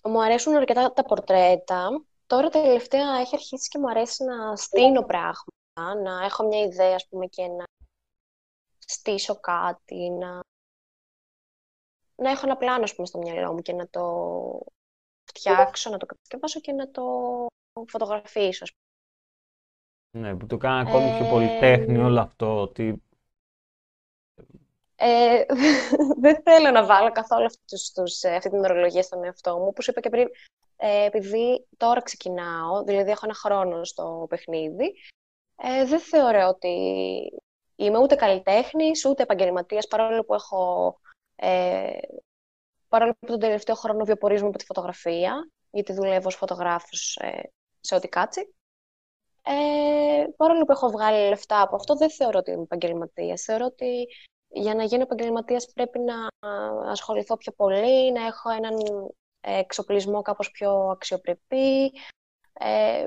Μου 0.04 0.22
αρέσουν 0.22 0.54
αρκετά 0.56 0.92
τα 0.92 1.02
πορτρέτα. 1.02 1.88
Τώρα 2.26 2.48
τελευταία 2.48 3.16
έχει 3.20 3.34
αρχίσει 3.34 3.68
και 3.68 3.78
μου 3.78 3.88
αρέσει 3.88 4.24
να 4.24 4.56
στείνω 4.56 5.02
πράγματα, 5.02 5.44
να 5.82 6.24
έχω 6.24 6.46
μια 6.46 6.60
ιδέα, 6.60 6.94
ας 6.94 7.08
πούμε, 7.08 7.26
και 7.26 7.46
να 7.46 7.64
στήσω 8.86 9.40
κάτι, 9.40 10.10
να, 10.10 10.40
να 12.16 12.30
έχω 12.30 12.40
ένα 12.46 12.56
πλάνο, 12.56 12.82
ας 12.82 12.94
πούμε, 12.94 13.06
στο 13.06 13.18
μυαλό 13.18 13.52
μου 13.52 13.62
και 13.62 13.72
να 13.72 13.88
το 13.88 14.02
φτιάξω, 15.24 15.90
να 15.90 15.98
το 15.98 16.06
κατασκευάσω 16.06 16.60
και 16.60 16.72
να 16.72 16.90
το 16.90 17.02
φωτογραφίσω, 17.86 18.64
ας 18.64 18.70
πούμε. 18.72 18.84
Ναι, 20.18 20.36
που 20.36 20.46
το 20.46 20.56
κάνει 20.56 20.88
ακόμη 20.88 21.16
πιο 21.16 21.26
Ε, 21.26 21.30
πολυτέχνη 21.30 21.98
όλο 21.98 22.20
αυτό, 22.20 22.60
ότι 22.60 23.00
Ε, 24.98 25.44
δεν 26.22 26.42
θέλω 26.42 26.70
να 26.70 26.86
βάλω 26.86 27.12
καθόλου 27.12 27.44
αυτούς, 27.44 27.92
τους, 27.92 28.22
ε, 28.22 28.34
αυτή 28.34 28.50
την 28.50 28.58
ορολογία 28.58 29.02
στον 29.02 29.24
εαυτό 29.24 29.58
μου. 29.58 29.66
Όπως 29.66 29.86
είπα 29.86 30.00
και 30.00 30.08
πριν, 30.08 30.28
ε, 30.76 31.04
επειδή 31.04 31.66
τώρα 31.76 32.02
ξεκινάω, 32.02 32.84
δηλαδή 32.84 33.10
έχω 33.10 33.20
ένα 33.24 33.34
χρόνο 33.34 33.84
στο 33.84 34.26
παιχνίδι, 34.28 34.94
ε, 35.56 35.84
δεν 35.84 36.00
θεωρώ 36.00 36.48
ότι 36.48 36.68
είμαι 37.76 37.98
ούτε 37.98 38.14
καλλιτέχνης, 38.14 39.04
ούτε 39.04 39.22
επαγγελματίας, 39.22 39.86
παρόλο 39.86 40.24
που 40.24 40.34
έχω... 40.34 41.00
Ε, 41.36 41.98
παρόλο 42.88 43.16
που 43.18 43.26
τον 43.26 43.40
τελευταίο 43.40 43.74
χρόνο 43.74 44.04
βιοπορίζομαι 44.04 44.48
από 44.48 44.58
τη 44.58 44.64
φωτογραφία, 44.64 45.50
γιατί 45.70 45.92
δουλεύω 45.92 46.26
ως 46.26 46.34
φωτογράφος 46.34 47.16
ε, 47.16 47.42
σε 47.80 47.94
ό,τι 47.94 48.08
κάτσει. 48.08 48.54
Ε, 49.42 50.24
παρόλο 50.36 50.64
που 50.64 50.72
έχω 50.72 50.90
βγάλει 50.90 51.28
λεφτά 51.28 51.60
από 51.60 51.76
αυτό, 51.76 51.96
δεν 51.96 52.10
θεωρώ 52.10 52.38
ότι 52.38 52.50
είμαι 52.50 52.62
επαγγελματίας. 52.62 53.42
Θεωρώ 53.42 53.64
ότι 53.64 54.06
για 54.48 54.74
να 54.74 54.84
γίνω 54.84 55.02
επαγγελματίας 55.02 55.72
πρέπει 55.72 55.98
να 55.98 56.14
ασχοληθώ 56.90 57.36
πιο 57.36 57.52
πολύ, 57.52 58.12
να 58.12 58.26
έχω 58.26 58.50
έναν 58.50 58.74
εξοπλισμό 59.40 60.22
κάπως 60.22 60.50
πιο 60.50 60.72
αξιοπρεπή, 60.72 61.92
ε, 62.52 63.06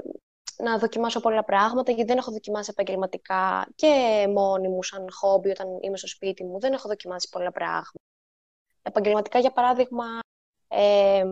να 0.63 0.78
δοκιμάσω 0.78 1.19
πολλά 1.19 1.43
πράγματα, 1.43 1.91
γιατί 1.91 2.10
δεν 2.10 2.17
έχω 2.17 2.32
δοκιμάσει 2.32 2.69
επαγγελματικά 2.72 3.67
και 3.76 4.26
μόνη 4.34 4.67
μου 4.67 4.84
σαν 4.84 5.12
χόμπι 5.12 5.50
όταν 5.50 5.67
είμαι 5.82 5.98
στο 5.98 6.08
σπίτι 6.08 6.43
μου. 6.43 6.60
Δεν 6.60 6.74
έχω 6.74 6.88
δοκιμάσει 6.88 7.30
πολλά 7.30 7.52
πράγματα. 7.52 7.91
Επαγγελματικά, 8.82 9.39
για 9.39 9.52
παράδειγμα, 9.52 10.06
ε, 10.67 11.24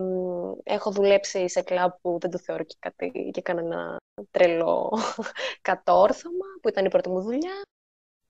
έχω 0.62 0.90
δουλέψει 0.90 1.48
σε 1.48 1.62
κλαμπ 1.62 1.90
που 2.00 2.18
δεν 2.20 2.30
το 2.30 2.38
θεωρώ 2.38 2.64
και 2.64 2.76
κάτι 2.78 3.30
και 3.32 3.42
κανένα 3.42 3.96
τρελό 4.30 4.98
κατόρθωμα, 5.68 6.46
που 6.62 6.68
ήταν 6.68 6.84
η 6.84 6.88
πρώτη 6.88 7.08
μου 7.08 7.20
δουλειά. 7.20 7.62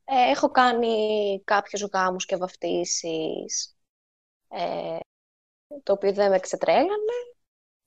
Ε, 0.04 0.30
έχω 0.30 0.50
κάνει 0.50 1.42
κάποιους 1.44 1.82
γάμους 1.92 2.24
και 2.26 2.36
βαφτίσεις, 2.36 3.76
ε, 4.48 4.98
το 5.82 5.92
οποίο 5.92 6.12
δεν 6.12 6.30
με 6.30 6.38
ξετρέλανε. 6.38 7.18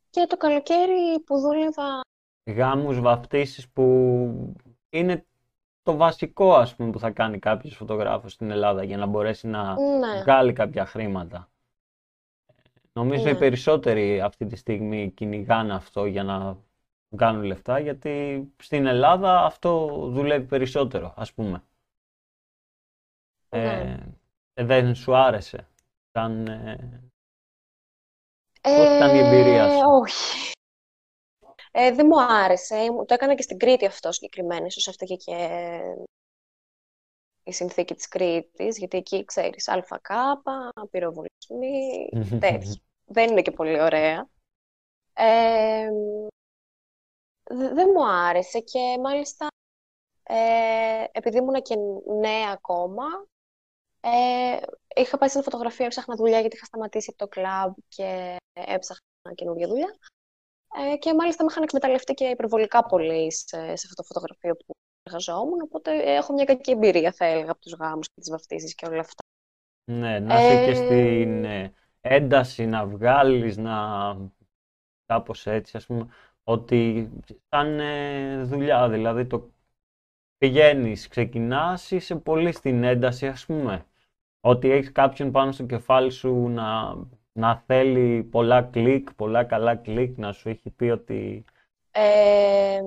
Και 0.10 0.26
το 0.26 0.38
καλοκαίρι 0.38 1.20
που 1.20 1.40
δούλευα... 1.40 2.02
Γάμους, 2.52 3.00
βαφτίσεις 3.00 3.70
που 3.70 3.86
είναι 4.90 5.26
το 5.82 5.96
βασικό, 5.96 6.56
ας 6.56 6.76
πούμε, 6.76 6.92
που 6.92 7.00
θα 7.00 7.12
κάνει 7.12 7.40
κάποιος 7.40 7.76
φωτογράφος 7.76 8.32
στην 8.32 8.52
Ελλάδα 8.52 8.84
για 8.84 8.98
να 8.98 9.06
μπορέσει 9.06 9.48
να 9.48 9.74
ναι. 9.74 10.22
βγάλει 10.22 10.54
κάποια 10.54 10.86
χρήματα. 10.86 11.50
Νομίζω 12.94 13.30
οι 13.30 13.32
ναι. 13.32 13.40
περισσότεροι 13.40 14.22
αυτή 14.22 14.46
τη 14.46 14.56
στιγμή 14.56 15.12
κυνηγάνε 15.12 15.74
αυτό 15.74 16.06
για 16.06 16.24
να 16.24 16.58
κάνουν 17.16 17.44
λεφτά, 17.44 17.80
γιατί 17.80 18.46
στην 18.58 18.86
Ελλάδα 18.86 19.46
αυτό 19.46 19.88
δουλεύει 20.10 20.46
περισσότερο, 20.46 21.14
ας 21.18 21.34
πούμε. 21.34 21.64
Ναι. 23.50 23.98
Ε, 24.54 24.64
δεν 24.64 24.96
σου 24.96 25.16
άρεσε 25.16 25.68
σαν... 26.12 26.48
Ε, 26.48 27.02
πώς 28.62 28.96
ήταν 28.96 29.16
η 29.16 29.20
εμπειρία 29.20 29.70
σου; 29.70 29.80
Όχι. 30.02 30.52
Ε, 31.72 31.92
δεν 31.92 32.06
μου 32.06 32.22
άρεσε. 32.22 32.76
Το 33.06 33.14
έκανα 33.14 33.36
και 33.36 33.42
στην 33.42 33.58
Κρήτη 33.58 33.86
αυτό 33.86 34.12
συγκεκριμένα. 34.12 34.66
Ίσως 34.66 34.88
αυτό 34.88 35.06
και, 35.06 35.16
και 35.16 35.80
η 37.44 37.52
συνθήκη 37.52 37.96
της 37.96 38.08
Κρήτης, 38.08 38.78
γιατί 38.78 38.98
εκεί 38.98 39.26
ξέρεις 39.26 39.68
ΑΚ, 39.68 40.06
πυροβολισμοί, 40.92 42.10
τέτοια. 42.40 42.82
δεν 43.06 43.30
είναι 43.30 43.42
και 43.42 43.52
πολύ 43.52 43.82
ωραία. 43.82 44.30
Ε, 45.14 45.90
δεν 47.74 47.90
μου 47.96 48.08
άρεσε 48.08 48.60
και 48.60 48.98
μάλιστα 49.02 49.48
ε, 50.24 51.04
επειδή 51.12 51.38
ήμουν 51.38 51.62
και 51.62 51.76
νέα 52.20 52.50
ακόμα, 52.52 53.04
ε, 54.00 54.58
είχα 54.96 55.18
πάει 55.18 55.30
στην 55.30 55.44
φωτογραφία, 55.44 55.86
έψαχνα 55.86 56.16
δουλειά 56.16 56.40
γιατί 56.40 56.56
είχα 56.56 56.66
σταματήσει 56.66 57.10
από 57.10 57.18
το 57.18 57.28
κλαμπ 57.28 57.74
και 57.88 58.38
έψαχνα 58.54 59.34
καινούργια 59.36 59.68
δουλειά. 59.68 59.98
Ε, 60.76 60.98
και 60.98 61.14
μάλιστα 61.14 61.44
με 61.44 61.50
είχαν 61.52 61.64
εκμεταλλευτεί 61.64 62.14
και 62.14 62.26
υπερβολικά 62.26 62.86
πολύ 62.86 63.32
σε, 63.32 63.58
σε 63.58 63.72
αυτό 63.72 63.94
το 63.96 64.04
φωτογραφείο 64.04 64.56
που 64.56 64.76
εργαζόμουν, 65.04 65.62
οπότε 65.62 66.16
έχω 66.16 66.34
μια 66.34 66.44
κακή 66.44 66.72
εμπειρία, 66.72 67.12
θα 67.12 67.26
έλεγα, 67.26 67.52
από 67.52 67.62
τους 67.62 67.74
γάμους 67.74 68.08
και 68.08 68.20
τις 68.20 68.30
βαφτίσεις 68.30 68.76
και 68.76 68.86
όλα 68.86 69.00
αυτά. 69.00 69.24
Ναι, 69.92 70.20
να 70.20 70.36
είσαι 70.36 70.66
και 70.66 70.76
στην 70.76 71.46
ε, 71.46 71.74
ένταση 72.02 72.66
να 72.66 72.86
βγάλεις, 72.86 73.58
να 73.58 73.76
κάπως 75.06 75.48
έτσι, 75.48 75.78
ας 75.78 75.86
πούμε, 75.86 76.08
ότι 76.44 77.10
σαν 77.50 77.80
ε, 77.80 78.44
δουλειά, 78.44 78.90
δηλαδή 78.90 79.26
το 79.26 79.52
πηγαίνεις, 80.38 81.08
ξεκινάς, 81.08 81.92
είσαι 81.92 82.16
πολύ 82.16 82.52
στην 82.52 82.84
ένταση, 82.84 83.28
ας 83.28 83.46
πούμε. 83.46 83.86
Ότι 84.42 84.70
έχεις 84.70 84.92
κάποιον 84.92 85.32
πάνω 85.32 85.52
στο 85.52 85.66
κεφάλι 85.66 86.12
σου 86.12 86.48
να, 86.48 86.96
να 87.34 87.64
θέλει 87.66 88.24
πολλά 88.24 88.62
κλικ, 88.62 89.14
πολλά 89.14 89.44
καλά 89.44 89.76
κλικ, 89.76 90.18
να 90.18 90.32
σου 90.32 90.50
έχει 90.50 90.70
πει 90.70 90.90
ότι... 90.90 91.46
Ε, 91.92 92.82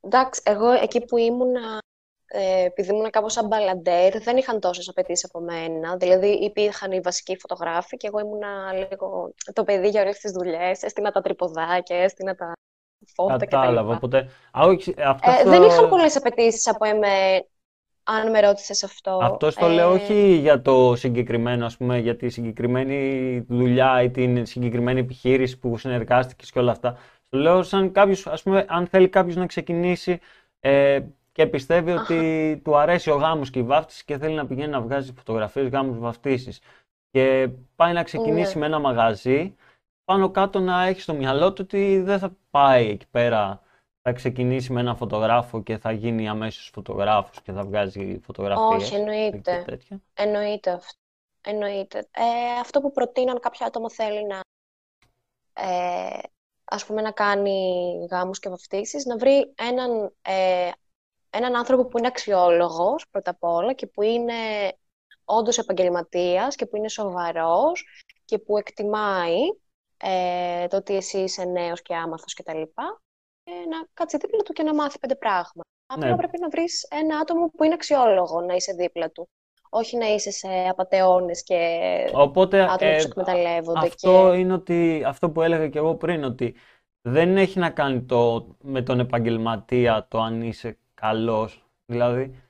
εντάξει, 0.00 0.42
εγώ 0.44 0.70
εκεί 0.70 1.04
που 1.04 1.16
ήμουνα 1.16 1.78
ε, 2.28 2.64
επειδή 2.64 2.92
ήμουν 2.92 3.10
κάπως 3.10 3.32
σαν 3.32 3.46
μπαλαντέρ, 3.46 4.22
δεν 4.22 4.36
είχαν 4.36 4.60
τόσες 4.60 4.88
απαιτήσεις 4.88 5.24
από 5.24 5.40
μένα. 5.40 5.96
Δηλαδή, 5.96 6.28
υπήρχαν 6.28 6.92
οι 6.92 7.00
βασικοί 7.00 7.36
φωτογράφοι 7.38 7.96
και 7.96 8.06
εγώ 8.06 8.18
ήμουν 8.18 8.42
λίγο 8.90 9.32
το 9.52 9.64
παιδί 9.64 9.88
για 9.88 10.02
όλες 10.02 10.18
τις 10.18 10.32
δουλειές. 10.32 10.82
Έστεινα 10.82 11.10
τα 11.10 11.20
τρυποδάκια, 11.20 11.96
έστεινα 11.96 12.34
τα 12.34 12.52
φώτα 13.14 13.38
Κατάλαβα, 13.38 13.94
οπότε... 13.94 14.28
ε, 14.96 15.44
Δεν 15.44 15.62
είχαν 15.62 15.88
πολλές 15.88 16.16
απαιτήσεις 16.16 16.68
από 16.68 16.84
εμένα, 16.84 17.44
αν 18.08 18.30
με 18.30 18.40
ρώτησες 18.40 18.84
αυτό. 18.84 19.18
Αυτός 19.22 19.54
το 19.54 19.68
λέω 19.68 19.90
ε, 19.90 19.94
όχι 19.94 20.34
για 20.34 20.62
το 20.62 20.96
συγκεκριμένο, 20.96 21.66
ας 21.66 21.76
πούμε, 21.76 21.98
για 21.98 22.16
τη 22.16 22.28
συγκεκριμένη 22.28 23.40
δουλειά 23.48 24.02
ή 24.02 24.10
την 24.10 24.46
συγκεκριμένη 24.46 25.00
επιχείρηση 25.00 25.58
που 25.58 25.78
συνεργάστηκες 25.78 26.50
και 26.50 26.58
όλα 26.58 26.70
αυτά. 26.70 26.96
Το 27.28 27.38
λέω 27.38 27.62
σαν 27.62 27.92
κάποιος, 27.92 28.26
ας 28.26 28.42
πούμε, 28.42 28.64
αν 28.68 28.86
θέλει 28.86 29.08
κάποιος 29.08 29.36
να 29.36 29.46
ξεκινήσει 29.46 30.20
ε, 30.60 31.00
και 31.32 31.46
πιστεύει 31.46 31.90
ότι 31.90 32.60
του 32.64 32.76
αρέσει 32.76 33.10
ο 33.10 33.16
γάμος 33.16 33.50
και 33.50 33.58
η 33.58 33.62
βάφτιση 33.62 34.04
και 34.04 34.18
θέλει 34.18 34.34
να 34.34 34.46
πηγαίνει 34.46 34.70
να 34.70 34.80
βγάζει 34.80 35.12
φωτογραφίες 35.16 35.68
γάμους 35.68 35.98
βαφτίσεις 35.98 36.60
και 37.10 37.48
πάει 37.76 37.92
να 37.92 38.02
ξεκινήσει 38.02 38.54
ναι. 38.54 38.60
με 38.60 38.66
ένα 38.66 38.78
μαγαζί, 38.78 39.54
πάνω 40.04 40.30
κάτω 40.30 40.60
να 40.60 40.86
έχει 40.86 41.00
στο 41.00 41.14
μυαλό 41.14 41.52
του 41.52 41.62
ότι 41.64 42.00
δεν 42.00 42.18
θα 42.18 42.36
πάει 42.50 42.88
εκεί 42.88 43.06
πέρα, 43.10 43.60
θα 44.08 44.12
ξεκινήσει 44.12 44.72
με 44.72 44.80
ένα 44.80 44.94
φωτογράφο 44.94 45.62
και 45.62 45.78
θα 45.78 45.92
γίνει 45.92 46.28
αμέσως 46.28 46.70
φωτογράφος 46.74 47.42
και 47.42 47.52
θα 47.52 47.64
βγάζει 47.64 48.20
φωτογραφίες. 48.24 48.82
Όχι, 48.82 48.94
εννοείται. 48.94 49.64
Εννοείται 50.14 50.70
αυτό. 50.70 50.98
Εννοείται. 51.40 51.98
Ε, 51.98 52.60
αυτό 52.60 52.80
που 52.80 52.92
προτείναν 52.92 53.40
κάποιο 53.40 53.66
άτομο 53.66 53.90
θέλει 53.90 54.26
να, 54.26 54.40
ε, 55.52 56.18
ας 56.64 56.86
πούμε, 56.86 57.02
να 57.02 57.10
κάνει 57.10 57.70
γάμους 58.10 58.38
και 58.38 58.48
βαφτίσεις, 58.48 59.04
να 59.04 59.16
βρει 59.16 59.52
έναν 59.54 60.14
ε, 60.22 60.70
έναν 61.30 61.56
άνθρωπο 61.56 61.84
που 61.86 61.98
είναι 61.98 62.06
αξιόλογος 62.06 63.08
πρώτα 63.10 63.30
απ' 63.30 63.44
όλα 63.44 63.72
και 63.72 63.86
που 63.86 64.02
είναι 64.02 64.34
όντως 65.24 65.58
επαγγελματίας 65.58 66.54
και 66.54 66.66
που 66.66 66.76
είναι 66.76 66.88
σοβαρός 66.88 67.84
και 68.24 68.38
που 68.38 68.58
εκτιμάει 68.58 69.38
ε, 69.96 70.66
το 70.66 70.76
ότι 70.76 70.96
εσύ 70.96 71.18
είσαι 71.18 71.44
νέος 71.44 71.82
και 71.82 71.94
άμαθος 71.94 72.34
και 72.34 72.42
τα 72.42 72.54
λοιπά, 72.54 72.82
ε, 72.82 73.05
να 73.50 73.86
κάτσει 73.94 74.16
δίπλα 74.16 74.42
του 74.42 74.52
και 74.52 74.62
να 74.62 74.74
μάθει 74.74 74.98
πέντε 74.98 75.14
πράγματα. 75.14 75.68
Απλά 75.86 76.10
ναι. 76.10 76.16
πρέπει 76.16 76.38
να 76.40 76.48
βρεις 76.48 76.86
ένα 76.90 77.18
άτομο 77.18 77.50
που 77.56 77.64
είναι 77.64 77.74
αξιόλογο 77.74 78.40
να 78.40 78.54
είσαι 78.54 78.72
δίπλα 78.72 79.10
του. 79.10 79.28
Όχι 79.70 79.96
να 79.96 80.06
είσαι 80.06 80.30
σε 80.30 80.48
απαταιώνες 80.70 81.42
και 81.42 81.78
Οπότε, 82.14 82.60
άτομα 82.60 82.92
που 82.92 83.00
σε 83.00 83.06
εκμεταλλεύονται. 83.06 83.86
Αυτό 83.86 84.34
είναι 84.34 84.52
ότι, 84.52 85.02
αυτό 85.06 85.30
που 85.30 85.42
έλεγα 85.42 85.68
και 85.68 85.78
εγώ 85.78 85.94
πριν, 85.94 86.24
ότι 86.24 86.54
δεν 87.08 87.36
έχει 87.36 87.58
να 87.58 87.70
κάνει 87.70 88.02
το, 88.02 88.46
με 88.62 88.82
τον 88.82 89.00
επαγγελματία 89.00 90.06
το 90.10 90.20
αν 90.20 90.42
είσαι 90.42 90.78
καλός. 90.94 91.64
Δηλαδή, 91.86 92.42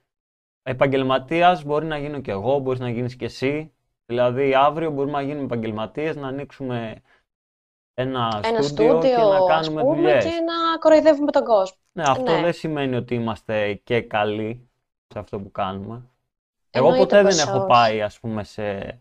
επαγγελματίας 0.62 1.64
μπορεί 1.64 1.86
να 1.86 1.98
γίνω 1.98 2.20
και 2.20 2.30
εγώ, 2.30 2.58
μπορείς 2.58 2.80
να 2.80 2.90
γίνεις 2.90 3.16
και 3.16 3.24
εσύ. 3.24 3.74
Δηλαδή, 4.06 4.54
αύριο 4.54 4.90
μπορούμε 4.90 5.12
να 5.12 5.22
γίνουμε 5.22 5.44
επαγγελματίες, 5.44 6.16
να 6.16 6.28
ανοίξουμε 6.28 7.02
ένα, 7.98 8.40
ένα 8.44 8.62
στούντιο, 8.62 8.98
και 9.00 9.16
να 9.16 9.46
κάνουμε 9.46 9.82
δουλειές. 9.82 10.24
Και 10.24 10.30
να 10.30 10.78
κοροϊδεύουμε 10.78 11.30
τον 11.30 11.44
κόσμο. 11.44 11.76
Ναι, 11.92 12.02
αυτό 12.02 12.32
ναι. 12.32 12.40
δεν 12.40 12.52
σημαίνει 12.52 12.96
ότι 12.96 13.14
είμαστε 13.14 13.74
και 13.74 14.00
καλοί 14.00 14.70
σε 15.06 15.18
αυτό 15.18 15.40
που 15.40 15.50
κάνουμε. 15.50 16.10
Εγώ 16.70 16.96
ποτέ 16.96 17.22
δεν 17.22 17.38
έχω 17.38 17.66
πάει, 17.66 18.02
ας 18.02 18.20
πούμε, 18.20 18.44
σε, 18.44 19.00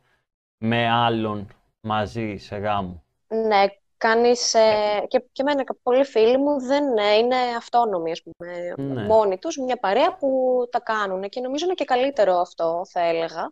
με 0.57 0.89
άλλον 0.89 1.47
μαζί 1.81 2.37
σε 2.37 2.55
γάμο. 2.55 3.03
Ναι, 3.27 3.65
κάνεις, 3.97 4.53
ε, 4.53 5.05
και, 5.07 5.19
και 5.31 5.41
εμένα 5.41 5.63
πολλοί 5.83 6.03
φίλοι 6.03 6.37
μου 6.37 6.59
δεν 6.59 6.97
ε, 6.97 7.13
είναι 7.13 7.35
αυτόνομοι, 7.57 8.11
ας 8.11 8.23
πούμε, 8.23 8.73
ναι. 8.77 9.03
μόνοι 9.03 9.37
τους, 9.37 9.57
μια 9.57 9.77
παρέα 9.77 10.15
που 10.15 10.59
τα 10.71 10.79
κάνουν 10.79 11.29
και 11.29 11.41
νομίζω 11.41 11.65
είναι 11.65 11.73
και 11.73 11.85
καλύτερο 11.85 12.37
αυτό, 12.37 12.81
θα 12.89 12.99
έλεγα. 12.99 13.51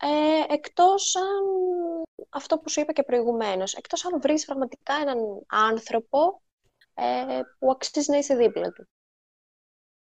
Ε, 0.00 0.54
εκτός 0.54 1.16
αν, 1.16 1.44
αυτό 2.28 2.58
που 2.58 2.70
σου 2.70 2.80
είπα 2.80 2.92
και 2.92 3.02
προηγουμένως, 3.02 3.74
εκτός 3.74 4.04
αν 4.04 4.20
βρεις 4.20 4.44
πραγματικά 4.44 4.94
έναν 4.94 5.18
άνθρωπο 5.46 6.42
ε, 6.94 7.40
που 7.58 7.70
αξίζει 7.70 8.10
να 8.10 8.18
είσαι 8.18 8.34
δίπλα 8.34 8.72
του. 8.72 8.88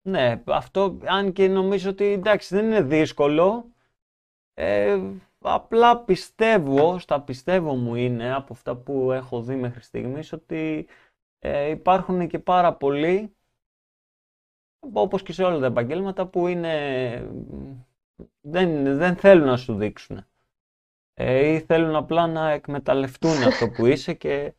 Ναι, 0.01 0.43
αυτό, 0.45 0.97
αν 1.05 1.33
και 1.33 1.47
νομίζω 1.47 1.89
ότι 1.89 2.05
εντάξει 2.05 2.55
δεν 2.55 2.65
είναι 2.65 2.81
δύσκολο, 2.81 3.71
ε, 4.53 4.99
Απλά 5.43 6.03
πιστεύω, 6.03 6.99
στα 6.99 7.21
πιστεύω 7.21 7.75
μου 7.75 7.95
είναι 7.95 8.33
από 8.33 8.53
αυτά 8.53 8.75
που 8.75 9.11
έχω 9.11 9.41
δει 9.41 9.55
μέχρι 9.55 9.81
στιγμής 9.81 10.33
ότι 10.33 10.87
ε, 11.39 11.69
υπάρχουν 11.69 12.27
και 12.27 12.39
πάρα 12.39 12.75
πολλοί 12.75 13.35
όπως 14.79 15.23
και 15.23 15.33
σε 15.33 15.43
όλα 15.43 15.59
τα 15.59 15.65
επαγγέλματα 15.65 16.27
που 16.27 16.47
είναι, 16.47 17.13
δεν, 18.41 18.97
δεν 18.97 19.15
θέλουν 19.15 19.45
να 19.47 19.57
σου 19.57 19.75
δείξουν. 19.75 20.25
ε, 21.13 21.47
ή 21.53 21.59
θέλουν 21.59 21.95
απλά 21.95 22.27
να 22.27 22.49
εκμεταλλευτούν 22.51 23.43
αυτό 23.49 23.69
που 23.69 23.85
είσαι 23.85 24.13
και, 24.13 24.53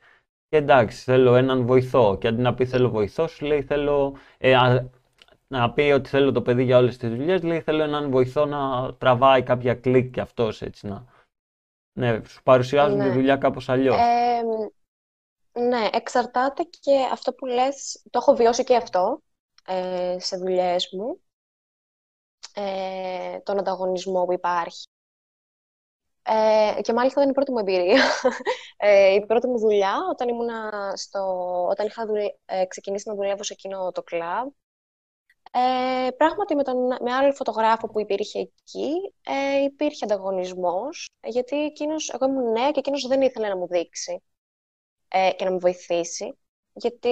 και 0.48 0.56
εντάξει, 0.56 1.02
θέλω 1.02 1.34
έναν 1.34 1.66
βοηθό. 1.66 2.18
Και 2.18 2.28
αντί 2.28 2.42
να 2.42 2.54
πει 2.54 2.66
θέλω 2.66 2.90
βοηθό, 2.90 3.26
σου 3.26 3.46
λέει 3.46 3.62
θέλω. 3.62 4.16
Ε, 4.38 4.56
να 5.48 5.72
πει 5.72 5.82
ότι 5.82 6.08
θέλω 6.08 6.32
το 6.32 6.42
παιδί 6.42 6.64
για 6.64 6.78
όλες 6.78 6.96
τις 6.96 7.10
δουλειές, 7.10 7.42
λέει 7.42 7.60
θέλω 7.60 7.82
έναν 7.82 8.10
βοηθό 8.10 8.46
να 8.46 8.94
τραβάει 8.94 9.42
κάποια 9.42 9.74
κλικ 9.74 10.12
και 10.12 10.20
αυτός 10.20 10.62
έτσι 10.62 10.86
να... 10.86 11.04
Ναι, 11.98 12.20
σου 12.28 12.42
παρουσιάζουν 12.42 12.98
τη 12.98 13.04
Ναι. 13.06 13.14
δουλειά 13.14 13.36
κάπως 13.36 13.68
αλλιώς. 13.68 13.96
Ε, 13.96 14.42
ναι, 15.60 15.88
εξαρτάται 15.92 16.62
και 16.62 16.92
αυτό 17.12 17.32
που 17.32 17.46
λες, 17.46 18.02
το 18.10 18.18
έχω 18.18 18.34
βιώσει 18.34 18.64
και 18.64 18.76
αυτό 18.76 19.22
ε, 19.66 20.16
σε 20.18 20.36
δουλειές 20.36 20.88
μου, 20.92 21.20
ε, 22.54 23.38
τον 23.38 23.58
ανταγωνισμό 23.58 24.24
που 24.24 24.32
υπάρχει. 24.32 24.86
Ε, 26.22 26.80
και 26.82 26.92
μάλιστα 26.92 27.20
δεν 27.20 27.22
είναι 27.22 27.30
η 27.30 27.34
πρώτη 27.34 27.52
μου 27.52 27.58
εμπειρία. 27.58 28.02
Ε, 28.76 29.14
η 29.14 29.26
πρώτη 29.26 29.46
μου 29.46 29.58
δουλειά, 29.58 29.96
όταν, 30.10 30.28
ήμουνα 30.28 30.70
στο, 30.96 31.20
όταν 31.70 31.86
είχα 31.86 32.06
δουλε- 32.06 32.34
ε, 32.44 32.64
ξεκινήσει 32.66 33.08
να 33.08 33.14
δουλεύω 33.14 33.42
σε 33.42 33.52
εκείνο 33.52 33.92
το 33.92 34.02
κλαμπ, 34.02 34.48
ε, 35.54 36.10
πράγματι 36.10 36.54
με, 36.54 36.62
τον, 36.62 36.76
με 37.00 37.12
άλλο 37.12 37.32
φωτογράφο 37.32 37.88
που 37.88 38.00
υπήρχε 38.00 38.38
εκεί, 38.38 39.14
ε, 39.22 39.62
υπήρχε 39.62 40.04
ανταγωνισμός, 40.04 41.10
γιατί 41.26 41.64
εκείνος, 41.64 42.10
εγώ 42.10 42.26
ήμουν 42.26 42.52
νέα 42.52 42.70
και 42.70 42.78
εκείνος 42.78 43.06
δεν 43.06 43.22
ήθελε 43.22 43.48
να 43.48 43.56
μου 43.56 43.66
δείξει 43.66 44.22
ε, 45.08 45.30
και 45.36 45.44
να 45.44 45.50
με 45.50 45.58
βοηθήσει, 45.58 46.38
γιατί, 46.72 47.10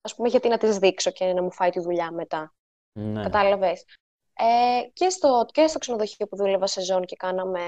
ας 0.00 0.14
πούμε, 0.14 0.28
γιατί 0.28 0.48
να 0.48 0.58
της 0.58 0.78
δείξω 0.78 1.10
και 1.10 1.32
να 1.32 1.42
μου 1.42 1.52
φάει 1.52 1.70
τη 1.70 1.80
δουλειά 1.80 2.12
μετά. 2.12 2.54
Ναι. 2.92 3.22
Κατάλαβες. 3.22 3.84
Ε, 4.38 4.88
και 4.92 5.08
στο, 5.08 5.46
και 5.52 5.66
στο 5.66 5.78
ξενοδοχείο 5.78 6.26
που 6.26 6.36
δούλευα 6.36 6.66
σε 6.66 6.80
ζώνη 6.80 7.06
και 7.06 7.16
κάναμε... 7.16 7.60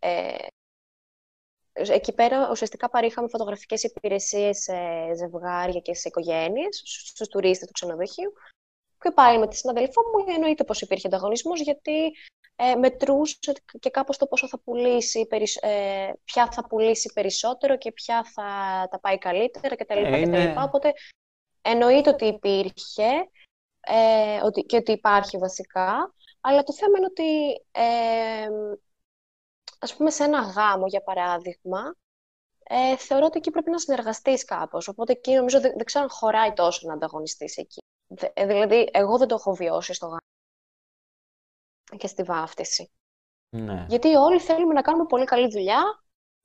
Ε, 0.00 0.34
εκεί 1.72 2.12
πέρα 2.12 2.48
ουσιαστικά 2.50 2.90
παρήχαμε 2.90 3.28
φωτογραφικές 3.28 3.82
υπηρεσίες 3.82 4.58
σε 4.58 4.74
ζευγάρια 5.14 5.80
και 5.80 5.94
σε 5.94 6.08
οικογένειες, 6.08 6.76
στους, 6.76 7.08
στους 7.08 7.28
τουρίστες 7.28 7.66
του 7.66 7.72
ξενοδοχείου. 7.72 8.32
Και 9.00 9.10
πάλι 9.10 9.38
με 9.38 9.48
τη 9.48 9.56
συναδελφό 9.56 10.02
μου 10.02 10.24
εννοείται 10.34 10.64
πως 10.64 10.80
υπήρχε 10.80 11.06
ανταγωνισμός, 11.06 11.60
γιατί 11.60 12.12
ε, 12.56 12.74
μετρούσε 12.74 13.36
και 13.80 13.90
κάπως 13.90 14.16
το 14.18 14.26
πόσο 14.26 14.48
θα 14.48 14.58
πουλήσει, 14.58 15.26
περισ- 15.26 15.64
ε, 15.64 16.12
ποια 16.24 16.48
θα 16.52 16.66
πουλήσει 16.66 17.12
περισσότερο 17.14 17.76
και 17.76 17.92
ποια 17.92 18.24
θα 18.34 18.44
τα 18.90 19.00
πάει 19.00 19.18
καλύτερα 19.18 19.76
κτλ. 19.76 19.98
Ε, 19.98 20.10
κτλ. 20.10 20.20
είναι- 20.22 20.54
Οπότε 20.62 20.92
εννοείται 21.62 22.10
ότι 22.10 22.24
υπήρχε 22.26 23.28
ε, 23.86 24.40
ότι, 24.44 24.62
και 24.62 24.76
ότι 24.76 24.92
υπάρχει 24.92 25.38
βασικά, 25.38 26.14
αλλά 26.40 26.62
το 26.62 26.72
θέμα 26.72 26.98
είναι 26.98 27.06
ότι 27.06 27.52
ε, 27.70 28.48
ας 29.78 29.96
πούμε 29.96 30.10
σε 30.10 30.24
ένα 30.24 30.40
γάμο 30.40 30.86
για 30.86 31.02
παράδειγμα 31.02 31.96
ε, 32.68 32.96
θεωρώ 32.96 33.26
ότι 33.26 33.38
εκεί 33.38 33.50
πρέπει 33.50 33.70
να 33.70 33.78
συνεργαστείς 33.78 34.44
κάπως, 34.44 34.88
οπότε 34.88 35.12
εκεί 35.12 35.34
νομίζω 35.34 35.60
δεν, 35.60 35.72
δεν 35.76 35.84
ξέρω 35.84 36.04
αν 36.04 36.10
χωράει 36.10 36.52
τόσο 36.52 36.86
να 36.86 36.92
ανταγωνιστείς 36.94 37.56
εκεί. 37.56 37.78
Δε- 38.06 38.30
ε, 38.34 38.46
δηλαδή 38.46 38.88
εγώ 38.92 39.18
δεν 39.18 39.28
το 39.28 39.34
έχω 39.34 39.54
βιώσει 39.54 39.94
στο 39.94 40.06
γάμο 40.06 40.18
και 41.96 42.06
στη 42.06 42.22
βάφτιση. 42.22 42.90
ναι. 43.50 43.86
Γιατί 43.88 44.14
όλοι 44.14 44.40
θέλουμε 44.40 44.74
να 44.74 44.82
κάνουμε 44.82 45.04
πολύ 45.06 45.24
καλή 45.24 45.48
δουλειά 45.48 46.04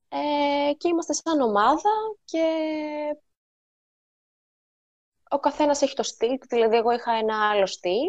ε, 0.10 0.74
και 0.78 0.88
είμαστε 0.88 1.14
σαν 1.14 1.42
ομάδα 1.42 1.90
και 2.26 2.44
ο 5.32 5.40
καθένας 5.40 5.82
έχει 5.82 5.96
το 5.96 6.04
στυλ 6.04 6.38
του. 6.38 6.48
Δηλαδή, 6.50 6.76
εγώ 6.76 6.92
είχα 6.92 7.12
ένα 7.12 7.50
άλλο 7.50 7.66
στυλ, 7.66 8.08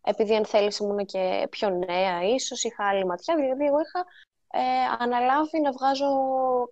επειδή 0.00 0.34
αν 0.34 0.44
θέλεις 0.44 0.78
ήμουν 0.78 1.04
και 1.06 1.46
πιο 1.50 1.70
νέα 1.70 2.22
ίσως, 2.22 2.64
είχα 2.64 2.88
άλλη 2.88 3.06
ματιά. 3.06 3.36
Δηλαδή, 3.36 3.64
εγώ 3.64 3.76
είχα 3.80 4.04
ε, 4.50 4.84
αναλάβει 4.98 5.60
να 5.60 5.72
βγάζω 5.72 6.06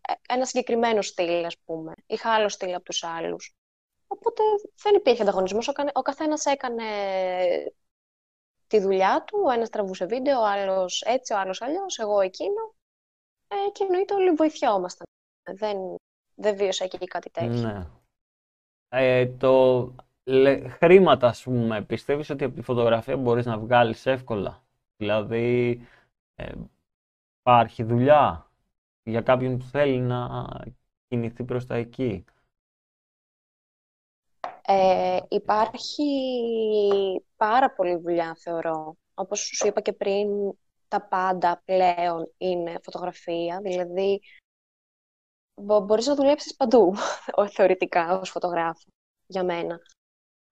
ε, 0.09 0.35
ένα 0.35 0.45
συγκεκριμένο 0.45 1.03
στυλ, 1.03 1.45
ας 1.45 1.59
πούμε. 1.65 1.93
Είχα 2.07 2.31
άλλο 2.31 2.49
στυλ 2.49 2.75
από 2.75 2.85
τους 2.85 3.05
άλλους. 3.05 3.55
Οπότε 4.07 4.43
δεν 4.83 4.95
υπήρχε 4.95 5.23
ανταγωνισμός. 5.23 5.69
Ο, 5.69 5.73
κανε- 5.73 5.97
ο 5.97 6.03
καθένας 6.03 6.45
έκανε 6.45 6.85
τη 8.67 8.81
δουλειά 8.81 9.25
του. 9.27 9.43
Ο 9.47 9.51
ένας 9.51 9.71
τραβούσε 9.71 10.05
βίντεο, 10.05 10.41
ο 10.41 10.45
άλλος 10.45 11.03
έτσι, 11.07 11.33
ο 11.33 11.39
άλλος 11.39 11.63
αλλιώς, 11.63 11.99
εγώ 11.99 12.21
εκείνο. 12.21 12.75
Ε, 13.49 13.71
και 13.73 13.85
εννοείται 13.85 14.15
όλοι 14.15 14.31
βοηθιόμασταν. 14.31 15.07
Δεν, 15.53 15.95
δεν 16.35 16.57
βίωσα 16.57 16.85
εκεί 16.85 17.07
κάτι 17.07 17.31
τέτοιο. 17.31 17.61
Ναι. 17.61 17.87
Ε, 18.89 19.27
το 19.27 19.95
λε, 20.25 20.69
χρήματα, 20.69 21.29
ας 21.29 21.43
πούμε, 21.43 21.83
πιστεύεις 21.85 22.31
ότι 22.31 22.45
από 22.45 22.55
τη 22.55 22.63
φωτογραφία 22.63 23.17
μπορείς 23.17 23.47
να 23.47 23.59
βγάλεις 23.59 24.07
εύκολα; 24.07 24.65
Δηλαδή, 24.97 25.81
ε, 26.35 26.53
υπάρχει 27.41 27.83
δουλειά 27.85 28.51
για 29.03 29.21
κάποιον 29.21 29.59
που 29.59 29.65
θέλει 29.65 29.99
να 29.99 30.47
κινηθεί 31.09 31.45
προς 31.45 31.67
τα 31.67 31.75
εκεί; 31.75 32.25
Ε, 34.69 35.19
υπάρχει 35.29 36.03
πάρα 37.37 37.73
πολλή 37.73 37.97
δουλειά, 37.97 38.35
θεωρώ. 38.39 38.97
Όπως 39.15 39.41
σου 39.41 39.67
είπα 39.67 39.81
και 39.81 39.93
πριν, 39.93 40.29
τα 40.89 41.03
πάντα 41.03 41.63
πλέον 41.65 42.33
είναι 42.37 42.75
φωτογραφία. 42.83 43.61
Δηλαδή, 43.63 44.21
μπο- 44.21 44.46
μπορείς 45.63 46.07
να 46.07 46.15
δουλέψεις 46.15 46.57
παντού, 46.57 46.95
θεωρητικά, 47.57 48.19
ως 48.19 48.31
φωτογράφο, 48.31 48.85
για 49.27 49.45
μένα. 49.45 49.81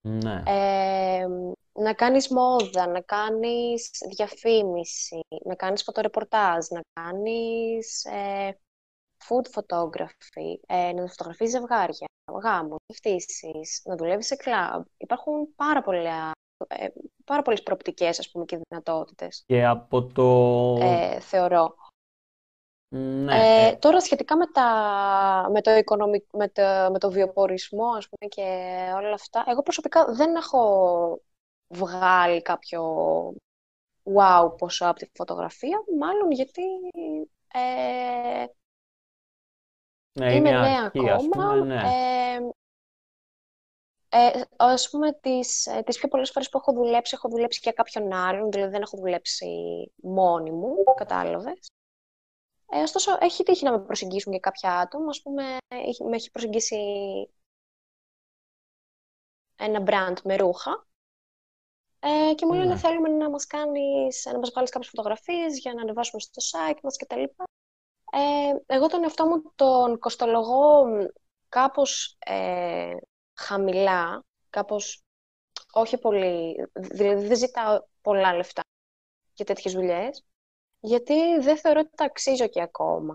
Ναι. 0.08 0.42
Ε, 0.46 1.26
να 1.72 1.94
κάνεις 1.94 2.28
μόδα, 2.28 2.86
να 2.86 3.00
κάνεις 3.00 3.90
διαφήμιση, 4.16 5.20
να 5.44 5.54
κάνεις 5.54 5.82
φωτορεπορτάζ, 5.82 6.66
να 6.68 6.80
κάνεις 6.92 8.04
ε, 8.04 8.58
food 9.28 9.60
photography, 9.60 10.58
ε, 10.66 10.92
να 10.92 11.06
φωτογραφείς 11.06 11.50
ζευγάρια, 11.50 12.06
γάμο, 12.42 12.76
ευθύσεις, 12.86 13.82
να 13.84 13.96
δουλεύεις 13.96 14.26
σε 14.26 14.36
κλαμπ. 14.36 14.84
Υπάρχουν 14.96 15.54
πάρα, 15.54 15.82
πολλά, 15.82 16.30
ε, 16.68 16.88
πάρα 17.24 17.42
πολλές 17.42 17.62
προοπτικές, 17.62 18.18
ας 18.18 18.30
πούμε, 18.30 18.44
και 18.44 18.60
δυνατότητες, 18.68 19.42
Και 19.46 19.64
από 19.64 20.04
το... 20.04 20.84
ε, 20.84 21.20
θεωρώ. 21.20 21.74
Ναι, 22.96 23.66
Ε, 23.68 23.76
τώρα 23.76 24.00
σχετικά 24.00 24.36
με, 24.36 24.46
τα, 24.46 25.48
με, 25.52 25.60
το 25.60 25.70
οικονομικ, 25.70 26.24
με, 26.32 26.48
το, 26.48 26.62
με 26.92 26.98
το 26.98 27.10
βιοπορισμό 27.10 27.86
ας 27.86 28.08
πούμε, 28.08 28.30
και 28.30 28.42
όλα 28.96 29.12
αυτά, 29.12 29.44
εγώ 29.46 29.62
προσωπικά 29.62 30.04
δεν 30.04 30.34
έχω 30.34 31.20
βγάλει 31.68 32.42
κάποιο 32.42 32.82
wow 34.14 34.54
ποσό 34.58 34.86
από 34.86 34.98
τη 34.98 35.10
φωτογραφία, 35.14 35.84
μάλλον 35.98 36.30
γιατί 36.30 36.62
ε, 37.52 38.44
ναι, 40.12 40.34
είμαι 40.34 40.48
είναι 40.48 40.58
νέα 40.58 40.80
αρχή, 40.84 41.10
ας 41.10 41.24
ακόμα. 41.24 41.52
πούμε, 41.52 41.64
ναι. 41.64 41.80
Ε, 44.08 44.18
ε, 44.18 44.42
ας 44.56 44.90
πούμε, 44.90 45.12
τις, 45.12 45.66
ε, 45.66 45.82
τις 45.82 45.98
πιο 45.98 46.08
πολλές 46.08 46.30
φορές 46.30 46.48
που 46.48 46.58
έχω 46.58 46.72
δουλέψει, 46.72 47.14
έχω 47.16 47.28
δουλέψει 47.28 47.60
για 47.62 47.72
κάποιον 47.72 48.12
άλλον, 48.12 48.50
δηλαδή 48.50 48.70
δεν 48.70 48.82
έχω 48.82 48.96
δουλέψει 48.96 49.46
μόνη 50.02 50.50
μου, 50.50 50.74
κατάλαβες. 50.96 51.70
Ε, 52.70 52.80
ωστόσο, 52.82 53.16
έχει 53.20 53.42
τύχει 53.42 53.64
να 53.64 53.70
με 53.70 53.80
προσεγγίσουν 53.80 54.32
και 54.32 54.38
κάποια 54.40 54.78
άτομα. 54.78 55.08
Ας 55.08 55.22
πούμε, 55.22 55.56
έχει- 55.68 56.04
με 56.04 56.16
έχει 56.16 56.30
προσεγγίσει 56.30 56.76
ένα 59.56 59.82
brand 59.86 60.16
με 60.24 60.36
ρούχα 60.36 60.86
ε, 62.00 62.34
και 62.34 62.46
μου 62.46 62.52
λένε 62.52 62.72
Ναι. 62.72 62.78
θέλουμε 62.78 63.08
να 63.08 63.30
μας 63.30 63.46
κάνεις, 63.46 64.24
να 64.32 64.38
μας 64.38 64.50
βγάλεις 64.50 64.70
κάποιες 64.70 64.90
φωτογραφίες 64.90 65.58
για 65.58 65.74
να 65.74 65.80
ανεβάσουμε 65.82 66.20
στο 66.20 66.58
site 66.58 66.78
μας 66.82 66.96
κτλ. 66.96 67.22
Ε, 68.12 68.74
εγώ 68.74 68.86
τον 68.86 69.02
εαυτό 69.02 69.26
μου 69.26 69.52
τον 69.54 69.98
κοστολογώ 69.98 70.84
μ, 70.86 71.04
κάπως 71.48 72.16
ε, 72.18 72.94
χαμηλά, 73.34 74.24
κάπως 74.50 75.02
όχι 75.72 75.98
πολύ, 75.98 76.54
δηλαδή 76.72 77.26
δεν 77.26 77.36
ζητάω 77.36 77.84
πολλά 78.02 78.34
λεφτά 78.34 78.62
για 79.34 79.44
τέτοιες 79.44 79.74
δουλειές, 79.74 80.24
γιατί 80.84 81.38
δεν 81.40 81.56
θεωρώ 81.58 81.80
ότι 81.80 81.90
τα 81.96 82.04
αξίζω 82.04 82.48
και 82.48 82.62
ακόμα. 82.62 83.14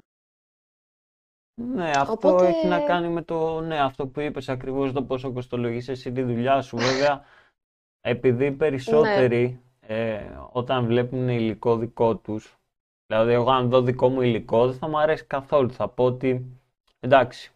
Ναι, 1.61 1.91
αυτό 1.95 2.11
Οπότε- 2.11 2.47
έχει 2.47 2.67
να 2.67 2.85
κάνει 2.85 3.07
με 3.09 3.21
το, 3.21 3.61
ναι, 3.61 3.79
αυτό 3.79 4.07
που 4.07 4.19
είπες 4.19 4.49
ακριβώς 4.49 4.91
το 4.91 5.03
πόσο 5.03 5.33
κοστολογείς 5.33 5.87
εσύ 5.87 6.11
τη 6.11 6.21
δουλειά 6.23 6.61
σου. 6.61 6.77
Βέβαια, 6.77 7.25
επειδή 8.01 8.45
οι 8.45 8.51
περισσότεροι 8.51 9.61
ε, 9.79 10.37
όταν 10.51 10.85
βλέπουν 10.85 11.29
υλικό 11.29 11.77
δικό 11.77 12.15
τους, 12.17 12.57
δηλαδή 13.07 13.31
εγώ 13.31 13.51
αν 13.51 13.69
δω 13.69 13.81
δικό 13.81 14.09
μου 14.09 14.21
υλικό 14.21 14.67
δεν 14.67 14.77
θα 14.77 14.87
μου 14.87 14.99
αρέσει 14.99 15.25
καθόλου. 15.25 15.71
Θα 15.71 15.89
πω 15.89 16.03
ότι 16.05 16.45
εντάξει, 16.99 17.53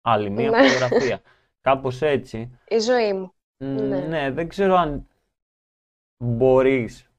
άλλη 0.00 0.30
μία 0.30 0.50
Ναι. 0.50 0.68
φωτογραφία. 0.68 1.20
Κάπως 1.66 2.02
έτσι. 2.02 2.58
Η 2.68 2.78
ζωή 2.78 3.12
μου. 3.12 3.32
Μ, 3.64 3.66
Ναι. 3.66 4.00
Ναι, 4.00 4.30
δεν 4.30 4.48
ξέρω 4.48 4.74
αν 4.74 5.08
μπορείς 6.24 7.10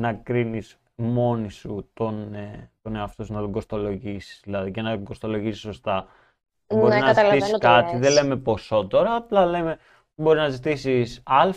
να 0.00 0.14
κρίνεις 0.14 0.78
μόνη 0.96 1.50
σου 1.50 1.90
τον, 1.94 2.34
ε, 2.34 2.70
τον 2.82 2.96
εαυτό 2.96 3.24
σου, 3.24 3.32
να 3.32 3.40
τον 3.40 3.52
κοστολογήσεις, 3.52 4.40
δηλαδή 4.44 4.70
και 4.70 4.82
να 4.82 4.90
τον 4.94 5.04
κοστολογήσεις 5.04 5.60
σωστά. 5.60 6.08
Ναι, 6.72 6.80
Μπορεί 6.80 6.92
να 6.92 7.00
καταλαβαίνω 7.00 7.32
ζητήσεις 7.34 7.52
τι 7.52 7.58
κάτι, 7.58 7.92
λες. 7.92 8.00
δεν 8.00 8.12
λέμε 8.12 8.36
ποσό 8.36 8.86
τώρα, 8.86 9.14
απλά 9.14 9.46
λέμε 9.46 9.78
μπορεί 10.14 10.38
να 10.38 10.48
ζητήσεις 10.48 11.22
α 11.24 11.50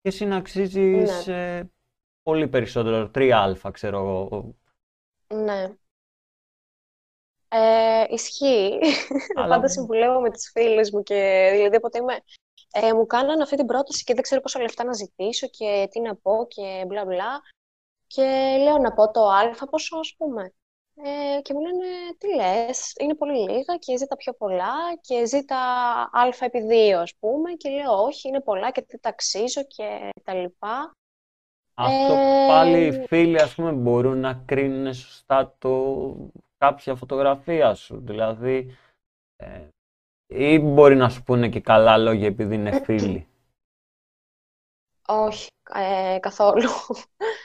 και 0.00 0.08
εσύ 0.08 0.24
να 0.24 0.36
αξίζεις 0.36 1.26
Ναι. 1.26 1.56
ε, 1.56 1.70
πολύ 2.22 2.48
περισσότερο, 2.48 3.10
3α 3.14 3.70
ξέρω 3.72 3.98
εγώ. 3.98 4.54
Ναι. 5.34 5.74
Ε, 7.48 8.04
ισχύει. 8.08 8.78
Αλλά- 9.36 9.48
Πάντα 9.54 9.68
συμβουλεύω 9.68 10.20
με 10.20 10.30
τις 10.30 10.50
φίλες 10.50 10.90
μου 10.92 11.02
και 11.02 11.50
δηλαδή 11.54 11.76
όποτε 11.76 11.98
είμαι... 11.98 12.14
Ε, 12.72 12.92
μου 12.92 13.06
κάνανε 13.06 13.42
αυτή 13.42 13.56
την 13.56 13.66
πρόταση 13.66 14.04
και 14.04 14.14
δεν 14.14 14.22
ξέρω 14.22 14.40
πόσα 14.40 14.60
λεφτά 14.60 14.84
να 14.84 14.92
ζητήσω 14.92 15.46
και 15.48 15.88
τι 15.90 16.00
να 16.00 16.16
πω 16.16 16.46
και 16.48 16.84
μπλα 16.86 17.04
μπλα. 17.04 17.42
Και 18.06 18.56
λέω 18.62 18.78
να 18.78 18.92
πω 18.92 19.10
το 19.10 19.28
α 19.28 19.66
πόσο 19.70 19.96
ας 19.96 20.14
πούμε. 20.18 20.52
Ε, 21.02 21.40
και 21.42 21.54
μου 21.54 21.60
λένε 21.60 21.86
τι 22.18 22.34
λες, 22.34 22.92
είναι 23.00 23.14
πολύ 23.14 23.38
λίγα 23.38 23.76
και 23.78 23.96
ζήτα 23.98 24.16
πιο 24.16 24.32
πολλά 24.32 24.74
και 25.00 25.26
ζήτα 25.26 25.56
α 26.12 26.28
επί 26.40 26.60
δύο 26.60 27.00
ας 27.00 27.14
πούμε. 27.20 27.52
Και 27.52 27.70
λέω 27.70 27.92
όχι, 27.92 28.28
είναι 28.28 28.40
πολλά 28.40 28.70
και 28.70 28.82
τι 28.82 28.98
ταξίζω 28.98 29.62
και 29.66 30.08
τα 30.24 30.34
λοιπά. 30.34 30.90
Αυτό 31.74 32.12
Ε, 32.12 32.46
πάλι 32.48 32.86
οι 32.86 33.06
φίλοι, 33.06 33.40
ας 33.40 33.54
πούμε, 33.54 33.72
μπορούν 33.72 34.18
να 34.18 34.34
κρίνουν 34.34 34.94
σωστά 34.94 35.54
το... 35.58 36.14
κάποια 36.58 36.94
φωτογραφία 36.94 37.74
σου. 37.74 38.00
Δηλαδή, 38.00 38.76
ε, 39.36 39.68
ή 40.26 40.58
μπορεί 40.58 40.96
να 40.96 41.08
σου 41.08 41.22
πούνε 41.22 41.48
και 41.48 41.60
καλά 41.60 41.96
λόγια 41.98 42.26
επειδή 42.26 42.54
είναι 42.54 42.72
φίλοι. 42.84 43.26
Όχι, 45.08 45.48
ε, 45.74 46.18
καθόλου. 46.20 46.68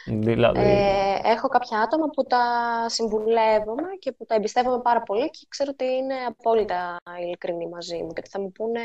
Δηλαδή, 0.06 0.60
Ε, 0.60 1.20
έχω 1.24 1.48
κάποια 1.48 1.80
άτομα 1.82 2.08
που 2.10 2.24
τα 2.24 2.46
συμβουλεύομαι 2.90 3.96
και 4.00 4.12
που 4.12 4.26
τα 4.26 4.36
εμπιστεύομαι 4.36 4.82
πάρα 4.82 5.02
πολύ 5.02 5.30
και 5.30 5.46
ξέρω 5.50 5.70
ότι 5.74 5.86
είναι 5.86 6.16
απόλυτα 6.16 6.98
ειλικρινοί 7.20 7.68
μαζί 7.68 7.98
μου 8.04 8.08
και 8.14 8.20
ότι 8.20 8.30
θα 8.30 8.40
μου 8.40 8.52
πούνε 8.52 8.82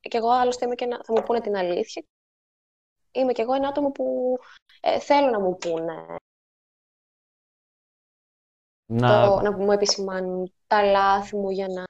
και 0.00 0.16
εγώ 0.16 0.30
άλλωστε 0.30 0.64
είμαι 0.64 0.74
και 0.74 0.84
ένα- 0.84 1.00
θα 1.04 1.12
μου 1.12 1.22
πούνε 1.22 1.40
την 1.40 1.56
αλήθεια. 1.56 2.04
Είμαι 3.12 3.32
και 3.32 3.42
εγώ 3.42 3.54
ένα 3.54 3.68
άτομο 3.68 3.90
που 3.90 4.36
ε, 4.80 4.98
θέλω 4.98 5.30
να 5.30 5.40
μου 5.40 5.56
πούνε, 5.56 6.06
να, 8.92 9.26
το, 9.26 9.40
να 9.40 9.52
μου 9.52 9.72
επισημάνουν 9.72 10.52
τα 10.66 10.82
λάθη 10.82 11.36
μου 11.36 11.50
για 11.50 11.66
να 11.68 11.84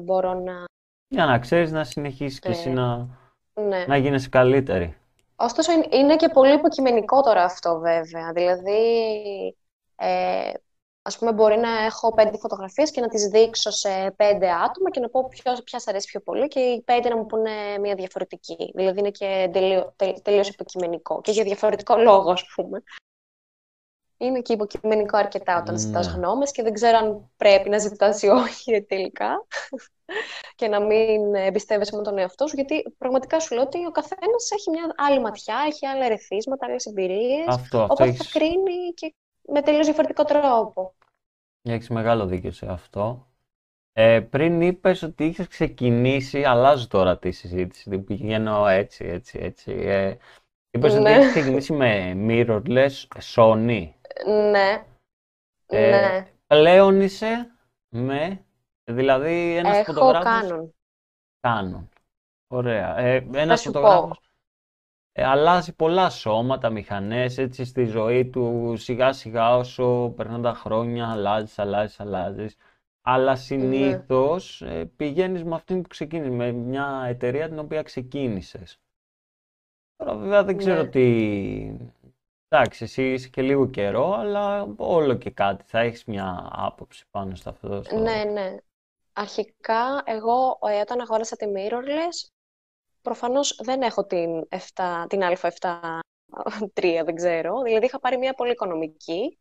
μπορώ 0.00 0.34
να... 0.34 0.64
για 1.08 1.24
να 1.26 1.38
ξέρεις 1.38 1.72
να 1.72 1.84
συνεχίσεις 1.84 2.38
και 2.38 2.48
εσύ 2.48 2.68
Ε, 2.68 2.72
να, 2.72 3.08
Ναι. 3.54 3.84
να 3.86 3.96
γίνεσαι 3.96 4.28
καλύτερη. 4.28 4.97
Ωστόσο, 5.40 5.72
είναι- 5.72 5.88
είναι 5.90 6.16
και 6.16 6.28
πολύ 6.28 6.54
υποκειμενικό 6.54 7.20
τώρα 7.20 7.44
αυτό, 7.44 7.78
βέβαια. 7.78 8.32
Δηλαδή, 8.32 8.82
ε, 9.96 10.52
ας 11.02 11.18
πούμε, 11.18 11.32
μπορεί 11.32 11.56
να 11.58 11.84
έχω 11.84 12.14
πέντε 12.14 12.38
φωτογραφίες 12.38 12.90
και 12.90 13.00
να 13.00 13.08
τις 13.08 13.26
δείξω 13.26 13.70
σε 13.70 14.14
πέντε 14.16 14.50
άτομα 14.50 14.90
και 14.90 15.00
να 15.00 15.08
πω 15.08 15.28
ποιος, 15.28 15.62
ποια 15.62 15.78
σ' 15.78 15.88
αρέσει 15.88 16.06
πιο 16.06 16.20
πολύ 16.20 16.48
και 16.48 16.60
οι 16.60 16.82
πέντε 16.82 17.08
να 17.08 17.16
μου 17.16 17.26
πούνε 17.26 17.78
μια 17.80 17.94
διαφορετική. 17.94 18.72
Δηλαδή, 18.74 18.98
είναι 18.98 19.10
και 19.10 19.48
τελείω, 19.52 19.92
τε- 19.96 20.22
τελείως 20.22 20.48
υποκειμενικό 20.48 21.20
και 21.20 21.30
για 21.30 21.44
διαφορετικό 21.44 21.96
λόγο, 21.96 22.30
ας 22.30 22.44
πούμε. 22.54 22.82
Είναι 24.16 24.40
και 24.40 24.52
υποκειμενικό 24.52 25.16
αρκετά 25.16 25.58
όταν 25.58 25.78
ζητάς 25.78 26.06
Ναι. 26.06 26.12
γνώμες 26.12 26.50
και 26.50 26.62
δεν 26.62 26.72
ξέρω 26.72 26.96
αν 26.98 27.30
πρέπει 27.36 27.68
να 27.68 27.78
ζητάς 27.78 28.22
ή 28.22 28.28
όχι 28.28 28.82
τελικά 28.82 29.46
και 30.54 30.68
να 30.68 30.80
μην 30.80 31.34
εμπιστεύεσαι 31.34 31.96
με 31.96 32.02
τον 32.02 32.18
εαυτό 32.18 32.46
σου, 32.46 32.54
γιατί 32.54 32.94
πραγματικά 32.98 33.40
σου 33.40 33.54
λέω 33.54 33.62
ότι 33.62 33.86
ο 33.86 33.90
καθένας 33.90 34.50
έχει 34.50 34.70
μια 34.70 34.92
άλλη 34.96 35.20
ματιά, 35.20 35.56
έχει 35.66 35.86
άλλα 35.86 36.04
ερεθίσματα, 36.04 36.66
άλλες 36.66 36.86
εμπειρίες, 36.86 37.46
Αυτό, 37.46 37.82
αυτό 37.82 37.82
οπότε 37.82 38.04
θα 38.04 38.06
έχεις, 38.06 38.28
κρίνει 38.30 38.92
και 38.94 39.14
με 39.52 39.62
τελείως 39.62 39.84
διαφορετικό 39.86 40.24
τρόπο. 40.24 40.94
έχεις 41.62 41.88
μεγάλο 41.88 42.26
δίκιο 42.26 42.50
σε 42.50 42.66
αυτό. 42.66 43.26
Ε, 43.92 44.20
πριν 44.20 44.60
είπες 44.60 45.02
ότι 45.02 45.24
είχες 45.24 45.48
ξεκινήσει, 45.48 46.44
αλλάζω 46.44 46.88
τώρα 46.88 47.18
τη 47.18 47.30
συζήτηση, 47.30 47.90
την 47.90 48.04
πηγαίνω 48.04 48.66
έτσι, 48.66 49.04
έτσι, 49.04 49.38
έτσι. 49.42 49.72
Ε, 49.72 50.16
είπες 50.70 50.92
ότι 50.94 51.02
Ναι. 51.02 51.10
έχεις 51.10 51.30
ξεκινήσει 51.30 51.72
με 51.72 52.14
mirrorless 52.16 52.90
Sony. 53.34 53.90
Ναι, 54.26 54.84
Ε, 55.66 55.90
ναι, 55.90 56.26
Πλέον 56.46 57.00
είσαι 57.00 57.50
με, 57.88 58.44
δηλαδή 58.88 59.56
ένας 59.56 59.76
έχω 59.76 59.92
φωτογράφος 59.92 60.22
κάνον. 60.22 60.72
Canon. 61.40 61.88
Ωραία. 62.46 62.98
Ε, 62.98 63.20
Θα 63.20 63.40
ένας 63.40 63.60
σου 63.60 63.70
πω, 63.70 63.80
φωτογράφος 63.80 64.20
ε, 65.18 65.24
αλλάζει 65.24 65.74
πολλά 65.74 66.10
σώματα, 66.10 66.70
μηχανές, 66.70 67.38
έτσι 67.38 67.64
στη 67.64 67.84
ζωή 67.84 68.30
του 68.30 68.74
σιγά 68.76 69.12
σιγά 69.12 69.56
όσο 69.56 70.12
περνάνε 70.16 70.42
τα 70.42 70.54
χρόνια, 70.54 71.10
αλλάζεις, 71.10 71.58
αλλάζεις, 71.58 72.00
αλλάζεις. 72.00 72.56
Αλλά 73.02 73.30
ναι, 73.30 73.36
συνήθως 73.36 74.62
ε, 74.62 74.84
πηγαίνεις 74.96 75.44
με 75.44 75.54
αυτήν 75.54 75.82
που 75.82 75.88
ξεκίνησες, 75.88 76.34
με 76.34 76.52
μια 76.52 77.04
εταιρεία 77.06 77.48
την 77.48 77.58
οποία 77.58 77.82
ξεκίνησες. 77.82 78.80
Τώρα 79.96 80.16
βέβαια 80.16 80.44
δεν 80.44 80.56
ξέρω 80.56 80.82
ναι. 80.82 80.88
τι... 80.88 81.76
Εντάξει, 82.48 82.84
εσύ 82.84 83.12
είσαι 83.12 83.28
και 83.28 83.42
λίγο 83.42 83.66
καιρό, 83.66 84.12
αλλά 84.12 84.74
όλο 84.76 85.14
και 85.14 85.30
κάτι. 85.30 85.64
Θα 85.66 85.78
έχεις 85.78 86.04
μια 86.04 86.48
άποψη 86.50 87.04
πάνω 87.10 87.34
σε 87.34 87.48
αυτό. 87.48 87.82
Στο... 87.82 87.98
Ναι, 87.98 88.24
ναι. 88.24 88.56
Αρχικά, 89.18 90.02
εγώ 90.04 90.58
ε, 90.62 90.80
όταν 90.80 91.00
αγόρασα 91.00 91.36
τη 91.36 91.46
Mirrorless, 91.54 92.28
προφανώς 93.02 93.60
δεν 93.62 93.82
έχω 93.82 94.06
την, 94.06 94.48
7, 94.74 95.06
την 95.08 95.20
α7 95.22 95.98
δεν 97.04 97.14
ξέρω. 97.14 97.62
Δηλαδή 97.62 97.86
είχα 97.86 98.00
πάρει 98.00 98.18
μια 98.18 98.34
πολύ 98.34 98.50
οικονομική. 98.50 99.38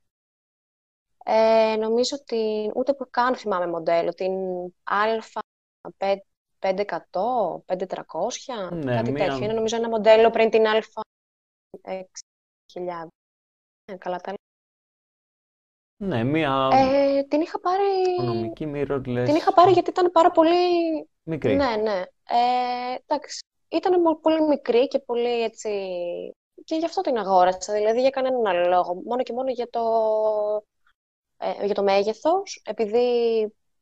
Ε, 1.26 1.76
νομίζω 1.80 2.18
ότι 2.22 2.72
ούτε 2.76 2.94
που 2.94 3.08
καν 3.10 3.36
θυμάμαι 3.36 3.68
μοντέλο, 3.68 4.13
την 4.13 4.34
α500, 4.84 5.40
5300, 6.60 6.70
Ναι, 8.72 8.96
κάτι 8.96 9.12
μία... 9.12 9.26
τέτοιο. 9.26 9.44
Είναι 9.44 9.54
νομίζω 9.54 9.76
ένα 9.76 9.90
μοντέλο 9.90 10.30
πριν 10.30 10.50
την 10.50 10.63
α6000. 10.66 13.08
Ε, 13.86 13.96
καλά 13.98 14.18
τα 14.18 14.32
λέω. 14.32 14.47
Ναι, 15.98 16.24
μία 16.24 16.70
Ε, 16.74 17.24
την 17.24 17.42
είχα 17.42 17.60
πάρει... 17.60 17.84
οικονομική 18.14 18.72
mirrorless 18.76 19.26
Την 19.26 19.36
είχα 19.36 19.54
πάρει 19.54 19.72
γιατί 19.72 19.90
ήταν 19.90 20.12
πάρα 20.12 20.32
πολύ 20.32 20.56
μικρή. 21.24 21.56
Ναι, 21.56 21.76
ναι. 21.76 22.02
Ε, 22.30 22.96
εντάξει. 23.06 23.40
Ήταν 23.68 24.02
μο- 24.02 24.20
πολύ 24.20 24.42
μικρή 24.42 24.88
και 24.88 25.00
πολύ 25.00 25.44
έτσι. 25.44 25.70
Και 26.64 26.76
γι' 26.76 26.86
αυτό 26.86 27.02
την 27.02 27.18
αγόρασα. 27.18 27.74
Δηλαδή 27.74 28.02
για 28.02 28.10
κανέναν 28.10 28.46
άλλο 28.46 28.68
λόγο. 28.70 29.02
Μόνο 29.06 29.24
και 29.24 29.34
μόνο 29.34 29.50
για 29.52 29.70
το, 29.70 29.82
ε, 31.38 31.66
για 31.66 31.74
το 31.76 31.84
μέγεθος. 31.84 32.62
Επειδή 32.66 33.06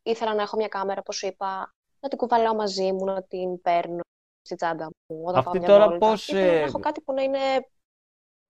ήθελα 0.04 0.34
να 0.34 0.42
έχω 0.42 0.58
μια 0.58 0.68
κάμερα, 0.68 1.00
όπως 1.00 1.16
σου 1.16 1.28
είπα, 1.28 1.74
να 2.00 2.10
την 2.10 2.18
κουβαλάω 2.18 2.56
μαζί 2.56 2.92
μου, 2.92 3.06
να 3.06 3.24
την 3.24 3.62
παίρνω 3.62 4.00
στη 4.42 4.56
τσάντα 4.56 4.86
μου 4.86 5.24
όταν 5.26 5.44
πάω 5.44 5.54
Αυτή 5.54 5.60
μια 5.60 5.68
τώρα 5.68 5.90
βόλτα. 5.90 6.10
πώς, 6.10 6.28
Ήθελα 6.28 6.46
να 6.46 6.52
ε, 6.52 6.62
έχω 6.62 6.80
κάτι 6.80 7.02
που 7.02 7.14
να 7.14 7.22
είναι. 7.22 7.40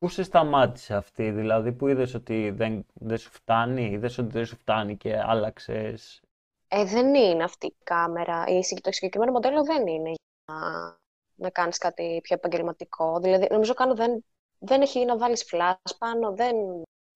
Πού 0.06 0.12
σε 0.12 0.24
σταμάτησε 0.24 0.96
αυτή, 0.96 1.32
δηλαδή 1.32 1.72
που 1.72 1.88
είδες 1.88 2.14
ότι 2.14 2.50
δεν, 2.52 2.86
δεν 2.94 3.18
σου 3.18 3.32
φτάνει, 3.32 3.86
είδες 3.86 4.18
ότι 4.18 4.32
δεν 4.32 4.46
σου 4.46 4.56
φτάνει 4.56 4.98
και 4.98 5.20
άλλαξες; 5.20 6.22
Ε, 6.68 6.86
δεν 6.86 7.16
είναι 7.16 7.44
αυτή 7.44 7.66
η 7.68 7.76
κάμερα. 7.84 8.44
Η, 8.48 8.64
συγκ- 8.64 8.82
το 8.84 8.92
συγκεκριμένο 8.92 9.32
μοντέλο 9.32 9.64
δεν 9.64 9.88
είναι 9.88 10.10
για 10.10 10.20
να, 10.54 10.98
να 11.36 11.50
κάνεις 11.50 11.78
κάτι 11.78 12.20
πιο 12.24 12.36
επαγγελματικό. 12.36 13.20
Δηλαδή, 13.20 13.48
νομίζω 13.52 13.74
κάνω 13.74 13.96
δεν, 13.96 14.26
δεν 14.60 14.82
έχει 14.82 15.06
να 15.06 15.18
βάλεις 15.18 15.50
flash 15.52 15.98
πάνω, 15.98 16.34
δεν, 16.34 16.56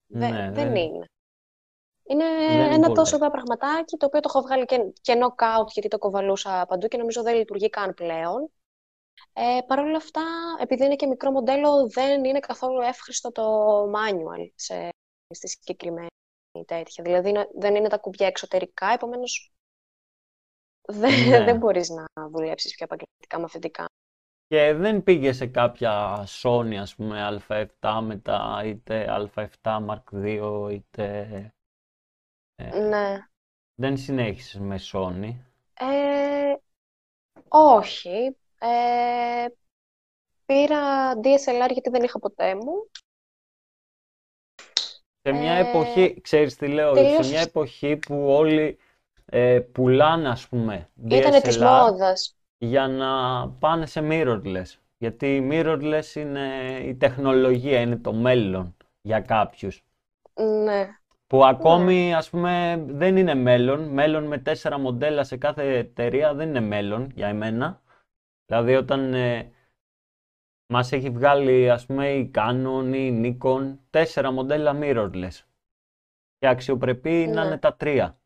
δεν, 0.08 0.32
Ναι, 0.32 0.52
δεν 0.52 0.54
δεν, 0.54 0.75
είναι. 0.75 1.06
Είναι 2.04 2.25
δεν 2.45 2.71
ένα 2.73 2.91
τόσο 2.91 3.15
βολεύει. 3.15 3.17
ωραίο 3.17 3.30
πραγματάκι 3.30 3.97
το 3.97 4.06
οποίο 4.06 4.19
το 4.19 4.30
έχω 4.34 4.41
βγάλει 4.45 4.65
και, 4.65 4.93
και 5.02 5.13
knockout 5.21 5.67
γιατί 5.67 5.88
το 5.88 5.97
κοβαλούσα 5.97 6.65
παντού 6.67 6.88
και 6.88 6.97
νομίζω 6.97 7.23
δεν 7.23 7.36
λειτουργεί 7.36 7.69
καν 7.69 7.93
πλέον. 7.93 8.52
Ε, 9.34 9.60
Παρ' 9.67 9.79
όλα 9.79 9.97
αυτά, 9.97 10.21
επειδή 10.60 10.86
είναι 10.86 10.95
και 10.95 11.08
μικρό 11.08 11.32
μοντέλο, 11.32 11.89
δεν 11.89 12.23
είναι 12.23 12.39
καθόλου 12.39 12.82
εύχριστο 12.82 13.32
το 13.32 13.43
manual 13.84 14.49
σε, 14.55 14.89
στη 15.36 15.47
συγκεκριμένη 15.47 16.08
τέτοια. 16.65 17.03
Δηλαδή 17.03 17.29
είναι- 17.29 17.49
δεν 17.58 17.75
είναι 17.75 17.88
τα 17.89 17.97
κουμπιά 17.97 18.27
εξωτερικά, 18.27 18.88
επομένως 18.88 19.51
δεν, 20.88 21.43
δεν 21.45 21.45
Ναι. 21.45 21.53
μπορείς 21.58 21.89
να 21.89 22.05
δουλέψεις 22.29 22.75
πιο 22.75 22.86
επαγγελματικά 22.86 23.38
με 23.39 23.43
αφεντικά. 23.43 23.86
Και 24.47 24.73
δεν 24.73 25.03
πήγε 25.03 25.32
σε 25.34 25.47
κάποια 25.47 26.23
Sony, 26.41 26.75
ας 26.75 26.95
πούμε, 26.95 27.41
α7 27.47 28.01
μετά, 28.03 28.62
είτε 28.65 29.05
α7 29.36 29.51
Mark 29.62 30.03
II, 30.13 30.69
είτε... 30.71 31.27
ε, 32.55 32.69
Ναι. 32.89 33.29
δεν 33.75 33.97
συνέχισες 33.97 34.60
με 34.62 34.79
Sony. 34.91 35.36
Ε, 35.79 36.53
όχι. 37.47 38.38
Ε, 38.60 39.45
πήρα 40.45 41.14
DSLR 41.14 41.70
γιατί 41.72 41.89
δεν 41.89 42.03
είχα 42.03 42.20
ποτέ 42.20 42.55
μου. 42.55 42.89
Σε 45.22 45.32
μια 45.32 45.53
Ε, 45.53 45.60
εποχή, 45.60 46.22
ξέρεις 46.22 46.55
τι 46.55 46.68
λέω, 46.68 46.93
σε 46.95 47.03
τελείως 47.03 47.28
μια 47.30 47.41
εποχή 47.41 47.97
που 47.97 48.26
όλοι 48.30 48.78
ε, 49.26 49.60
πουλάνε, 49.60 50.30
ας 50.30 50.47
πούμε, 50.47 50.89
ήτανε 51.07 51.41
της 51.41 51.57
DSLR 51.57 51.62
μόδας. 51.62 52.36
για 52.57 52.88
να 52.88 53.49
πάνε 53.49 53.86
σε 53.86 54.01
mirrorless. 54.03 54.76
Γιατί 54.97 55.36
η 55.36 55.49
mirrorless 55.51 56.16
είναι 56.16 56.39
η 56.86 56.95
τεχνολογία, 56.95 57.80
είναι 57.82 57.97
το 57.97 58.14
μέλλον 58.14 58.76
για 59.01 59.20
κάποιους. 59.22 59.84
Ναι, 60.36 60.99
Που 61.28 61.45
ναι. 61.45 61.45
ακόμη, 61.45 62.14
ας 62.16 62.30
πούμε, 62.30 62.84
δεν 62.88 63.18
είναι 63.18 63.34
μέλλον. 63.36 63.84
Μέλλον 63.89 64.24
με 64.24 64.38
τέσσερα 64.38 64.78
μοντέλα 64.80 65.24
σε 65.24 65.38
κάθε 65.38 65.78
εταιρεία 65.78 66.34
δεν 66.34 66.47
είναι 66.49 66.60
μέλλον 66.60 67.12
για 67.16 67.28
εμένα. 67.28 67.82
Δηλαδή 68.50 68.76
όταν 68.76 69.14
ε, 69.14 69.52
μας 70.68 70.91
έχει 70.91 71.10
βγάλει, 71.10 71.70
ας 71.70 71.86
πούμε, 71.86 72.10
η 72.14 72.32
Canon 72.36 72.91
ή 72.93 73.06
η 73.06 73.38
Nikon 73.41 73.78
τέσσερα 73.89 74.32
μοντέλα 74.32 74.78
mirrorless. 74.82 75.41
Και 76.38 76.47
αξιοπρεπή 76.47 77.28
να 77.28 77.41
Ναι. 77.41 77.47
είναι 77.47 77.58
τα 77.58 77.76
τρία. 77.76 78.20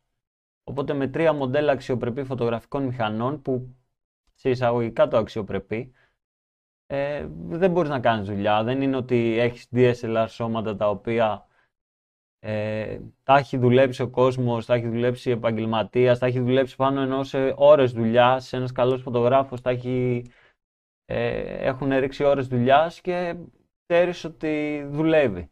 Οπότε 0.63 0.93
με 0.93 1.07
τρία 1.07 1.33
μοντέλα 1.33 1.71
αξιοπρεπή 1.71 2.23
φωτογραφικών 2.23 2.83
μηχανών, 2.83 3.41
που 3.41 3.75
σε 4.33 4.49
εισαγωγικά 4.49 5.07
το 5.07 5.17
αξιοπρεπή, 5.17 5.93
ε, 6.85 7.27
δεν 7.29 7.71
μπορείς 7.71 7.89
να 7.89 7.99
κάνεις 7.99 8.27
δουλειά. 8.27 8.63
Δεν 8.63 8.81
είναι 8.81 8.95
ότι 8.97 9.37
έχεις 9.39 9.67
DSLR 9.71 10.25
σώματα 10.29 10.75
τα 10.75 10.89
οποία 10.89 11.47
ε, 12.45 12.99
τα 13.23 13.37
έχει 13.37 13.57
δουλέψει 13.57 14.01
ο 14.01 14.09
κόσμος, 14.09 14.65
τα 14.65 14.73
έχει 14.73 14.87
δουλέψει 14.87 15.31
επαγγελματίας, 15.31 16.19
τα 16.19 16.25
έχει 16.25 16.39
δουλέψει 16.39 16.75
πάνω 16.75 17.01
ενώ 17.01 17.23
σε 17.23 17.53
ώρες 17.57 17.91
δουλειάς, 17.91 18.53
ένας 18.53 18.71
καλός 18.71 19.01
φωτογράφος, 19.01 19.61
τα 19.61 19.69
έχει, 19.69 20.25
ε, 21.05 21.67
έχουν 21.67 21.97
ρίξει 21.99 22.23
ώρες 22.23 22.47
δουλειάς 22.47 23.01
και 23.01 23.35
ξέρεις 23.85 24.23
ότι 24.23 24.83
δουλεύει. 24.89 25.51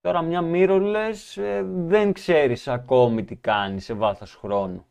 Τώρα 0.00 0.22
μια 0.22 0.40
mirrorless 0.44 1.42
ε, 1.42 1.62
δεν 1.62 2.12
ξέρεις 2.12 2.68
ακόμη 2.68 3.24
τι 3.24 3.36
κάνεις 3.36 3.84
σε 3.84 3.94
βάθος 3.94 4.34
χρόνου. 4.34 4.86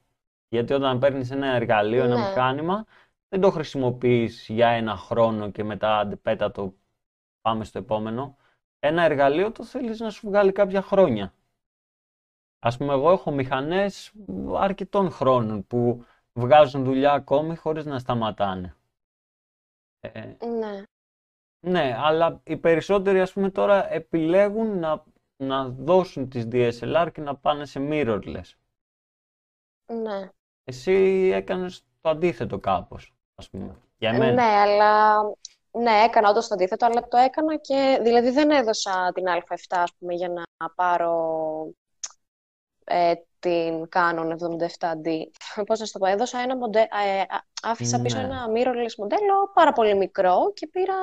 Γιατί 0.49 0.73
όταν 0.73 0.99
παίρνεις 0.99 1.31
ένα 1.31 1.47
εργαλείο, 1.47 2.03
ένα 2.03 2.15
Ναι. 2.17 2.27
μηχάνημα, 2.27 2.85
δεν 3.29 3.41
το 3.41 3.51
χρησιμοποιείς 3.51 4.47
για 4.49 4.67
ένα 4.67 4.95
χρόνο 4.95 5.51
και 5.51 5.63
μετά 5.63 6.19
πέτα 6.21 6.51
το 6.51 6.73
πάμε 7.41 7.63
στο 7.63 7.79
επόμενο. 7.79 8.37
Ένα 8.79 9.03
εργαλείο 9.03 9.51
το 9.51 9.63
θέλεις 9.63 9.99
να 9.99 10.09
σου 10.09 10.27
βγάλει 10.27 10.51
κάποια 10.51 10.81
χρόνια. 10.81 11.33
Ας 12.59 12.77
πούμε, 12.77 12.93
εγώ 12.93 13.11
έχω 13.11 13.31
μηχανές 13.31 14.13
αρκετών 14.57 15.11
χρόνων 15.11 15.67
που 15.67 16.05
βγάζουν 16.33 16.83
δουλειά 16.83 17.11
ακόμη 17.11 17.55
χωρίς 17.55 17.85
να 17.85 17.99
σταματάνε. 17.99 18.75
Ε, 19.99 20.35
Ναι. 20.45 20.83
ναι, 21.59 21.95
αλλά 21.97 22.41
οι 22.43 22.57
περισσότεροι 22.57 23.21
ας 23.21 23.33
πούμε 23.33 23.49
τώρα 23.49 23.91
επιλέγουν 23.91 24.79
να, 24.79 25.03
να 25.43 25.69
δώσουν 25.69 26.29
τις 26.29 26.47
DSLR 26.51 27.09
και 27.13 27.21
να 27.21 27.35
πάνε 27.35 27.65
σε 27.65 27.79
mirrorless. 27.83 28.53
Ναι. 29.93 30.29
Εσύ 30.63 30.93
έκανες 31.33 31.83
το 32.01 32.09
αντίθετο 32.09 32.59
κάπως, 32.59 33.13
ας 33.35 33.49
πούμε, 33.49 33.75
για 33.97 34.11
μένα. 34.17 34.33
Ναι, 34.33 34.41
αλλά 34.41 35.19
ναι, 35.71 35.91
έκανα 35.91 36.29
όντως 36.29 36.47
το 36.47 36.53
αντίθετο, 36.53 36.85
αλλά 36.85 37.07
το 37.07 37.17
έκανα 37.17 37.55
και 37.57 37.99
δηλαδή 38.01 38.29
δεν 38.29 38.51
έδωσα 38.51 39.11
την 39.13 39.23
Α7 39.27 39.55
ας 39.69 39.91
πούμε 39.99 40.13
για 40.13 40.29
να 40.29 40.69
πάρω 40.75 41.73
ε, 42.83 43.13
την 43.39 43.89
Canon 43.95 44.35
77D. 44.79 45.07
Πώς 45.65 45.79
να 45.79 45.85
σου 45.85 45.91
το 45.91 45.99
πω, 45.99 46.05
έδωσα 46.05 46.39
ένα 46.39 46.57
μοντέλο, 46.57 46.87
άφησα 47.61 48.01
πίσω 48.01 48.17
Ναι. 48.17 48.23
ένα 48.23 48.45
mirrorless 48.55 48.95
μοντέλο 48.97 49.51
πάρα 49.53 49.73
πολύ 49.73 49.95
μικρό 49.95 50.51
και 50.53 50.67
πήρα 50.67 50.95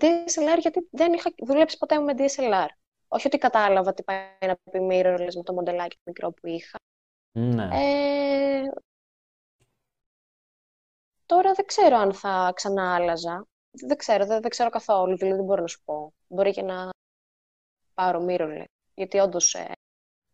DSLR 0.00 0.58
γιατί 0.60 0.88
δεν 0.90 1.12
είχα 1.12 1.30
δουλέψει 1.46 1.78
ποτέ 1.78 1.98
με 1.98 2.14
DSLR. 2.16 2.66
Όχι 3.08 3.26
ότι 3.26 3.38
κατάλαβα 3.38 3.94
τι 3.94 4.02
πάει 4.02 4.18
να 4.46 4.56
πει 4.70 4.78
mirrorless 4.90 5.34
με 5.36 5.42
το 5.42 5.52
μοντελάκι 5.52 5.98
μικρό 6.04 6.30
που 6.32 6.46
είχα. 6.46 6.78
Ναι. 7.32 7.68
Ε, 7.72 8.62
τώρα 11.26 11.52
δεν 11.52 11.66
ξέρω 11.66 11.96
αν 11.96 12.14
θα 12.14 12.52
ξανά 12.54 12.94
άλλαζα. 12.94 13.46
Δεν 13.86 13.96
ξέρω, 13.96 14.26
δεν, 14.26 14.40
δεν 14.40 14.50
ξέρω 14.50 14.70
καθόλου, 14.70 15.16
δηλαδή 15.16 15.36
δεν 15.36 15.44
μπορώ 15.44 15.60
να 15.60 15.66
σου 15.66 15.82
πω. 15.84 16.12
Μπορεί 16.26 16.52
και 16.52 16.62
να 16.62 16.90
πάρω 17.94 18.24
mirrorless, 18.28 18.64
γιατί 18.94 19.18
όντως. 19.18 19.56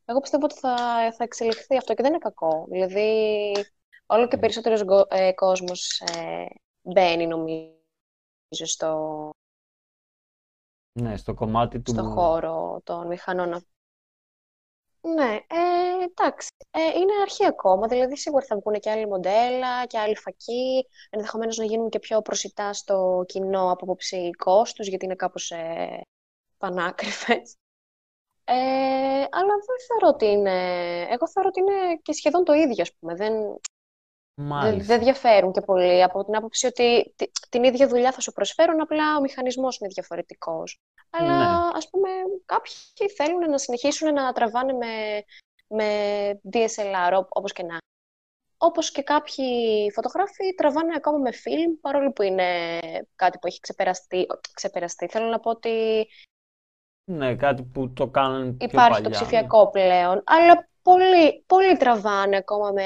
εγώ 0.05 0.21
πιστεύω 0.21 0.45
ότι 0.45 0.55
θα, 0.59 0.77
θα 1.13 1.25
εξελιχθεί 1.25 1.77
αυτό 1.77 1.95
και 1.95 2.03
δεν 2.03 2.11
είναι 2.11 2.21
κακό. 2.21 2.67
Δηλαδή, 2.69 3.53
όλο 4.07 4.29
και 4.29 4.39
περισσότερος 4.39 4.81
γο- 4.83 5.07
ε, 5.09 5.33
κόσμος 5.33 6.01
ε, 6.01 6.47
μπαίνει, 6.83 7.27
νομίζω, 7.27 8.65
στο, 8.65 9.31
Ναι, 10.93 11.17
στο 11.17 11.35
κομμάτι 11.35 11.81
του... 11.81 11.91
στο 11.91 12.03
χώρο 12.03 12.81
των 12.85 13.07
μηχανών. 13.07 13.67
Ναι, 15.05 15.35
ε, 15.47 16.05
εντάξει. 16.05 16.49
Ε, 16.71 16.81
είναι 16.99 17.13
αρχή 17.23 17.47
ακόμα, 17.47 17.87
δηλαδή 17.87 18.17
σίγουρα 18.17 18.45
θα 18.45 18.57
βγουν 18.57 18.81
και 18.81 18.91
άλλοι 18.91 19.07
μοντέλα 19.07 19.87
και 19.87 19.99
άλλοι 19.99 20.17
φακοί, 20.17 20.87
ενδεχομένως 21.11 21.57
να 21.57 21.65
γίνουν 21.65 21.89
και 21.89 21.99
πιο 21.99 22.23
προσιτά 22.23 22.73
στο 22.73 23.25
κοινό 23.27 23.71
από 23.71 23.85
άποψη 23.85 24.31
κόστους, 24.31 24.87
γιατί 24.89 25.05
είναι 25.05 25.15
κάπως 25.15 25.51
ε, 25.51 26.01
πανάκριβες. 26.59 27.57
Ε, 28.45 28.55
αλλά 29.31 29.55
δεν 29.67 29.79
θεωρώ 29.87 30.09
ότι 30.15 30.27
είναι... 30.27 30.53
Εγώ 31.11 31.29
θεωρώ 31.29 31.49
ότι 31.49 31.61
είναι 31.61 31.97
και 32.03 32.13
σχεδόν 32.13 32.45
το 32.45 32.53
ίδιο, 32.53 32.83
ας 32.83 32.95
πούμε. 32.95 33.15
Δεν, 33.15 33.33
δεν, 33.35 33.61
Μάλιστα. 34.35 34.85
δεν 34.97 35.05
διαφέρουν 35.05 35.53
και 35.53 35.61
πολύ 35.61 36.03
από 36.03 36.25
την 36.25 36.37
άποψη 36.37 36.67
ότι 36.67 37.13
τη- 37.17 37.31
την 37.49 37.65
ίδια 37.65 37.89
δουλειά 37.89 38.13
θα 38.13 38.21
σου 38.21 38.33
προσφέρουν, 38.33 38.81
απλά 38.81 39.17
ο 39.17 39.21
μηχανισμός 39.21 39.79
είναι 39.79 39.89
διαφορετικός. 39.93 40.79
Αλλά 41.11 41.39
Ναι. 41.39 41.71
ας 41.75 41.91
πούμε 41.91 42.09
κάποιοι 42.47 43.09
θέλουν 43.17 43.51
να 43.51 43.59
συνεχίσουν 43.59 44.13
να 44.13 44.33
τραβάνε 44.33 44.73
με, 44.73 45.23
με 45.67 45.87
DSLR, 46.53 47.13
ό- 47.19 47.27
όπως 47.29 47.53
και 47.53 47.63
να. 47.63 47.77
Όπως 48.57 48.91
και 48.93 49.03
κάποιοι 49.03 49.91
φωτογράφοι 49.95 50.55
τραβάνε 50.55 50.93
ακόμα 50.97 51.19
με 51.19 51.31
film, 51.31 51.79
παρόλο 51.81 52.13
που 52.13 52.23
είναι 52.23 52.69
κάτι 53.17 53.39
που 53.39 53.47
έχει 53.47 53.61
ξεπεραστεί. 53.61 54.27
ξεπεραστεί. 54.53 55.09
Θέλω 55.09 55.27
να 55.27 55.41
πω 55.41 55.51
ότι 55.51 56.07
Ναι, 57.11 57.37
κάτι 57.37 57.63
που 57.63 57.93
το 57.93 58.07
κάνουν 58.09 58.57
πιο 58.57 58.67
υπάρχει 58.71 58.91
παλιά. 58.93 59.09
το 59.09 59.11
ψηφιακό 59.11 59.71
πλέον, 59.71 60.23
αλλά 60.27 60.69
πολλοί, 60.83 61.43
πολλοί 61.47 61.77
τραβάνε 61.77 62.37
ακόμα 62.37 62.71
με, 62.71 62.85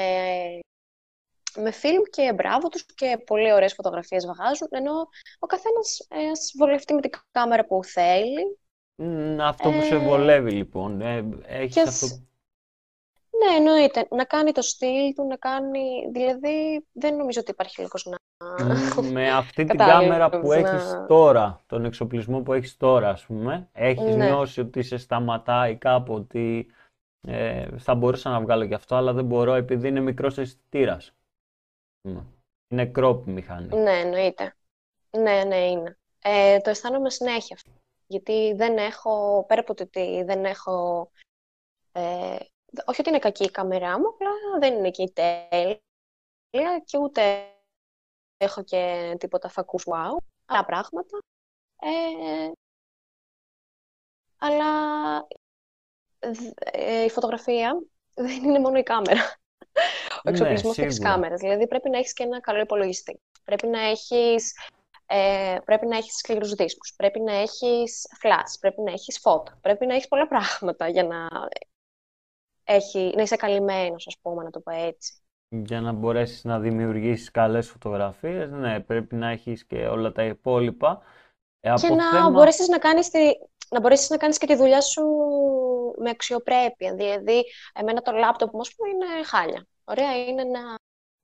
με 1.57 1.71
φιλμ 1.71 2.01
και 2.09 2.33
μπράβο 2.33 2.67
τους 2.69 2.85
και 2.85 3.17
πολύ 3.25 3.53
ωραίες 3.53 3.73
φωτογραφίες 3.73 4.25
βγάζουν, 4.25 4.67
ενώ 4.71 5.07
ο 5.39 5.45
καθένας 5.47 6.07
ε, 6.09 6.29
ας 6.29 6.51
βολευτεί 6.57 6.93
με 6.93 7.01
την 7.01 7.11
κάμερα 7.31 7.65
που 7.65 7.83
θέλει. 7.83 8.59
Μ, 8.95 9.41
Αυτό 9.41 9.69
που 9.71 9.81
σε 9.81 9.95
Ε, 9.95 9.97
βολεύει 9.97 10.51
λοιπόν. 10.51 11.01
Ε, 11.01 11.29
έχεις 11.45 11.73
και 11.73 11.81
αυτό... 11.81 12.05
σ- 12.05 12.21
Ναι, 13.29 13.55
εννοείται. 13.55 14.07
Να 14.09 14.23
κάνει 14.25 14.51
το 14.51 14.61
στυλ 14.61 15.13
του, 15.15 15.27
να 15.27 15.35
κάνει... 15.35 16.09
Δηλαδή, 16.11 16.85
δεν 16.91 17.15
νομίζω 17.15 17.39
ότι 17.39 17.51
υπάρχει 17.51 17.81
λόγος 17.81 18.05
να... 18.05 18.17
Μ, 19.01 19.11
Με 19.11 19.31
αυτή 19.31 19.63
την 19.63 19.77
Κατάλαβες, 19.77 20.07
κάμερα 20.07 20.29
που 20.29 20.51
έχεις 20.51 20.91
να- 20.93 21.05
τώρα, 21.05 21.63
τον 21.67 21.85
εξοπλισμό 21.85 22.41
που 22.41 22.53
έχεις 22.53 22.77
τώρα, 22.77 23.09
ας 23.09 23.25
πούμε, 23.25 23.69
έχεις 23.73 24.15
Ναι. 24.15 24.25
νιώσει 24.25 24.59
ότι 24.59 24.83
σε 24.83 24.97
σταματάει 24.97 25.75
κάπου, 25.75 26.13
ότι 26.13 26.71
ε, 27.27 27.77
θα 27.77 27.95
μπορούσα 27.95 28.29
να 28.29 28.41
βγάλω 28.41 28.65
και 28.67 28.73
αυτό, 28.73 28.95
αλλά 28.95 29.13
δεν 29.13 29.25
μπορώ 29.25 29.53
επειδή 29.53 29.87
είναι 29.87 29.99
μικρός 29.99 30.37
αισθητήρας. 30.37 31.11
Είναι 32.67 32.91
crop 32.95 33.21
μηχανή. 33.25 33.75
Ναι, 33.75 33.99
εννοείται. 33.99 34.55
Ναι, 35.17 35.43
ναι, 35.43 35.57
είναι. 35.57 35.97
Ε, 36.21 36.59
το 36.59 36.69
αισθάνομαι 36.69 37.09
συνέχεια 37.09 37.55
αυτό. 37.55 37.71
Γιατί 38.07 38.53
δεν 38.55 38.77
έχω, 38.77 39.45
πέρα 39.47 39.61
από 39.61 39.73
το 39.73 39.83
ότι 39.83 40.23
δεν 40.23 40.45
έχω, 40.45 41.09
ε, 41.91 42.35
όχι 42.85 42.99
ότι 43.01 43.09
είναι 43.09 43.19
κακή 43.19 43.43
η 43.43 43.51
κάμερά 43.51 43.99
μου, 43.99 44.07
απλά 44.07 44.29
δεν 44.59 44.73
είναι 44.77 44.91
και 44.91 45.03
η 45.03 45.11
τέλεια 45.11 46.79
και 46.85 46.97
ούτε 46.97 47.51
έχω 48.37 48.63
και 48.63 49.15
τίποτα 49.19 49.49
φακούς 49.49 49.83
wow, 49.85 50.17
άλλα 50.45 50.65
πράγματα. 50.65 51.17
Ε, 51.81 52.51
αλλά 54.37 55.21
δ- 56.19 56.53
ε, 56.71 57.03
η 57.03 57.09
φωτογραφία 57.09 57.81
δεν 58.13 58.43
είναι 58.43 58.59
μόνο 58.59 58.77
η 58.77 58.83
κάμερα. 58.83 59.35
Ο 60.17 60.21
Ναι, 60.23 60.31
εξοπλισμός 60.31 60.75
της 60.75 60.93
σίγουρα. 60.93 61.09
κάμερας. 61.11 61.39
Δηλαδή 61.39 61.67
πρέπει 61.67 61.89
να 61.89 61.97
έχεις 61.97 62.13
και 62.13 62.23
ένα 62.23 62.39
καλό 62.39 62.59
υπολογιστή. 62.59 63.21
Πρέπει 63.43 63.67
να 63.67 63.79
έχεις, 63.81 64.53
ε, 65.05 65.57
πρέπει 65.65 65.85
να 65.85 65.97
έχεις 65.97 66.13
σκληρούς 66.17 66.53
δίσκους. 66.53 66.93
Πρέπει 66.95 67.19
να 67.19 67.33
έχεις 67.33 68.07
flash. 68.23 68.57
Πρέπει 68.59 68.81
να 68.81 68.91
έχεις 68.91 69.19
φώτα. 69.19 69.57
Πρέπει 69.61 69.85
να 69.85 69.93
έχεις 69.93 70.07
πολλά 70.07 70.27
πράγματα 70.27 70.87
για 70.87 71.03
να, 71.03 71.27
έχει, 72.63 73.13
να 73.15 73.21
είσαι 73.21 73.35
καλυμμένος, 73.35 74.07
ας 74.07 74.17
πούμε, 74.21 74.43
να 74.43 74.49
το 74.49 74.59
πω 74.59 74.71
έτσι. 74.71 75.13
Για 75.49 75.81
να 75.81 75.91
μπορέσεις 75.91 76.43
να 76.43 76.59
δημιουργήσεις 76.59 77.31
καλές 77.31 77.69
φωτογραφίες, 77.69 78.51
ναι, 78.51 78.79
πρέπει 78.79 79.15
να 79.15 79.29
έχεις 79.29 79.65
και 79.65 79.87
όλα 79.87 80.11
τα 80.11 80.23
υπόλοιπα. 80.23 81.01
Ε, 81.59 81.73
Και 81.75 81.85
από 81.87 81.95
να 81.95 82.09
θέμα... 82.11 82.29
μπορέσεις 82.29 82.67
να 82.67 82.77
κάνεις, 82.77 83.09
τη, 83.09 83.19
να 83.69 83.79
μπορέσεις 83.79 84.09
να 84.09 84.17
κάνεις 84.17 84.37
και 84.37 84.45
τη 84.45 84.55
δουλειά 84.55 84.81
σου 84.81 85.01
με 85.97 86.09
αξιοπρέπεια. 86.09 86.95
Δηλαδή, 86.95 87.43
εμένα 87.73 88.01
το 88.01 88.11
λάπτοπ 88.11 88.53
μου, 88.53 88.59
ας 88.59 88.75
πούμε, 88.75 88.89
είναι 88.89 89.23
χάλια. 89.25 89.67
Ωραία, 89.89 90.25
είναι 90.27 90.41
ένα 90.41 90.75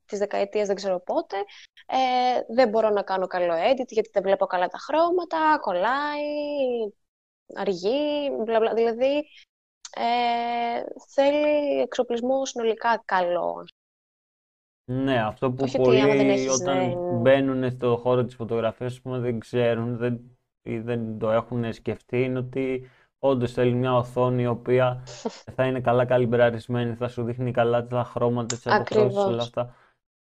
της 0.05 0.19
δεκαετίας 0.19 0.67
δεν 0.67 0.75
ξέρω 0.75 0.99
πότε. 0.99 1.37
Ε, 1.85 2.53
δεν 2.55 2.69
μπορώ 2.69 2.89
να 2.89 3.03
κάνω 3.03 3.27
καλό 3.27 3.53
edit 3.53 3.87
γιατί 3.87 4.09
δεν 4.13 4.23
βλέπω 4.23 4.45
καλά 4.45 4.67
τα 4.67 4.77
χρώματα, 4.77 5.57
κολλάει, 5.61 6.21
αργεί, 7.55 8.29
μπλα 8.43 8.59
μπλα. 8.59 8.73
Δηλαδή, 8.73 9.23
ε, 9.95 10.83
θέλει 11.07 11.79
εξοπλισμό 11.81 12.45
συνολικά 12.45 13.01
καλό. 13.05 13.65
Ναι, 14.85 15.21
αυτό 15.23 15.51
που 15.51 15.63
Όχι 15.63 15.79
ότι 15.79 15.99
άμα 15.99 16.07
δεν 16.07 16.17
πολλοί 16.17 16.31
έχεις, 16.31 16.53
όταν 16.61 16.77
δεν- 16.77 17.21
μπαίνουν 17.21 17.71
στο 17.71 17.97
χώρο 17.97 18.25
της 18.25 18.35
φωτογραφίας 18.35 18.91
ας 18.93 19.01
πούμε, 19.01 19.19
δεν 19.19 19.39
ξέρουν 19.39 19.97
δεν, 19.97 20.37
ή 20.61 20.79
δεν 20.79 21.17
το 21.19 21.31
έχουν 21.31 21.73
σκεφτεί 21.73 22.23
είναι 22.23 22.39
ότι 22.39 22.89
όντως 23.23 23.53
θέλει 23.53 23.73
μια 23.73 23.95
οθόνη 23.95 24.41
η 24.41 24.47
οποία 24.47 25.03
θα 25.55 25.65
είναι 25.65 25.81
καλά 25.81 26.05
καλυμπραρισμένη, 26.05 26.95
θα 26.95 27.07
σου 27.07 27.23
δείχνει 27.23 27.51
καλά 27.51 27.87
τα 27.87 28.03
χρώματα, 28.03 28.55
τις 28.55 28.67
αποχρώσεις, 28.67 29.25
όλα 29.25 29.41
Ακριβώς. 29.41 29.43
αυτά. 29.43 29.75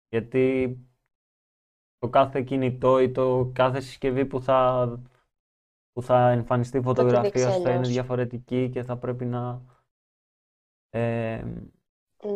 Γιατί 0.09 0.76
το 1.98 2.09
κάθε 2.09 2.42
κινητό 2.42 3.01
ή 3.01 3.11
το 3.11 3.51
κάθε 3.55 3.80
συσκευή 3.80 4.26
που 4.26 4.40
θα, 4.40 4.88
που 5.92 6.03
θα 6.03 6.30
εμφανιστεί 6.30 6.78
η 6.78 6.80
τη 6.94 7.05
δείξει 7.20 7.48
φωτογραφίας 7.48 7.55
σου 7.55 7.61
θα 7.61 7.70
είναι 7.70 7.78
αλλιώς. 7.78 7.88
διαφορετική 7.88 8.70
και 8.70 8.82
θα 8.82 8.96
πρέπει 8.96 9.24
να, 9.24 9.62
ε, 10.90 11.44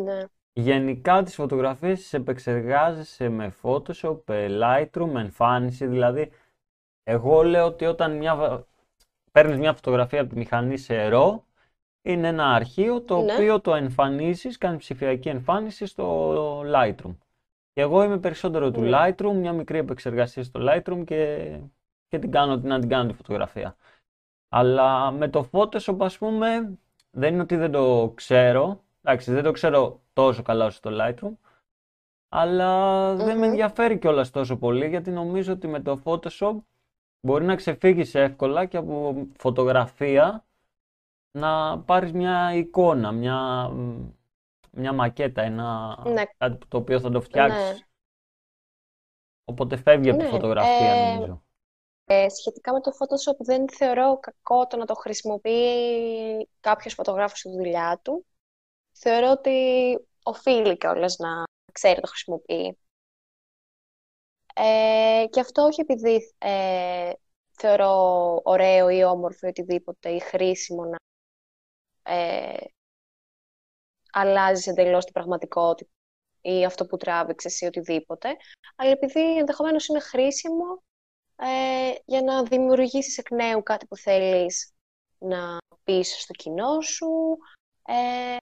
Ναι. 0.05 0.25
Γενικά 0.53 1.23
τις 1.23 1.35
φωτογραφίες 1.35 2.01
τις 2.01 2.13
επεξεργάζεσαι 2.13 3.29
με 3.29 3.55
Photoshop, 3.63 4.21
Lightroom, 4.27 5.15
εμφάνιση, 5.15 5.87
δηλαδή 5.87 6.31
εγώ 7.03 7.43
λέω 7.43 7.67
ότι 7.67 7.85
όταν 7.87 8.17
μια... 8.17 8.67
παίρνεις 9.35 9.59
μια 9.59 9.73
φωτογραφία 9.75 10.21
από 10.21 10.31
τη 10.31 10.37
μηχανή 10.37 10.77
σε 10.77 11.09
RAW, 11.13 11.39
είναι 12.03 12.29
ένα 12.29 12.55
αρχείο 12.55 13.01
το 13.03 13.21
Ναι. 13.21 13.33
οποίο 13.33 13.61
το 13.61 13.75
εμφανίζεις, 13.75 14.59
κάνει 14.59 14.77
ψηφιακή 14.77 15.29
εμφάνιση 15.29 15.87
στο 15.87 16.61
Lightroom. 16.61 17.17
Και 17.73 17.81
εγώ 17.81 18.03
είμαι 18.03 18.19
περισσότερο 18.19 18.71
του 18.71 18.81
Ναι. 18.81 18.91
Lightroom, 18.93 19.33
μια 19.35 19.53
μικρή 19.53 19.79
επεξεργασία 19.79 20.45
στο 20.45 20.61
Lightroom 20.63 21.05
και, 21.05 21.53
και 22.09 22.19
την 22.19 22.31
κάνω, 22.31 22.57
να 22.57 22.79
την 22.81 22.89
κάνω 22.89 23.09
τη 23.09 23.15
φωτογραφία. 23.15 23.77
Αλλά 24.49 25.11
με 25.11 25.29
το 25.29 25.49
Photoshop, 25.53 25.97
ας 26.01 26.19
πούμε, 26.19 26.79
δεν 27.11 27.33
είναι 27.33 27.43
ότι 27.43 27.57
δεν 27.57 27.71
το 27.71 28.13
ξέρω. 28.15 28.83
Εντάξει, 29.03 29.33
δεν 29.33 29.43
το 29.43 29.51
ξέρω 29.51 30.01
τόσο 30.13 30.43
καλά 30.43 30.65
όσο 30.67 30.81
το 30.81 30.91
Lightroom. 30.93 31.33
Αλλά 32.29 33.15
δεν 33.15 33.27
με 33.27 33.35
Μμμ. 33.35 33.43
ενδιαφέρει 33.43 33.99
κιόλας 33.99 34.31
τόσο 34.31 34.57
πολύ, 34.57 34.89
γιατί 34.89 35.11
νομίζω 35.11 35.53
ότι 35.53 35.67
με 35.67 35.81
το 35.81 36.01
Photoshop 36.05 36.57
μπορεί 37.25 37.45
να 37.45 37.55
ξεφύγεις 37.55 38.15
εύκολα 38.15 38.67
και 38.67 38.77
από 38.77 39.27
φωτογραφία 39.39 40.47
να 41.31 41.81
πάρεις 41.81 42.13
μια 42.13 42.55
εικόνα, 42.55 43.13
μια, 43.13 43.71
μια 44.71 44.93
μακέτα, 44.93 45.43
ένα, 45.43 45.99
Ναι. 46.07 46.23
κάτι 46.37 46.67
το 46.69 46.77
οποίο 46.77 47.01
θα 47.01 47.11
το 47.11 47.21
φτιάξεις. 47.21 47.79
Ναι. 47.79 47.87
Οπότε 49.45 49.77
φεύγει 49.77 50.09
από 50.09 50.19
τη 50.19 50.25
Ναι, 50.25 50.31
φωτογραφία, 50.31 50.93
ε, 50.95 51.15
νομίζω. 51.15 51.43
Ε, 52.05 52.29
σχετικά 52.29 52.73
με 52.73 52.81
το 52.81 52.91
Photoshop 52.91 53.37
δεν 53.39 53.69
θεωρώ 53.69 54.19
κακό 54.19 54.67
το 54.67 54.77
να 54.77 54.85
το 54.85 54.95
χρησιμοποιεί 54.95 56.49
κάποιος 56.61 56.95
φωτογράφος 56.95 57.39
στη 57.39 57.49
δουλειά 57.51 58.01
του. 58.03 58.27
Θεωρώ 58.93 59.31
ότι 59.31 59.51
οφείλει 60.23 60.77
κιόλας 60.77 61.17
να 61.17 61.43
ξέρει 61.73 61.95
να 61.95 62.01
το 62.01 62.07
χρησιμοποιεί. 62.07 62.79
Ε, 64.57 65.25
και 65.31 65.41
αυτό 65.41 65.63
όχι 65.63 65.81
επειδή 65.81 66.35
ε, 66.39 67.13
θεωρώ 67.53 68.41
ωραίο 68.45 68.89
ή 68.89 69.05
όμορφο 69.05 69.47
ή 69.47 69.49
οτιδήποτε 69.49 70.11
ή 70.11 70.21
χρήσιμο 70.21 70.85
να 70.85 70.97
ε, 72.03 72.65
αλλάζεις 74.13 74.67
εντελώς 74.67 75.05
την 75.05 75.13
πραγματικότητα 75.13 75.91
ή 76.41 76.65
αυτό 76.65 76.87
που 76.87 76.97
τράβηξες 76.97 77.61
ή 77.61 77.67
οτιδήποτε, 77.67 78.37
αλλά 78.77 78.91
επειδή 78.91 79.39
ενδεχομένως 79.39 79.87
είναι 79.87 80.01
χρήσιμο 80.01 80.83
ε, 81.37 81.95
για 82.05 82.23
να 82.23 82.43
δημιουργήσεις 82.43 83.19
εκ 83.19 83.31
νέου 83.31 83.63
κάτι 83.63 83.87
που 83.87 83.97
θέλεις 83.97 84.73
να 85.19 85.59
πεις 85.85 86.21
στο 86.21 86.33
κοινό 86.33 86.81
σου. 86.81 87.39
Ε, 87.87 88.37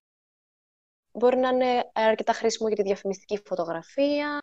μπορεί 1.13 1.37
να 1.37 1.49
είναι 1.49 1.91
αρκετά 1.93 2.33
χρήσιμο 2.33 2.69
για 2.69 2.77
τη 2.77 2.83
διαφημιστική 2.83 3.43
φωτογραφία, 3.47 4.39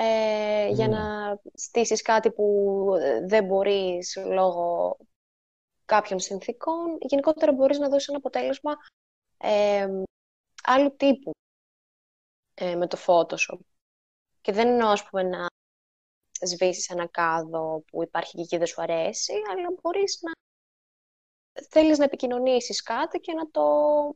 ε, 0.00 0.68
για 0.68 0.88
Ναι. 0.88 0.96
να 0.96 1.38
στήσεις 1.54 2.02
κάτι 2.02 2.30
που 2.30 2.44
ε, 3.00 3.26
δεν 3.26 3.44
μπορείς 3.44 4.16
λόγω 4.16 4.96
κάποιων 5.84 6.18
συνθήκων. 6.18 6.98
Γενικότερα 7.00 7.52
μπορείς 7.52 7.78
να 7.78 7.88
δώσεις 7.88 8.08
ένα 8.08 8.16
αποτέλεσμα 8.16 8.72
ε, 9.38 9.88
άλλου 10.62 10.96
τύπου 10.96 11.30
ε, 12.54 12.74
με 12.74 12.86
το 12.86 12.98
Photoshop. 13.06 13.58
Και 14.40 14.52
δεν 14.52 14.68
εννοώ, 14.68 14.88
ας 14.88 15.08
πούμε, 15.08 15.22
να 15.22 15.46
σβήσεις 16.40 16.88
ένα 16.88 17.06
κάδο 17.06 17.82
που 17.90 18.02
υπάρχει 18.02 18.36
και 18.36 18.42
εκεί 18.42 18.56
δεν 18.56 18.66
σου 18.66 18.82
αρέσει, 18.82 19.32
αλλά 19.50 19.68
μπορείς 19.82 20.18
να 20.22 20.32
θέλεις 21.70 21.98
να 21.98 22.04
επικοινωνήσεις 22.04 22.82
κάτι 22.82 23.18
και 23.18 23.32
να 23.32 23.50
το 23.50 23.62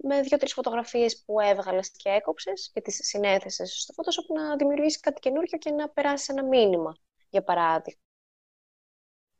με 0.02 0.20
δύο-τρεις 0.20 0.52
φωτογραφίες 0.52 1.22
που 1.24 1.40
έβγαλες 1.40 1.90
και 1.90 2.08
έκοψες 2.08 2.70
και 2.72 2.80
τις 2.80 3.00
συνέθεσες 3.02 3.80
στο 3.80 3.94
Photoshop 3.96 4.34
να 4.34 4.56
δημιουργήσεις 4.56 5.00
κάτι 5.00 5.20
καινούργιο 5.20 5.58
και 5.58 5.70
να 5.70 5.88
περάσεις 5.88 6.28
ένα 6.28 6.44
μήνυμα, 6.44 6.96
για 7.28 7.42
παράδειγμα. 7.42 8.00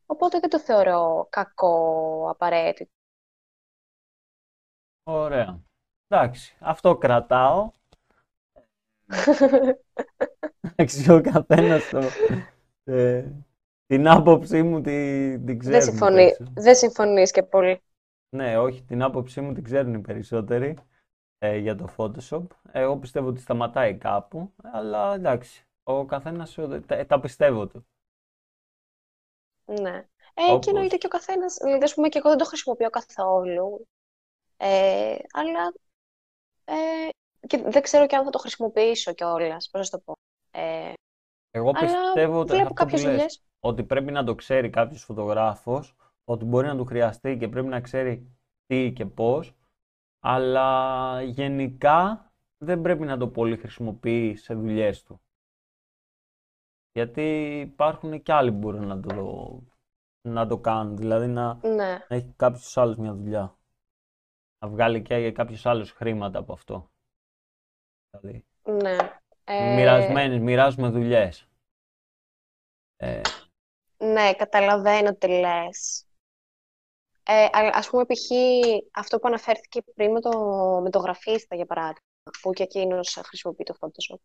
Οπότε 0.07 0.39
δεν 0.39 0.51
το 0.51 0.59
θεωρώ 0.59 1.27
κακό 1.31 2.27
απαραίτητο. 2.31 2.91
Ωραία. 5.03 5.61
Εντάξει, 6.09 6.57
αυτό 6.61 6.97
κρατάω. 6.97 7.71
Εντάξει, 10.61 11.11
ο 11.11 11.21
καθένας 11.21 11.89
το, 11.89 12.01
ε, 12.85 13.31
την 13.87 14.09
άποψή 14.09 14.63
μου 14.63 14.81
την, 14.81 15.47
την 15.47 15.59
ξέρουν 15.59 15.79
δεν, 15.79 15.83
συμφωνεί, 15.83 16.17
περισσότερο. 16.17 16.51
δεν 16.55 16.75
συμφωνείς 16.75 17.31
και 17.31 17.43
πολύ. 17.43 17.83
Ναι, 18.35 18.59
όχι, 18.59 18.83
την 18.83 19.03
άποψή 19.03 19.41
μου 19.41 19.53
την 19.53 19.65
ξέρουν 19.65 19.95
οι 19.95 20.01
περισσότεροι 20.01 20.79
ε, 21.39 21.57
για 21.57 21.77
το 21.77 21.95
Photoshop. 21.97 22.47
Εγώ 22.73 22.99
πιστεύω 22.99 23.29
ότι 23.29 23.41
σταματάει 23.41 23.97
κάπου, 23.97 24.53
αλλά 24.63 25.15
εντάξει, 25.15 25.67
ο 25.83 26.05
καθένας 26.05 26.59
ε, 26.59 26.81
τα, 26.87 27.07
τα 27.07 27.21
πιστεύω 27.21 27.67
του. 27.67 27.87
Ναι. 29.65 30.07
Ε, 30.35 30.43
Όπως- 30.51 30.65
και 30.65 30.71
εννοείται 30.71 30.97
και 30.97 31.07
ο 31.07 31.09
καθένας, 31.09 31.59
δηλαδή, 31.63 31.85
ας 31.85 31.95
πούμε, 31.95 32.09
και 32.09 32.19
εγώ 32.19 32.29
δεν 32.29 32.39
το 32.39 32.45
χρησιμοποιώ 32.45 32.91
καθόλου. 32.91 33.87
Ε, 34.57 35.17
αλλά 35.33 35.73
ε, 36.65 37.09
και 37.47 37.59
δεν 37.59 37.83
ξέρω 37.83 38.07
και 38.07 38.17
αν 38.17 38.25
θα 38.25 38.31
το 38.31 38.39
χρησιμοποιήσω 38.39 39.13
κιόλας, 39.13 39.69
πώς 39.71 39.81
να 39.81 39.85
σου 39.85 39.91
το 39.91 39.99
πω. 39.99 40.13
Ε, 40.51 40.93
Εγώ 41.51 41.71
αλλά 41.75 41.81
πιστεύω 41.81 42.39
ότι 42.41 42.53
βλέπω 42.53 42.63
αυτό 42.63 42.85
που 42.85 42.91
κάποιες 42.91 43.03
λες, 43.03 43.13
δουλειές. 43.13 43.43
ότι 43.61 43.85
πρέπει 43.85 44.13
να 44.13 44.25
το 44.25 44.35
ξέρει 44.35 44.71
κάποιος 44.71 45.03
φωτογράφος, 45.05 45.97
ότι 46.25 46.45
μπορεί 46.45 46.67
να 46.67 46.77
του 46.77 46.85
χρειαστεί 46.85 47.37
και 47.37 47.49
πρέπει 47.49 47.67
να 47.67 47.81
ξέρει 47.81 48.37
τι 48.67 48.93
και 48.93 49.07
πώς, 49.07 49.55
αλλά 50.21 51.23
γενικά 51.23 52.27
δεν 52.59 52.81
πρέπει 52.81 53.05
να 53.05 53.19
το 53.19 53.29
πολύ 53.29 53.57
χρησιμοποιεί 53.57 54.37
σε 54.37 54.55
δουλειές 54.55 55.03
του. 55.03 55.21
Γιατί 56.93 57.59
υπάρχουν 57.61 58.23
και 58.23 58.33
άλλοι 58.33 58.53
που 58.53 58.59
μπορούν 58.59 58.87
να 58.87 59.01
το, 59.01 59.63
να 60.29 60.47
το 60.47 60.59
κάνουν, 60.59 60.97
δηλαδή 60.97 61.27
να, 61.27 61.55
Ναι, 61.55 62.07
να 62.09 62.17
έχει 62.17 62.33
κάποιος 62.37 62.77
άλλος 62.77 62.97
μια 62.97 63.15
δουλειά. 63.15 63.57
Να 64.59 64.69
βγάλει 64.69 65.03
και 65.03 65.33
κάποιος 65.33 65.67
άλλος 65.67 65.93
χρήματα 65.93 66.39
από 66.39 66.53
αυτό. 66.53 66.91
Δηλαδή, 68.11 68.45
ναι. 68.65 68.97
Ε, 69.45 69.75
μοιρασμένες, 69.75 70.39
μοιράζουμε 70.39 70.89
δουλειές. 70.89 71.49
Ε, 72.97 73.21
Ναι, 73.99 74.35
καταλαβαίνω 74.35 75.15
τι 75.15 75.29
λες. 75.29 76.07
Ε, 77.27 77.47
αλλά 77.53 77.71
ας 77.75 77.89
πούμε, 77.91 78.05
π.χ. 78.05 78.31
αυτό 78.93 79.19
που 79.19 79.29
αναφέρθηκε 79.29 79.83
πριν 79.95 80.11
με 80.13 80.21
το, 80.21 80.31
με 80.83 80.91
το 80.91 80.99
γραφίστα, 80.99 81.57
για 81.57 81.67
παράδειγμα, 81.67 82.01
που 82.43 82.53
και 82.53 82.63
εκείνος 82.63 83.21
χρησιμοποιεί 83.27 83.65
το 83.65 83.75
Photoshop. 83.81 84.19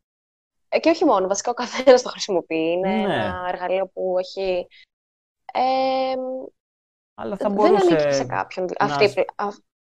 Ε, 0.69 0.79
και 0.79 0.89
όχι 0.89 1.05
μόνο, 1.05 1.27
βασικά 1.27 1.51
ο 1.51 1.53
καθένας 1.53 2.01
το 2.01 2.09
χρησιμοποιεί. 2.09 2.71
Είναι 2.71 2.89
Ναι. 2.95 3.13
ένα 3.13 3.45
εργαλείο 3.47 3.87
που 3.87 4.15
έχει... 4.19 4.67
Ε, 5.53 6.15
αλλά 7.15 7.35
θα 7.37 7.49
δεν 7.49 7.65
ανήκει 7.65 7.87
σε 7.87 7.95
μπορούσε 7.95 8.25
κάποιον. 8.25 8.65
να 8.79 8.85
Αυτή, 8.85 9.07
σ- 9.09 9.17
α, 9.35 9.47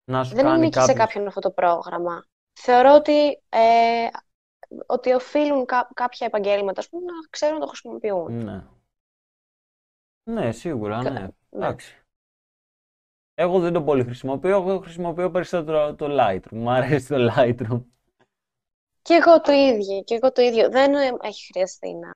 να 0.05 0.25
σου 0.25 0.35
δεν 0.35 0.45
κάνει 0.45 0.57
ανήκει 0.57 0.73
σε 0.81 0.87
κάποιος. 0.87 0.99
κάποιον 0.99 1.27
αυτό 1.27 1.41
το 1.41 1.51
πρόγραμμα. 1.51 2.25
Θεωρώ 2.61 2.95
ότι, 2.95 3.43
ε, 3.49 4.07
ότι 4.87 5.13
οφείλουν 5.13 5.65
κά- 5.65 5.91
κάποια 5.95 6.27
επαγγέλματα 6.27 6.81
ας 6.81 6.89
πούμε, 6.89 7.05
να 7.05 7.13
ξέρουν 7.31 7.55
να 7.55 7.61
το 7.61 7.67
χρησιμοποιούν. 7.67 8.45
Ναι. 8.45 8.65
Ναι, 10.31 10.53
σίγουρα, 10.53 11.03
Κα- 11.03 11.11
ναι. 11.11 11.21
ναι. 11.21 11.29
Εντάξει. 11.51 12.02
Εγώ 13.35 13.61
δεν 13.61 13.73
το 13.73 13.83
πολύ 13.83 14.05
χρησιμοποιώ, 14.05 14.57
εγώ 14.57 14.79
χρησιμοποιώ 14.79 15.31
περισσότερο 15.31 15.95
το 15.95 16.07
Lightroom. 16.11 16.51
Μου 16.53 16.71
αρέσει 16.71 17.09
το 17.09 17.33
Lightroom. 17.37 17.83
Και 19.03 19.15
εγώ 19.15 19.41
το 19.41 19.53
ίδιο, 19.53 20.03
και 20.03 20.15
εγώ 20.15 20.33
το 20.33 20.43
ίδιο. 20.43 20.71
Δεν 20.71 20.95
ε, 20.95 21.11
έχει 21.23 21.47
χρειαστεί 21.53 21.95
να... 21.95 22.11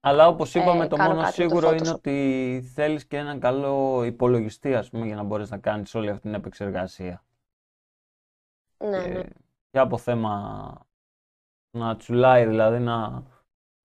Αλλά 0.00 0.28
όπως 0.28 0.54
είπαμε, 0.54 0.84
Ε, 0.84 0.88
το 0.88 0.96
κάνω 0.96 1.14
μόνο 1.14 1.22
κάτι 1.24 1.40
με 1.40 1.46
το 1.48 1.56
σίγουρο 1.58 1.72
είναι 1.74 1.90
Photoshop. 1.90 1.94
ότι 1.94 2.70
θέλεις 2.74 3.06
και 3.06 3.16
έναν 3.16 3.40
καλό 3.40 4.04
υπολογιστή, 4.04 4.74
ας 4.74 4.90
πούμε, 4.90 5.06
για 5.06 5.14
να 5.16 5.22
μπορείς 5.22 5.50
να 5.50 5.58
κάνεις 5.58 5.94
όλη 5.94 6.08
αυτή 6.10 6.22
την 6.22 6.34
επεξεργασία. 6.34 7.24
Ναι, 8.78 9.02
Και, 9.02 9.08
ναι. 9.08 9.22
και 9.70 9.78
από 9.78 9.98
θέμα 9.98 10.30
να 11.70 11.96
τσουλάει, 11.96 12.46
δηλαδή 12.46 12.78
να, 12.78 13.22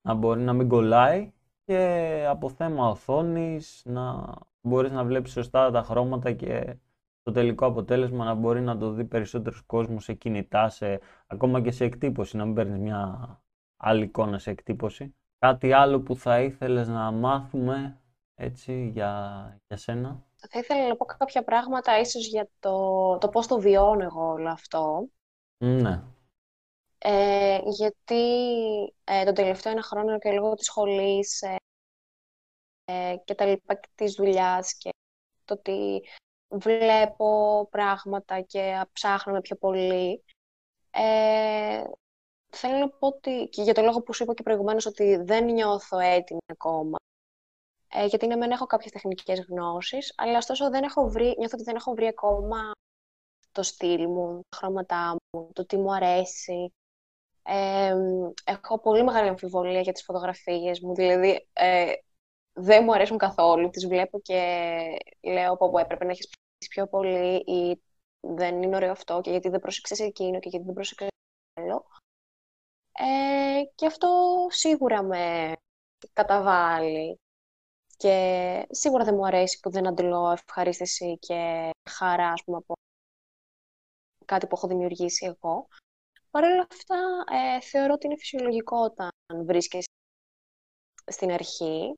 να 0.02 0.14
μπορεί 0.14 0.42
να 0.42 0.54
μην 0.54 0.68
κολλάει 0.68 1.34
και 1.64 2.26
από 2.30 2.50
θέμα 2.50 2.90
οθόνης 2.90 3.82
να 3.86 4.34
μπορείς 4.66 4.92
να 4.92 5.04
βλέπεις 5.04 5.32
σωστά 5.32 5.72
τα 5.72 5.82
χρώματα 5.84 6.32
και 6.32 6.78
το 7.24 7.32
τελικό 7.32 7.66
αποτέλεσμα 7.66 8.26
να 8.26 8.34
μπορεί 8.34 8.62
να 8.62 8.78
το 8.78 8.92
δει 8.92 9.06
περισσότερος 9.06 9.62
κόσμος 9.66 10.04
σε 10.04 10.14
κινητά, 10.14 10.70
σε, 10.70 11.00
ακόμα 11.28 11.62
και 11.62 11.72
σε 11.72 11.84
εκτύπωση, 11.84 12.38
να 12.38 12.46
μην 12.46 12.54
παίρνεις 12.54 12.80
μια 12.80 13.30
άλλη 13.78 14.04
εικόνα 14.04 14.40
σε 14.40 14.50
εκτύπωση. 14.50 15.16
Κάτι 15.40 15.72
άλλο 15.72 16.00
που 16.02 16.16
θα 16.16 16.42
ήθελες 16.42 16.88
να 16.88 17.12
μάθουμε 17.12 18.00
έτσι 18.36 18.90
για, 18.94 19.62
για 19.68 19.78
σένα; 19.78 20.24
Θα 20.50 20.60
ήθελα 20.60 20.88
να 20.88 20.96
πω 20.96 21.06
κάποια 21.06 21.44
πράγματα 21.44 22.00
ίσως 22.00 22.28
για 22.28 22.50
το, 22.60 23.18
το 23.18 23.30
πώς 23.30 23.48
το 23.48 23.60
βιώνω 23.60 24.04
εγώ 24.04 24.28
όλο 24.32 24.50
αυτό. 24.50 25.10
Ναι, 25.58 26.04
Ε, 26.98 27.60
γιατί 27.64 28.24
ε, 29.04 29.24
τον 29.26 29.34
τελευταίο 29.34 29.72
ένα 29.72 29.82
χρόνο 29.82 30.18
και 30.18 30.32
λόγω 30.32 30.54
της 30.54 30.66
σχολής 30.66 31.42
ε, 31.42 31.48
ε, 31.48 31.56
και 33.26 33.36
τα 33.36 33.46
λοιπά 33.46 33.76
και 33.76 33.90
της 33.96 34.14
δουλειάς 34.14 34.78
και 34.78 34.90
το 35.46 35.54
ότι 35.54 36.04
βλέπω 36.48 37.68
πράγματα 37.72 38.42
και 38.42 38.86
ψάχνω 38.94 39.42
πιο 39.42 39.56
πολύ 39.56 40.24
Ε, 40.98 41.84
θέλω 42.50 42.78
να 42.78 42.90
πω 42.90 43.08
ότι, 43.08 43.48
και 43.52 43.62
για 43.62 43.74
το 43.74 43.82
λόγο 43.82 44.02
που 44.02 44.14
σου 44.14 44.24
είπα 44.24 44.34
και 44.34 44.44
προηγουμένως, 44.44 44.86
ότι 44.86 45.16
δεν 45.16 45.46
νιώθω 45.46 46.00
έτοιμη 46.00 46.40
ακόμα. 46.48 46.98
Ε, 47.92 48.06
γιατί 48.06 48.28
ναι, 48.28 48.36
μεν 48.36 48.52
έχω 48.52 48.66
κάποιες 48.66 48.92
τεχνικές 48.92 49.46
γνώσεις, 49.50 50.14
αλλά 50.18 50.38
ωστόσο 50.38 50.70
δεν 50.70 50.84
έχω 50.84 51.10
βρει, 51.10 51.36
νιώθω 51.38 51.56
ότι 51.56 51.64
δεν 51.64 51.76
έχω 51.76 51.94
βρει 51.94 52.08
ακόμα 52.08 52.72
το 53.52 53.64
στυλ 53.64 54.08
μου, 54.08 54.42
τα 54.50 54.58
χρώματά 54.58 55.16
μου, 55.34 55.50
το 55.54 55.66
τι 55.66 55.78
μου 55.78 55.94
αρέσει. 55.94 56.74
Ε, 57.44 57.96
έχω 58.44 58.80
πολύ 58.80 59.04
μεγάλη 59.04 59.28
αμφιβολία 59.28 59.82
για 59.82 59.94
τις 59.94 60.04
φωτογραφίες 60.04 60.80
μου, 60.80 60.96
δηλαδή 60.96 61.48
ε, 61.54 61.92
δεν 62.56 62.84
μου 62.84 62.94
αρέσουν 62.94 63.18
καθόλου, 63.18 63.70
τις 63.70 63.88
βλέπω 63.88 64.20
και 64.20 64.38
λέω 65.22 65.58
πω, 65.58 65.70
πω 65.70 65.78
έπρεπε 65.78 66.06
να 66.06 66.12
έχεις 66.12 66.28
πιο 66.70 66.88
πολύ 66.88 67.36
ή 67.36 67.82
δεν 68.20 68.62
είναι 68.62 68.76
ωραίο 68.76 68.92
αυτό 68.92 69.22
και 69.22 69.30
γιατί 69.30 69.50
δεν 69.50 69.60
πρόσεξες 69.60 70.00
εκείνο 70.00 70.40
και 70.40 70.50
γιατί 70.50 70.66
δεν 70.66 70.74
πρόσεξες 70.74 71.08
άλλο. 71.54 71.86
Ε, 72.92 73.64
και 73.76 73.86
αυτό 73.86 74.10
σίγουρα 74.50 75.04
με 75.04 75.54
καταβάλει 76.14 77.20
και 77.98 78.68
σίγουρα 78.70 79.04
δεν 79.04 79.16
μου 79.16 79.26
αρέσει 79.26 79.60
που 79.60 79.70
δεν 79.70 79.88
αντιλώ 79.88 80.32
ευχαρίστηση 80.32 81.18
και 81.18 81.70
χαρά, 81.90 82.30
ας 82.30 82.44
πούμε, 82.44 82.58
από 82.58 82.74
κάτι 84.26 84.48
που 84.48 84.56
έχω 84.56 84.68
δημιουργήσει 84.68 85.26
εγώ. 85.26 85.68
Παρ' 86.32 86.44
όλα 86.44 86.68
αυτά, 86.72 87.24
ε, 87.32 87.62
θεωρώ 87.62 87.94
ότι 87.94 88.06
είναι 88.06 88.18
φυσιολογικό 88.18 88.78
όταν 88.78 89.10
βρίσκεσαι 89.46 89.88
στην 91.12 91.32
αρχή 91.32 91.94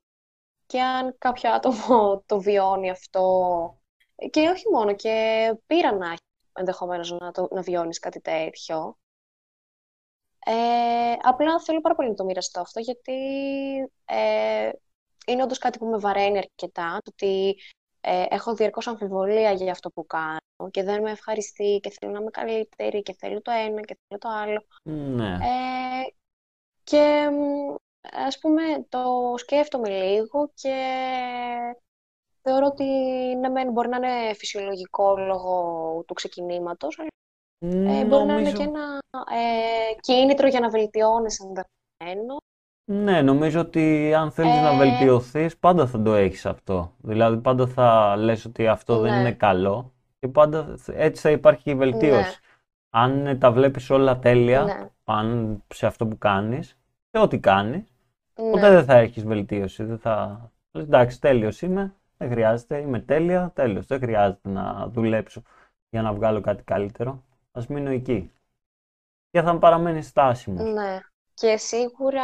και 0.68 0.82
αν 0.82 1.15
κάποιο 1.18 1.51
άτομο 1.51 2.24
το 2.26 2.39
βιώνει 2.39 2.89
αυτό 2.89 3.80
και 4.30 4.49
όχι 4.49 4.70
μόνο, 4.72 4.95
και 4.95 5.55
πήρα 5.68 5.91
να 5.91 6.05
έχει 6.05 6.22
ενδεχομένως 6.53 7.11
να, 7.11 7.32
το, 7.32 7.47
να 7.51 7.61
βιώνεις 7.61 7.99
κάτι 7.99 8.22
τέτοιο. 8.22 8.97
Ε, 10.45 11.13
απλά 11.22 11.59
θέλω 11.59 11.82
πάρα 11.82 11.95
πολύ 11.95 12.09
να 12.09 12.15
το 12.15 12.24
μοιραστώ 12.24 12.61
αυτό, 12.61 12.80
γιατί 12.80 13.13
ε, 14.05 14.70
είναι 15.28 15.43
όντως 15.43 15.57
κάτι 15.57 15.78
που 15.78 15.86
με 15.86 15.97
βαραίνει 15.97 16.38
αρκετά, 16.38 16.99
το 17.03 17.11
ότι 17.13 17.57
ε, 18.01 18.26
έχω 18.30 18.55
διαρκώς 18.55 18.88
αμφιβολία 18.88 19.51
για 19.51 19.72
αυτό 19.72 19.91
που 19.91 20.05
κάνω 20.05 20.70
και 20.72 20.84
δεν 20.84 21.01
με 21.01 21.11
ευχαριστεί 21.11 21.80
και 21.82 21.89
θέλω 21.99 22.11
να 22.11 22.20
είμαι 22.20 22.30
καλύτερη 22.30 23.01
και 23.01 23.13
θέλω 23.13 23.41
το 23.41 23.51
ένα 23.51 23.82
και 23.82 23.97
θέλω 24.07 24.20
το 24.20 24.30
άλλο. 24.30 24.65
Ναι. 24.84 25.34
Ε, 25.34 26.13
και 26.84 27.30
ας 28.28 28.39
πούμε 28.39 28.62
το 28.89 28.99
σκέφτομαι 29.38 29.89
λίγο 29.89 30.51
και 30.53 30.76
θεωρώ 32.41 32.66
ότι 32.66 32.84
ναι, 33.36 33.72
μπορεί 33.72 33.89
να 33.89 33.97
είναι 33.97 34.34
φυσιολογικό 34.34 35.18
λόγω 35.18 36.03
του 36.08 36.14
ξεκινήματος, 36.14 36.99
αλλά 36.99 37.10
ε, 37.99 38.05
μπορεί 38.05 38.26
να 38.26 38.38
είναι 38.38 38.51
και 38.51 38.64
ένα 38.64 38.99
ε, 39.12 39.93
κίνητρο 39.99 40.47
για 40.47 40.60
να 40.60 40.70
βελτιώνεις 40.70 41.39
ενδεχομένως. 41.39 42.38
Ναι, 42.91 43.22
νομίζω 43.22 43.60
ότι 43.60 44.14
αν 44.14 44.32
θέλεις 44.32 44.62
να 44.62 44.70
ε, 44.74 44.78
βελτιωθείς, 44.78 45.58
πάντα 45.58 45.88
θα 45.88 46.01
το 46.01 46.14
έχεις 46.14 46.45
αυτό. 46.45 46.93
Δηλαδή, 46.97 47.38
πάντα 47.38 47.68
θα 47.68 48.16
λες 48.18 48.45
ότι 48.45 48.68
αυτό 48.68 48.99
δεν 48.99 49.14
Ναι. 49.14 49.20
είναι 49.20 49.32
καλό 49.32 49.93
και 50.20 50.28
πάντα 50.28 50.78
έτσι 50.88 51.22
θα 51.22 51.32
υπάρχει 51.32 51.70
η 51.70 51.76
βελτίωση. 51.76 52.30
Ναι. 52.30 52.36
Αν 52.89 53.39
τα 53.39 53.51
βλέπεις 53.51 53.89
όλα 53.89 54.20
τέλεια, 54.20 54.64
Ναι. 54.64 54.89
αν 55.03 55.58
σε 55.74 55.86
αυτό 55.86 56.08
που 56.08 56.18
κάνεις, 56.18 56.68
σε 57.12 57.22
ό,τι 57.22 57.39
κάνεις, 57.39 57.93
Ναι. 58.38 58.49
ποτέ 58.49 58.69
δεν 58.69 58.85
θα 58.85 58.97
έχεις 58.97 59.23
βελτίωση. 59.23 59.83
Δεν 59.83 59.99
θα... 59.99 60.51
λες, 60.71 60.85
Εντάξει, 60.85 61.21
τέλειος 61.21 61.61
είμαι, 61.61 61.95
δεν 62.17 62.29
χρειάζεται, 62.29 62.77
είμαι 62.77 62.99
τέλεια, 62.99 63.51
τέλος. 63.55 63.85
Δεν 63.85 63.99
χρειάζεται 63.99 64.49
να 64.49 64.88
δουλέψω 64.88 65.41
για 65.89 66.01
να 66.01 66.13
βγάλω 66.13 66.41
κάτι 66.41 66.63
καλύτερο. 66.63 67.23
Ας 67.51 67.67
μείνω 67.67 67.89
εκεί. 67.89 68.31
Και 69.29 69.41
θα 69.41 69.57
παραμένει 69.57 70.01
στάσιμος. 70.01 70.73
Ναι. 70.73 70.99
Και 71.33 71.57
σίγουρα 71.57 72.23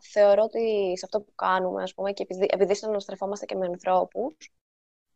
θεωρώ 0.00 0.42
ότι 0.42 0.92
σε 0.96 1.04
αυτό 1.04 1.20
που 1.20 1.34
κάνουμε, 1.34 1.82
ας 1.82 1.94
πούμε, 1.94 2.12
και 2.12 2.22
επειδή, 2.22 2.46
επειδή 2.50 2.74
συναναστρεφόμαστε 2.74 3.46
και 3.46 3.56
με 3.56 3.66
ανθρώπους, 3.66 4.52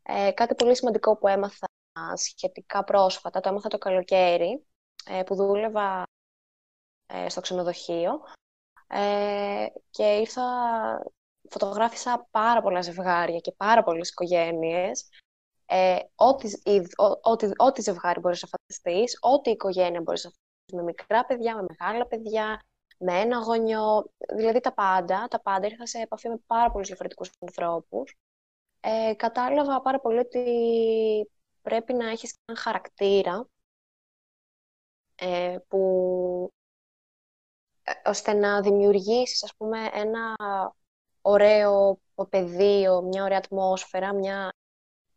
ε, 0.03 0.31
κάτι 0.31 0.55
πολύ 0.55 0.75
σημαντικό 0.75 1.17
που 1.17 1.27
έμαθα 1.27 1.67
σχετικά 2.13 2.83
πρόσφατα, 2.83 3.39
το 3.39 3.49
έμαθα 3.49 3.67
το 3.67 3.77
καλοκαίρι, 3.77 4.65
ε, 5.05 5.23
που 5.23 5.35
δούλευα 5.35 6.03
ε, 7.05 7.29
στο 7.29 7.41
ξενοδοχείο 7.41 8.21
ε, 8.93 9.65
και 9.89 10.03
ήρθα, 10.03 10.43
φωτογράφησα 11.49 12.27
πάρα 12.31 12.61
πολλά 12.61 12.81
ζευγάρια 12.81 13.39
και 13.39 13.51
πάρα 13.51 13.83
πολλές 13.83 14.09
οικογένειες 14.09 15.09
ε, 15.65 15.97
ό,τι, 16.15 16.51
είδ- 16.63 16.99
ό- 16.99 17.19
ό,τι, 17.31 17.49
ό,τι 17.57 17.81
ζευγάρι 17.81 18.19
μπορείς 18.19 18.41
να 18.41 18.47
φανταστείς, 18.47 19.17
ό,τι 19.21 19.49
οικογένεια 19.49 20.01
μπορείς 20.01 20.23
να 20.23 20.29
φανταστείς, 20.29 20.73
με 20.73 20.83
μικρά 20.83 21.25
παιδιά, 21.25 21.55
με 21.55 21.65
μεγάλα 21.69 22.07
παιδιά, 22.07 22.61
με 22.97 23.19
ένα 23.19 23.37
γονιό, 23.37 24.11
δηλαδή 24.35 24.59
τα 24.59 24.73
πάντα, 24.73 25.27
τα 25.27 25.41
πάντα. 25.41 25.67
Ήρθα 25.67 25.85
σε 25.85 25.99
επαφή 25.99 26.29
με 26.29 26.37
πάρα 26.45 26.71
πολλούς 26.71 26.87
διαφορετικούς 26.87 27.29
ανθρώπους. 27.39 28.15
Ε, 28.79 29.13
κατάλαβα 29.15 29.81
πάρα 29.81 29.99
πολύ 29.99 30.17
ότι 30.19 30.43
πρέπει 31.61 31.93
να 31.93 32.09
έχεις 32.09 32.35
έναν 32.45 32.61
χαρακτήρα 32.61 33.47
ε, 35.15 35.57
που 35.67 35.79
ε, 36.53 36.62
ώστε 38.05 38.33
να 38.33 38.61
δημιουργήσεις, 38.61 39.43
ας 39.43 39.55
πούμε, 39.55 39.89
ένα 39.93 40.35
ωραίο 41.21 41.99
πεδίο, 42.29 43.01
μια 43.01 43.23
ωραία 43.23 43.37
ατμόσφαιρα, 43.37 44.13
μια 44.13 44.53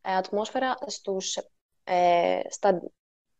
ε, 0.02 0.16
ατμόσφαιρα 0.16 0.76
στους, 0.86 1.38
ε, 1.84 2.40
στα 2.48 2.82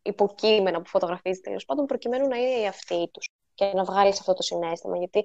υποκείμενα 0.03 0.83
που 0.83 0.89
φωτογραφίζεις 0.89 1.41
τέλος 1.41 1.65
πάντων, 1.65 1.87
προκειμένου 1.87 2.29
να 2.29 2.37
είναι 2.37 2.61
οι 2.61 2.67
αυτοί 2.67 3.09
τους 3.13 3.29
και 3.55 3.65
να 3.65 3.85
βγάλεις 3.85 4.21
αυτό 4.21 4.35
το 4.35 4.43
συνέστημα. 4.43 4.97
Γιατί, 4.97 5.25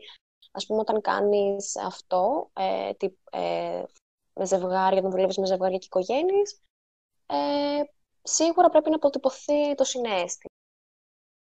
ας 0.52 0.66
πούμε, 0.66 0.80
όταν 0.80 1.02
κάνεις 1.02 1.76
αυτό, 1.78 2.50
ε, 2.54 2.94
τι, 2.94 3.08
ε, 3.32 3.84
με 4.34 4.46
ζευγάρια, 4.46 5.00
όταν 5.00 5.12
δουλεύεις 5.12 5.38
με 5.38 5.46
ζευγάρια 5.46 5.78
και 5.78 5.86
οικογένειες, 5.86 6.62
ε, 7.26 7.82
σίγουρα 8.22 8.70
πρέπει 8.70 8.90
να 8.90 8.96
αποτυπωθεί 8.96 9.76
το 9.76 9.84
συνέστημα. 9.84 10.51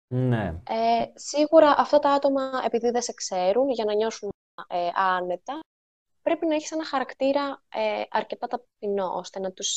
Ναι. 0.08 0.62
Ε, 0.68 1.06
σίγουρα 1.14 1.74
αυτά 1.78 1.98
τα 1.98 2.10
άτομα, 2.10 2.62
επειδή 2.64 2.90
δεν 2.90 3.02
σε 3.02 3.12
ξέρουν, 3.12 3.70
για 3.70 3.84
να 3.84 3.94
νιώσουν 3.94 4.30
ε, 4.68 4.90
άνετα, 4.94 5.60
πρέπει 6.22 6.46
να 6.46 6.54
έχεις 6.54 6.70
ένα 6.72 6.84
χαρακτήρα 6.84 7.62
ε, 7.74 8.02
αρκετά 8.10 8.46
ταπεινό, 8.46 9.14
ώστε 9.14 9.38
να 9.40 9.52
τους, 9.52 9.70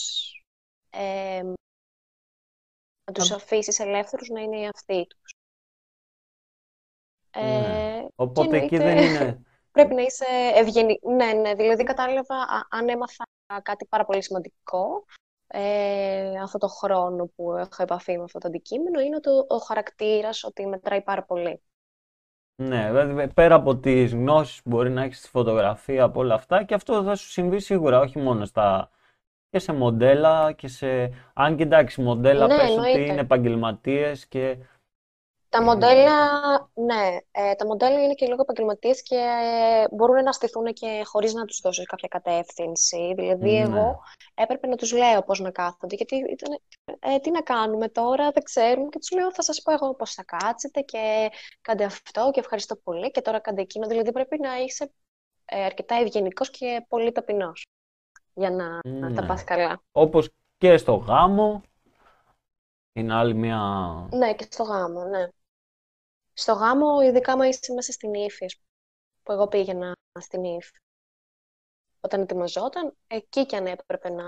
ε, 0.89 1.41
να 3.05 3.13
τους 3.13 3.31
αφήσεις 3.31 3.79
ελεύθερους 3.79 4.29
να 4.29 4.41
είναι 4.41 4.59
οι 4.59 4.67
αυτοί 4.67 5.07
τους. 5.07 5.33
Ε, 7.31 7.59
Ναι. 7.59 8.01
και 8.01 8.13
Οπότε 8.15 8.57
εκεί 8.57 8.77
δεν 8.77 8.87
εννοείται 8.87 9.23
είναι. 9.23 9.43
πρέπει 9.71 9.93
να 9.93 10.01
είσαι 10.01 10.25
ευγενή. 10.55 10.99
Ναι, 11.03 11.33
ναι, 11.33 11.55
δηλαδή 11.55 11.83
κατάλαβα 11.83 12.35
α- 12.35 12.67
αν 12.69 12.89
έμαθα 12.89 13.23
κάτι 13.63 13.85
πάρα 13.85 14.05
πολύ 14.05 14.23
σημαντικό 14.23 15.05
ε, 15.51 16.37
αυτό 16.43 16.57
το 16.57 16.67
χρόνο 16.67 17.25
που 17.35 17.53
έχω 17.53 17.83
επαφή 17.83 18.17
με 18.17 18.23
αυτό 18.23 18.39
το 18.39 18.47
αντικείμενο 18.47 18.99
είναι 18.99 19.15
ότι 19.15 19.29
ο, 19.29 19.45
ο 19.47 19.57
χαρακτήρας 19.57 20.43
ότι 20.43 20.67
μετράει 20.67 21.01
πάρα 21.01 21.23
πολύ. 21.23 21.61
Ναι, 22.55 22.91
βέβαια, 22.91 23.27
πέρα 23.27 23.55
από 23.55 23.77
τις 23.77 24.13
γνώσεις 24.13 24.61
που 24.61 24.69
μπορεί 24.69 24.89
να 24.89 25.03
έχεις 25.03 25.17
στη 25.19 25.29
φωτογραφία 25.29 26.03
από 26.03 26.19
όλα 26.19 26.33
αυτά 26.33 26.63
και 26.63 26.73
αυτό 26.73 27.03
θα 27.03 27.15
σου 27.15 27.29
συμβεί 27.29 27.59
σίγουρα, 27.59 27.99
όχι 27.99 28.19
μόνο 28.19 28.45
στα... 28.45 28.89
και 29.49 29.59
σε 29.59 29.73
μοντέλα 29.73 30.51
και 30.53 30.67
σε... 30.67 30.87
Αν 31.33 31.57
και 31.57 31.63
εντάξει, 31.63 32.01
μοντέλα 32.01 32.47
Ναι, 32.47 32.55
πες 32.55 32.63
ότι 32.63 32.71
εννοείται. 32.71 33.11
είναι 33.11 33.21
επαγγελματίες 33.21 34.27
και... 34.27 34.57
Τα 35.49 35.57
ε, 35.57 35.61
μοντέλα, 35.61 36.15
ναι, 36.73 37.17
ε, 37.31 37.55
τα 37.55 37.65
μοντέλα 37.65 38.03
είναι 38.03 38.13
και 38.13 38.25
λίγο 38.25 38.41
επαγγελματίες 38.41 39.01
και 39.03 39.15
ε, 39.15 39.95
μπορούν 39.95 40.23
να 40.23 40.31
στηθούν 40.31 40.73
και 40.73 41.01
χωρίς 41.05 41.33
να 41.33 41.45
τους 41.45 41.59
δώσεις 41.63 41.85
κάποια 41.85 42.07
κατεύθυνση. 42.07 43.13
Δηλαδή, 43.15 43.51
Ναι. 43.51 43.59
εγώ 43.59 43.99
έπρεπε 44.33 44.67
να 44.67 44.75
τους 44.75 44.91
λέω 44.93 45.23
πώς 45.23 45.39
να 45.39 45.51
κάθονται, 45.51 45.95
γιατί 45.95 46.15
ήταν, 46.15 46.59
ε, 46.99 47.19
τι 47.19 47.31
να 47.31 47.41
κάνουμε 47.41 47.89
τώρα, 47.89 48.31
δεν 48.31 48.43
ξέρουν. 48.43 48.89
Και 48.89 48.99
τους 48.99 49.11
λέω, 49.11 49.33
θα 49.33 49.41
σας 49.41 49.61
πω 49.61 49.71
εγώ 49.73 49.95
πώς 49.95 50.13
θα 50.13 50.23
κάτσετε 50.23 50.81
και 50.81 51.29
κάντε 51.61 51.83
αυτό 51.83 52.29
και 52.33 52.39
ευχαριστώ 52.39 52.75
πολύ 52.75 53.11
και 53.11 53.21
τώρα 53.21 53.39
κάντε 53.39 53.61
εκείνο. 53.61 53.87
Δηλαδή, 53.87 54.11
πρέπει 54.11 54.39
να 54.39 54.57
είσαι 54.57 54.91
ε, 55.45 55.63
αρκετά 55.63 55.95
ευγενικός 55.95 56.49
και 56.49 56.85
πολύ 56.87 57.11
ταπεινός 57.11 57.65
για 58.33 58.51
να, 58.51 58.79
να 58.83 59.13
τα 59.13 59.21
Ναι. 59.21 59.27
πας 59.27 59.43
καλά. 59.43 59.81
Όπως 59.91 60.29
και 60.57 60.77
στο 60.77 60.93
γάμο, 60.95 61.61
είναι 62.93 63.13
άλλη 63.15 63.33
μια... 63.33 63.57
Ναι, 64.11 64.33
και 64.33 64.47
στο 64.51 64.63
γάμο, 64.63 65.03
ναι. 65.03 65.27
Στο 66.39 66.53
γάμο, 66.53 67.01
ειδικά 67.01 67.33
άμα 67.33 67.47
είσαι 67.47 67.73
μέσα 67.73 67.91
στην 67.91 68.13
ύφη, 68.13 68.45
ας 68.45 68.55
πούμε, 68.55 68.67
που 69.23 69.31
εγώ 69.31 69.47
πήγαινα 69.47 69.93
στην 70.19 70.43
ύφη. 70.43 70.77
Όταν 72.01 72.21
ετοιμαζόταν, 72.21 72.95
εκεί 73.07 73.45
κι 73.45 73.55
αν 73.55 73.65
έπρεπε 73.65 74.09
να. 74.09 74.25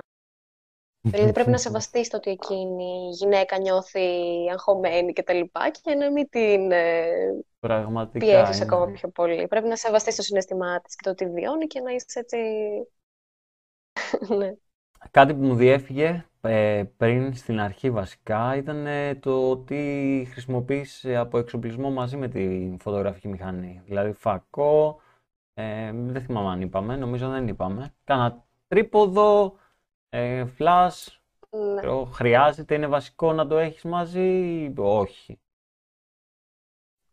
Δηλαδή 1.01 1.31
πρέπει 1.31 1.49
να 1.49 1.57
σεβαστείς 1.57 2.09
το 2.09 2.17
ότι 2.17 2.29
εκείνη 2.31 2.83
η 2.83 3.09
γυναίκα 3.09 3.57
νιώθει 3.57 4.09
αγχωμένη 4.51 5.13
και 5.13 5.23
τα 5.23 5.33
λοιπά 5.33 5.69
και 5.69 5.95
να 5.95 6.11
μην 6.11 6.29
την 6.29 6.71
ε, 6.71 7.43
Πραγματικά 7.59 8.25
πιέζεις 8.25 8.55
είναι. 8.55 8.65
ακόμα 8.65 8.91
πιο 8.91 9.09
πολύ. 9.09 9.47
Πρέπει 9.47 9.67
να 9.67 9.75
σεβαστείς 9.75 10.15
το 10.15 10.21
συναισθημά 10.21 10.81
της 10.81 10.95
και 10.95 11.03
το 11.03 11.09
ότι 11.09 11.29
βιώνει 11.29 11.67
και 11.67 11.79
να 11.79 11.91
είσαι 11.91 12.19
έτσι... 12.19 12.37
ναι. 14.37 14.53
Κάτι 15.11 15.33
που 15.33 15.43
μου 15.43 15.55
διέφυγε 15.55 16.25
ε, 16.41 16.83
πριν 16.97 17.33
στην 17.33 17.59
αρχή 17.59 17.91
βασικά 17.91 18.55
ήταν 18.55 18.87
ε, 18.87 19.15
το 19.15 19.49
ότι 19.49 20.27
χρησιμοποιείς 20.31 21.03
ε, 21.03 21.15
από 21.15 21.37
εξοπλισμό 21.37 21.89
μαζί 21.91 22.17
με 22.17 22.27
τη 22.27 22.75
φωτογραφική 22.79 23.27
μηχανή. 23.27 23.81
Δηλαδή 23.85 24.13
φακό, 24.13 25.01
ε, 25.53 25.91
δεν 25.93 26.21
θυμάμαι 26.21 26.49
αν 26.49 26.61
είπαμε, 26.61 26.95
νομίζω 26.95 27.29
δεν 27.29 27.47
είπαμε. 27.47 27.93
Κάνα 28.03 28.45
τρίποδο, 28.67 29.55
ε, 30.09 30.45
flash, 30.57 31.07
Ναι. 31.49 32.05
χρειάζεται, 32.05 32.75
είναι 32.75 32.87
βασικό 32.87 33.33
να 33.33 33.47
το 33.47 33.57
έχεις 33.57 33.83
μαζί 33.83 34.21
ή 34.63 34.73
όχι. 34.77 35.39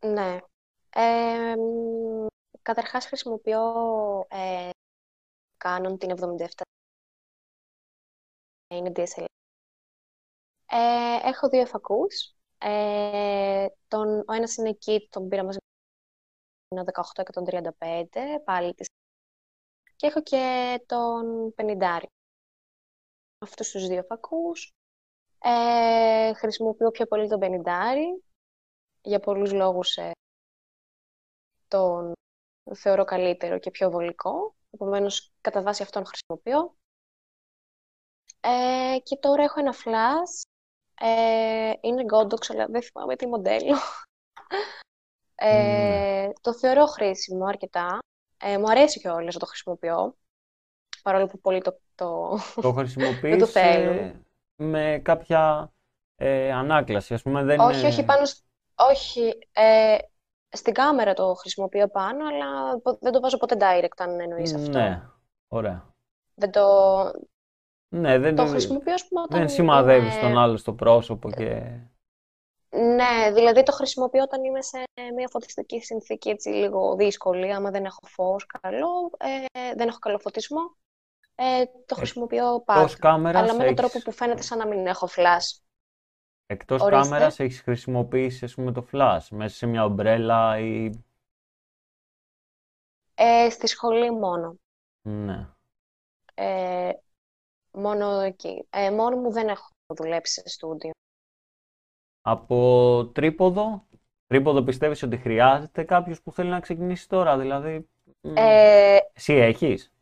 Ναι. 0.01 0.39
Ε, 0.91 1.55
μ, 1.57 2.27
καταρχάς 2.63 3.07
χρησιμοποιώ 3.07 3.61
ε, 4.29 4.71
Canon 5.65 5.99
την 5.99 6.11
77. 6.11 6.63
Είναι 8.69 8.93
DSLR. 8.95 9.25
Ε, 10.67 11.29
έχω 11.29 11.49
δύο 11.49 11.67
φακούς. 11.67 12.35
Ε, 12.59 13.67
τον, 13.89 14.19
ο 14.27 14.33
ένας 14.33 14.57
είναι 14.57 14.79
kit, 14.87 15.07
τον 15.11 15.29
πήρα 15.29 15.45
μαζί 15.45 15.59
με 16.75 16.85
το 16.85 16.91
18-135, 16.93 18.41
πάλι 18.45 18.75
της. 18.75 18.87
Και 19.97 20.07
έχω 20.07 20.23
και 20.23 20.83
τον 20.87 21.55
50. 21.57 22.03
Αυτούς 23.39 23.71
τους 23.71 23.87
δύο 23.87 24.03
φακούς. 24.03 24.73
Ε, 25.39 26.33
χρησιμοποιώ 26.35 26.91
πιο 26.91 27.07
πολύ 27.07 27.29
τον 27.29 27.41
50 27.41 28.23
για 29.03 29.21
πολλούς 29.21 29.53
λόγους 29.53 29.97
ε, 29.97 30.11
τον 31.69 32.13
θεωρώ 32.75 33.05
καλύτερο 33.05 33.59
και 33.59 33.71
πιο 33.71 33.91
βολικό. 33.91 34.55
Επομένως, 34.71 35.33
κατά 35.41 35.63
βάση 35.63 35.83
αυτόν 35.83 36.05
χρησιμοποιώ. 36.07 36.78
Ε, 38.41 38.99
και 39.03 39.17
τώρα 39.17 39.43
έχω 39.43 39.61
ένα 39.61 39.75
flash. 39.85 40.47
Ε, 41.01 41.73
είναι 41.81 42.05
Godox, 42.13 42.47
αλλά 42.49 42.67
δεν 42.67 42.83
θυμάμαι 42.83 43.17
τι 43.17 43.27
μοντέλο. 43.27 43.77
Ε, 45.35 46.29
Το 46.41 46.55
θεωρώ 46.55 46.87
χρήσιμο 46.87 47.45
αρκετά. 47.45 47.99
Ε, 48.39 48.59
μου 48.59 48.71
αρέσει 48.71 49.01
και 49.01 49.09
όλες 49.09 49.35
να 49.35 49.41
το 49.41 49.47
χρησιμοποιώ. 49.47 50.17
Παρόλο 51.03 51.27
που 51.27 51.41
πολλοί 51.41 51.61
το, 51.63 51.81
το... 51.95 52.39
Το 52.61 52.73
χρησιμοποιείς 52.79 53.51
θέλουν. 53.51 53.97
ε, 53.99 54.21
με 54.57 55.01
κάποια 55.05 55.73
ε, 56.17 56.53
ανάκλαση, 56.53 57.15
ας 57.15 57.23
πούμε 57.23 57.43
δεν 57.43 57.61
όχι, 57.61 57.79
είναι- 57.79 57.89
όχι, 57.89 58.05
πάνω... 58.05 58.25
σ- 58.25 58.45
Όχι, 58.75 59.39
ε, 59.53 59.97
στην 60.49 60.75
κάμερα 60.75 61.15
το 61.15 61.35
χρησιμοποιώ 61.35 61.89
πάνω, 61.89 62.27
αλλά 62.29 62.79
πο- 62.79 62.99
δεν 63.01 63.13
το 63.13 63.21
βάζω 63.21 63.37
ποτέ 63.37 63.57
direct, 63.61 63.97
αν 63.97 64.21
εννοείς 64.21 64.55
αυτό. 64.55 64.79
Ναι, 64.79 65.03
ωραία. 65.49 65.95
Δεν 66.35 66.51
το, 66.51 66.63
Ναι, 67.89 68.19
δεν, 68.19 68.37
το 68.37 68.47
χρησιμοποιώ, 68.47 68.93
ας 68.95 69.09
πούμε, 69.09 69.21
όταν 69.21 69.39
δεν 69.39 69.49
σημαδεύεις 69.49 70.13
είμαι- 70.13 70.21
τον 70.23 70.39
άλλο 70.39 70.57
στο 70.57 70.73
πρόσωπο 70.75 71.31
και... 71.31 71.81
Ναι, 72.71 73.33
δηλαδή 73.35 73.63
το 73.63 73.73
χρησιμοποιώ 73.73 74.23
όταν 74.23 74.45
είμαι 74.45 74.63
σε 74.63 74.85
μια 75.15 75.29
φωτιστική 75.29 75.81
συνθήκη 75.81 76.29
έτσι 76.29 76.49
λίγο 76.49 76.97
δύσκολη, 76.97 77.53
άμα 77.53 77.71
δεν 77.71 77.85
έχω 77.85 78.01
φως 78.03 78.47
καλό, 78.47 79.11
ε, 79.19 79.75
δεν 79.75 79.89
έχω 79.89 79.99
καλό 79.99 80.19
φωτισμό, 80.19 80.77
ε, 81.35 81.65
το 81.87 81.95
χρησιμοποιώ 81.95 82.63
πάντα. 82.65 82.81
Εκτός 82.81 82.97
κάμερας 82.99 83.43
Αλλά 83.43 83.51
με 83.53 83.65
έναν 83.65 83.67
έχεις- 83.67 83.77
τρόπο 83.91 83.99
που 84.05 84.13
φαίνεται 84.17 84.43
σαν 84.43 84.59
να 84.59 84.67
μην 84.67 84.87
έχω 84.87 85.09
flash. 85.11 85.61
Εκτός 86.47 86.83
Ορίστε. 86.83 87.03
κάμερας 87.03 87.41
έχεις 87.41 87.61
χρησιμοποιήσει 87.61 88.45
ας 88.45 88.55
πούμε 88.55 88.73
το 88.73 88.87
flash 88.93 89.27
μέσα 89.31 89.57
σε 89.57 89.67
μια 89.67 89.85
ομπρέλα 89.85 90.59
ή... 90.59 90.91
Ε, 93.15 93.51
στη 93.51 93.67
σχολή 93.67 94.11
μόνο. 94.11 94.57
Ναι. 95.09 95.49
Ε, 96.35 96.91
μόνο 97.73 98.21
εκεί. 98.21 98.67
Ε, 98.71 98.91
μόνο 98.91 99.17
μου 99.17 99.31
δεν 99.33 99.49
έχω 99.49 99.69
δουλέψει 99.95 100.41
σε 100.41 100.49
στούντιο. 100.49 100.91
Από 102.23 103.11
τρίποδο, 103.15 103.87
τρίποδο 104.27 104.63
πιστεύεις 104.63 105.03
ότι 105.03 105.17
χρειάζεται 105.17 105.85
κάποιος 105.85 106.23
που 106.23 106.33
θέλει 106.33 106.49
να 106.51 106.61
ξεκινήσει 106.61 107.09
τώρα, 107.09 107.39
δηλαδή... 107.39 107.89
μ, 108.21 108.37
Ε, 108.37 108.99
Εσύ 109.13 109.33
έχεις; 109.35 109.93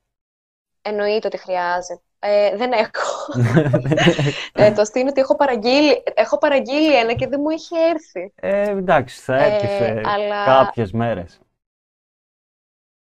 εννοείται 0.83 1.27
ότι 1.27 1.37
χρειάζεται. 1.39 2.01
Ε, 2.19 2.57
δεν 2.57 2.73
έχω. 2.73 3.33
Ε, 4.53 4.73
το 4.73 4.81
αστείο 4.81 5.01
είναι 5.01 5.11
ότι 5.11 5.21
έχω 5.21 5.37
παραγγείλει, 5.37 6.03
έχω 6.14 6.39
παραγγείλει 6.39 6.97
ένα 6.97 7.14
και 7.14 7.27
δεν 7.27 7.41
μου 7.41 7.51
έχει 7.51 7.77
έρθει. 7.77 8.33
Ε, 8.35 8.69
εντάξει, 8.71 9.21
θα 9.21 9.37
Ε, 9.37 9.53
έρθει 9.55 9.67
σε 9.67 10.01
αλλά- 10.05 10.45
κάποιες 10.45 10.93
μέρες. 10.93 11.41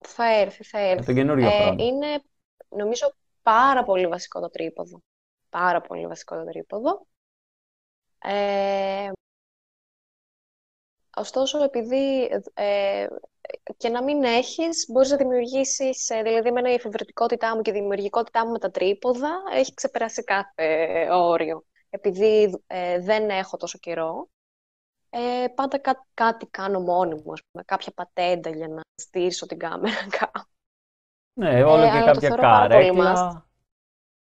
Θα 0.07 0.25
έρθει, 0.39 0.63
θα 0.63 0.79
Με 0.79 0.89
έρθει. 0.89 1.05
τον 1.05 1.15
καινούριο 1.15 1.47
Ε, 1.47 1.61
χρόνο. 1.61 1.83
είναι, 1.83 2.21
νομίζω, 2.69 3.13
πάρα 3.41 3.83
πολύ 3.83 4.07
βασικό 4.07 4.39
το 4.41 4.49
τρίποδο. 4.49 5.01
Πάρα 5.49 5.81
πολύ 5.81 6.07
βασικό 6.07 6.35
το 6.35 6.45
τρίποδο. 6.45 7.05
Ε, 8.23 9.11
ωστόσο, 11.15 11.63
επειδή 11.63 12.29
ε, 12.53 13.07
και 13.77 13.89
να 13.89 14.03
μην 14.03 14.23
έχεις, 14.23 14.85
μπορείς 14.89 15.09
να 15.09 15.17
δημιουργήσεις, 15.17 16.09
ε, 16.09 16.21
δηλαδή 16.21 16.47
εμένα 16.47 16.71
η 16.71 16.73
εφευρετικότητά 16.73 17.55
μου 17.55 17.61
και 17.61 17.69
η 17.69 17.73
δημιουργικότητά 17.73 18.45
μου 18.45 18.51
με 18.51 18.59
τα 18.59 18.71
τρίποδα 18.71 19.43
έχει 19.53 19.73
ξεπεράσει 19.73 20.23
κάθε 20.23 21.07
όριο. 21.11 21.65
Επειδή 21.89 22.63
ε, 22.67 22.99
δεν 22.99 23.29
έχω 23.29 23.57
τόσο 23.57 23.77
καιρό, 23.77 24.29
ε, 25.09 25.47
πάντα 25.55 25.79
κά- 25.79 26.07
κάτι 26.13 26.47
κάνω 26.47 26.79
μόνη 26.79 27.15
μου, 27.15 27.31
ας 27.33 27.41
πούμε, 27.51 27.63
κάποια 27.65 27.91
πατέντα 27.95 28.49
για 28.49 28.67
να 28.67 28.81
στήσω 28.95 29.45
την 29.45 29.59
κάμερα 29.59 30.07
κάπου. 30.19 30.41
Ναι, 31.33 31.63
όλο 31.63 31.83
ε, 31.83 31.89
και 31.89 31.91
αλλά 31.91 31.99
το 31.99 32.05
κάποια 32.05 32.27
θεωρώ 32.27 32.41
πάρα 32.41 32.67
πολύ 32.67 32.85
καρέκλα. 32.85 33.45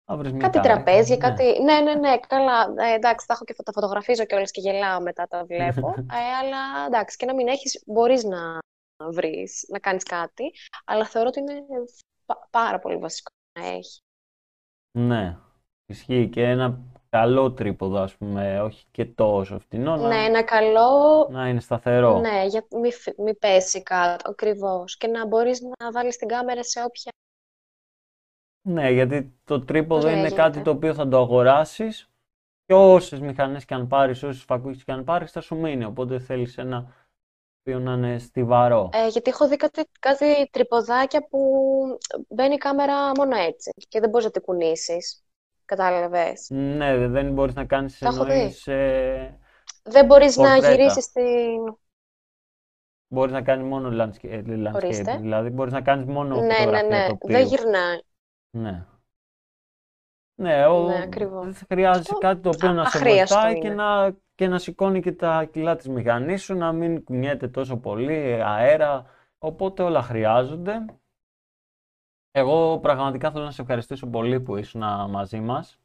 Θα 0.04 0.16
βρεις 0.16 0.32
μια 0.32 0.40
Κάτι 0.40 0.58
καρέκλα, 0.58 0.82
τραπέζια, 0.84 1.16
ναι. 1.16 1.22
κάτι. 1.22 1.62
Ναι, 1.62 1.80
ναι, 1.80 1.94
ναι, 1.94 2.18
καλά. 2.18 2.74
Ε, 2.76 2.94
εντάξει, 2.94 3.26
τα 3.26 3.34
έχω 3.34 3.44
και 3.44 3.54
τα 3.62 3.72
φωτογραφίζω 3.72 4.24
κιόλας 4.24 4.50
και 4.50 4.60
γελάω 4.60 5.00
μετά 5.00 5.26
τα 5.26 5.44
βλέπω. 5.44 5.94
ε, 6.12 6.36
αλλά 6.42 6.86
εντάξει, 6.86 7.16
και 7.16 7.26
να 7.26 7.34
μην 7.34 7.48
έχεις, 7.48 7.82
μπορείς 7.86 8.24
να 8.24 8.58
βρεις, 9.10 9.66
να 9.68 9.78
κάνεις 9.78 10.02
κάτι. 10.02 10.52
Αλλά 10.84 11.04
θεωρώ 11.06 11.28
ότι 11.28 11.40
είναι 11.40 11.54
πα- 12.26 12.48
πάρα 12.50 12.78
πολύ 12.78 12.96
βασικό 12.96 13.30
να 13.60 13.66
έχεις. 13.66 14.00
Ναι, 14.98 15.38
ισχύει 15.86 16.28
και 16.28 16.42
ένα 16.42 16.78
καλό 17.18 17.52
τρίποδο, 17.52 17.98
ας 17.98 18.14
πούμε, 18.14 18.60
όχι 18.60 18.84
και 18.90 19.04
τόσο 19.04 19.58
φτηνό, 19.58 19.96
να, 19.96 20.08
Ναι, 20.08 20.24
ένα 20.24 20.42
καλό. 20.42 21.28
να 21.30 21.48
είναι 21.48 21.60
σταθερό. 21.60 22.18
Ναι, 22.18 22.44
για 22.46 22.66
μη, 22.80 22.92
φ- 22.92 23.18
μη 23.18 23.34
πέσει 23.34 23.82
κάτω, 23.82 24.30
ακριβώς. 24.30 24.96
Και 24.96 25.06
να 25.06 25.26
μπορείς 25.26 25.60
να 25.60 25.92
βάλεις 25.92 26.16
την 26.16 26.28
κάμερα 26.28 26.64
σε 26.64 26.82
όποια. 26.82 27.12
Ναι, 28.68 28.90
γιατί 28.90 29.38
το 29.44 29.64
τρίποδο 29.64 30.00
Πώς 30.02 30.10
είναι 30.10 30.20
λέγεται; 30.20 30.40
κάτι 30.40 30.62
το 30.62 30.70
οποίο 30.70 30.94
θα 30.94 31.08
το 31.08 31.18
αγοράσεις 31.18 32.08
και 32.66 32.74
όσες 32.74 33.20
μηχανές 33.20 33.64
και 33.64 33.74
αν 33.74 33.86
πάρεις, 33.86 34.22
όσες 34.22 34.42
φακούς 34.42 34.84
και 34.84 34.92
αν 34.92 35.04
πάρεις, 35.04 35.30
θα 35.32 35.40
σου 35.40 35.56
μείνει. 35.56 35.84
Οπότε 35.84 36.18
θέλεις 36.18 36.58
ένα 36.58 36.82
το 36.82 37.70
οποίο 37.70 37.78
να 37.78 37.92
είναι 37.92 38.18
στιβαρό. 38.18 38.90
Ε, 38.92 39.08
γιατί 39.08 39.30
έχω 39.30 39.48
δει 39.48 39.56
κάτι, 39.56 39.84
κάτι 40.00 40.48
τρυποδάκια 40.50 41.26
που 41.28 41.38
μπαίνει 42.28 42.54
η 42.54 42.58
κάμερα 42.58 43.10
μόνο 43.16 43.36
έτσι 43.36 43.70
και 43.88 44.00
δεν 44.00 44.08
μπορείς 44.10 44.26
να 44.26 44.32
την 44.32 44.42
κουνήσεις. 44.42 45.23
Κατάλαβες. 45.64 46.46
Ναι, 46.50 46.96
δε- 46.96 47.08
δεν 47.08 47.32
μπορείς 47.32 47.54
να 47.54 47.64
κάνεις 47.64 47.98
Τα 47.98 48.08
έχω 48.08 48.24
δει. 48.24 48.32
εννοείς, 48.32 48.66
ε, 48.66 49.38
Δεν 49.82 50.06
μπορείς 50.06 50.36
να 50.36 50.52
Πορτρέτα. 50.52 50.70
γυρίσεις 50.74 51.12
την... 51.12 51.22
μπορείς 53.08 53.32
να 53.32 53.42
κάνεις 53.42 53.66
μόνο 53.66 54.04
landscape, 54.04 54.28
ε, 54.30 54.42
landscape, 54.46 54.74
Ορίστε. 54.74 55.16
δηλαδή 55.16 55.48
μπορείς 55.50 55.72
να 55.72 55.80
κάνεις 55.82 56.04
μόνο 56.06 56.34
Ναι, 56.36 56.46
ναι, 56.46 56.54
φωτογραφία 56.54 56.88
ναι. 56.98 57.06
τοπίου. 57.06 57.36
Δεν 57.36 57.46
γυρνάει. 57.46 57.98
Ναι. 58.50 58.86
Ναι, 60.34 60.66
ο, 60.66 60.86
Ναι, 60.86 61.02
ακριβώς. 61.02 61.62
χρειάζεσαι 61.68 62.00
Αυτό 62.12 62.18
κάτι 62.18 62.40
το 62.40 62.48
οποίο 62.48 62.72
να 62.72 62.84
σε 62.84 62.98
αχρίαστο 62.98 63.34
βοηθάει 63.34 63.58
και 63.58 63.66
είναι. 63.66 63.74
να, 63.74 64.16
και 64.34 64.48
να 64.48 64.58
σηκώνει 64.58 65.00
και 65.00 65.12
τα 65.12 65.44
κιλά 65.44 65.76
της 65.76 65.88
μηχανής 65.88 66.42
σου, 66.42 66.54
να 66.56 66.72
μην 66.72 67.04
κουνιέται 67.04 67.48
τόσο 67.48 67.76
πολύ, 67.76 68.42
αέρα, 68.42 69.04
οπότε 69.38 69.82
όλα 69.82 70.02
χρειάζονται. 70.02 70.84
Εγώ 72.36 72.78
πραγματικά 72.78 73.30
θέλω 73.30 73.44
να 73.44 73.50
σε 73.50 73.62
ευχαριστήσω 73.62 74.06
πολύ 74.06 74.40
που 74.40 74.56
ήσουν 74.56 74.80
μαζί 75.10 75.40
μας 75.40 75.78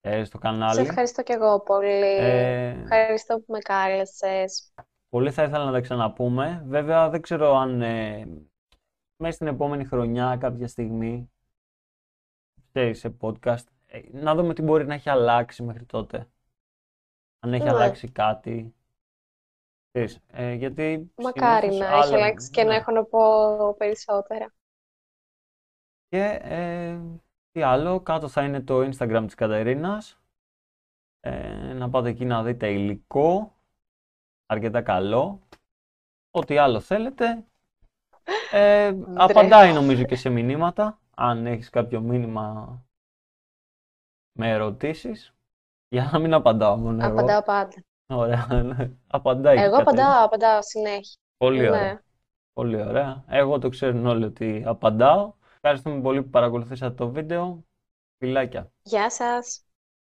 ε, 0.00 0.24
στο 0.24 0.36
Σε 0.36 0.42
κανάλι. 0.42 0.80
ευχαριστώ 0.80 1.22
και 1.22 1.32
εγώ 1.32 1.60
πολύ. 1.60 2.16
Ε, 2.16 2.68
Ευχαριστώ 2.68 3.36
που 3.38 3.52
με 3.52 3.58
κάλεσες. 3.58 4.72
Πολύ 5.08 5.30
θα 5.30 5.42
ήθελα 5.42 5.64
να 5.64 5.72
τα 5.72 5.80
ξαναπούμε. 5.80 6.62
Βέβαια, 6.66 7.08
δεν 7.08 7.20
ξέρω 7.20 7.54
αν 7.56 7.82
ε, 7.82 8.26
μέσα 9.16 9.34
στην 9.34 9.46
επόμενη 9.46 9.84
χρονιά 9.84 10.36
κάποια 10.40 10.68
στιγμή 10.68 11.30
σε, 12.72 12.92
σε 12.92 13.16
podcast 13.20 13.64
ε, 13.86 14.00
να 14.12 14.34
δούμε 14.34 14.54
τι 14.54 14.62
μπορεί 14.62 14.86
να 14.86 14.94
έχει 14.94 15.10
αλλάξει 15.10 15.62
μέχρι 15.62 15.84
τότε. 15.84 16.28
Αν 17.40 17.52
έχει 17.52 17.64
Ναι. 17.64 17.70
αλλάξει 17.70 18.08
κάτι. 18.10 18.74
Ξέρεις, 19.90 20.18
ε, 20.26 20.52
γιατί 20.52 21.12
Μακάρι 21.16 21.72
συνήθως 21.72 21.88
να 21.90 21.96
έχει 21.96 22.04
άλλο- 22.06 22.16
αλλάξει 22.16 22.50
και 22.50 22.62
να 22.62 22.68
ναι. 22.68 22.76
έχω 22.76 22.92
να 22.92 23.04
πω 23.04 23.20
περισσότερα. 23.74 24.52
Και 26.10 26.38
ε, 26.42 26.98
τι 27.50 27.62
άλλο, 27.62 28.00
κάτω 28.00 28.28
θα 28.28 28.44
είναι 28.44 28.60
το 28.60 28.78
Instagram 28.80 29.22
της 29.26 29.34
Κατερίνας. 29.34 30.20
Ε, 31.20 31.72
να 31.72 31.90
πάτε 31.90 32.08
εκεί 32.08 32.24
να 32.24 32.42
δείτε 32.42 32.72
υλικό, 32.72 33.56
αρκετά 34.46 34.82
καλό. 34.82 35.40
Ό,τι 36.30 36.58
άλλο 36.58 36.80
θέλετε. 36.80 37.44
Ε, 38.52 38.94
απαντάει 39.14 39.72
νομίζω 39.72 40.04
και 40.04 40.16
σε 40.16 40.28
μηνύματα, 40.28 40.98
αν 41.16 41.46
έχεις 41.46 41.70
κάποιο 41.70 42.00
μήνυμα 42.00 42.78
με 44.38 44.50
ερωτήσεις 44.50 45.34
για 45.88 46.08
να 46.12 46.18
μην 46.18 46.34
απαντάω 46.34 46.76
μόνο 46.76 47.04
εγώ. 47.04 47.12
Απαντάω 47.12 47.42
πάντα. 47.42 47.82
Ωραία. 48.12 48.46
Απαντάει 49.06 49.56
και 49.56 49.62
η 49.62 49.64
Εγώ 49.64 49.76
Κατερίνα. 49.76 50.02
απαντάω, 50.04 50.24
απαντάω 50.24 50.62
συνέχεια. 50.62 51.20
Πολύ 51.36 51.60
Ναι. 51.60 51.68
ωραία. 51.68 52.02
Πολύ 52.52 52.82
ωραία. 52.82 53.24
Εγώ 53.28 53.58
το 53.58 53.68
ξέρουν 53.68 54.06
όλοι 54.06 54.24
ότι 54.24 54.62
απαντάω. 54.66 55.32
Ευχαριστούμε 55.60 56.00
πολύ 56.00 56.22
που 56.22 56.30
παρακολουθήσατε 56.30 56.94
το 56.94 57.10
βίντεο. 57.10 57.64
Φιλάκια. 58.18 58.72
Γεια 58.82 59.10
σας. 59.10 59.64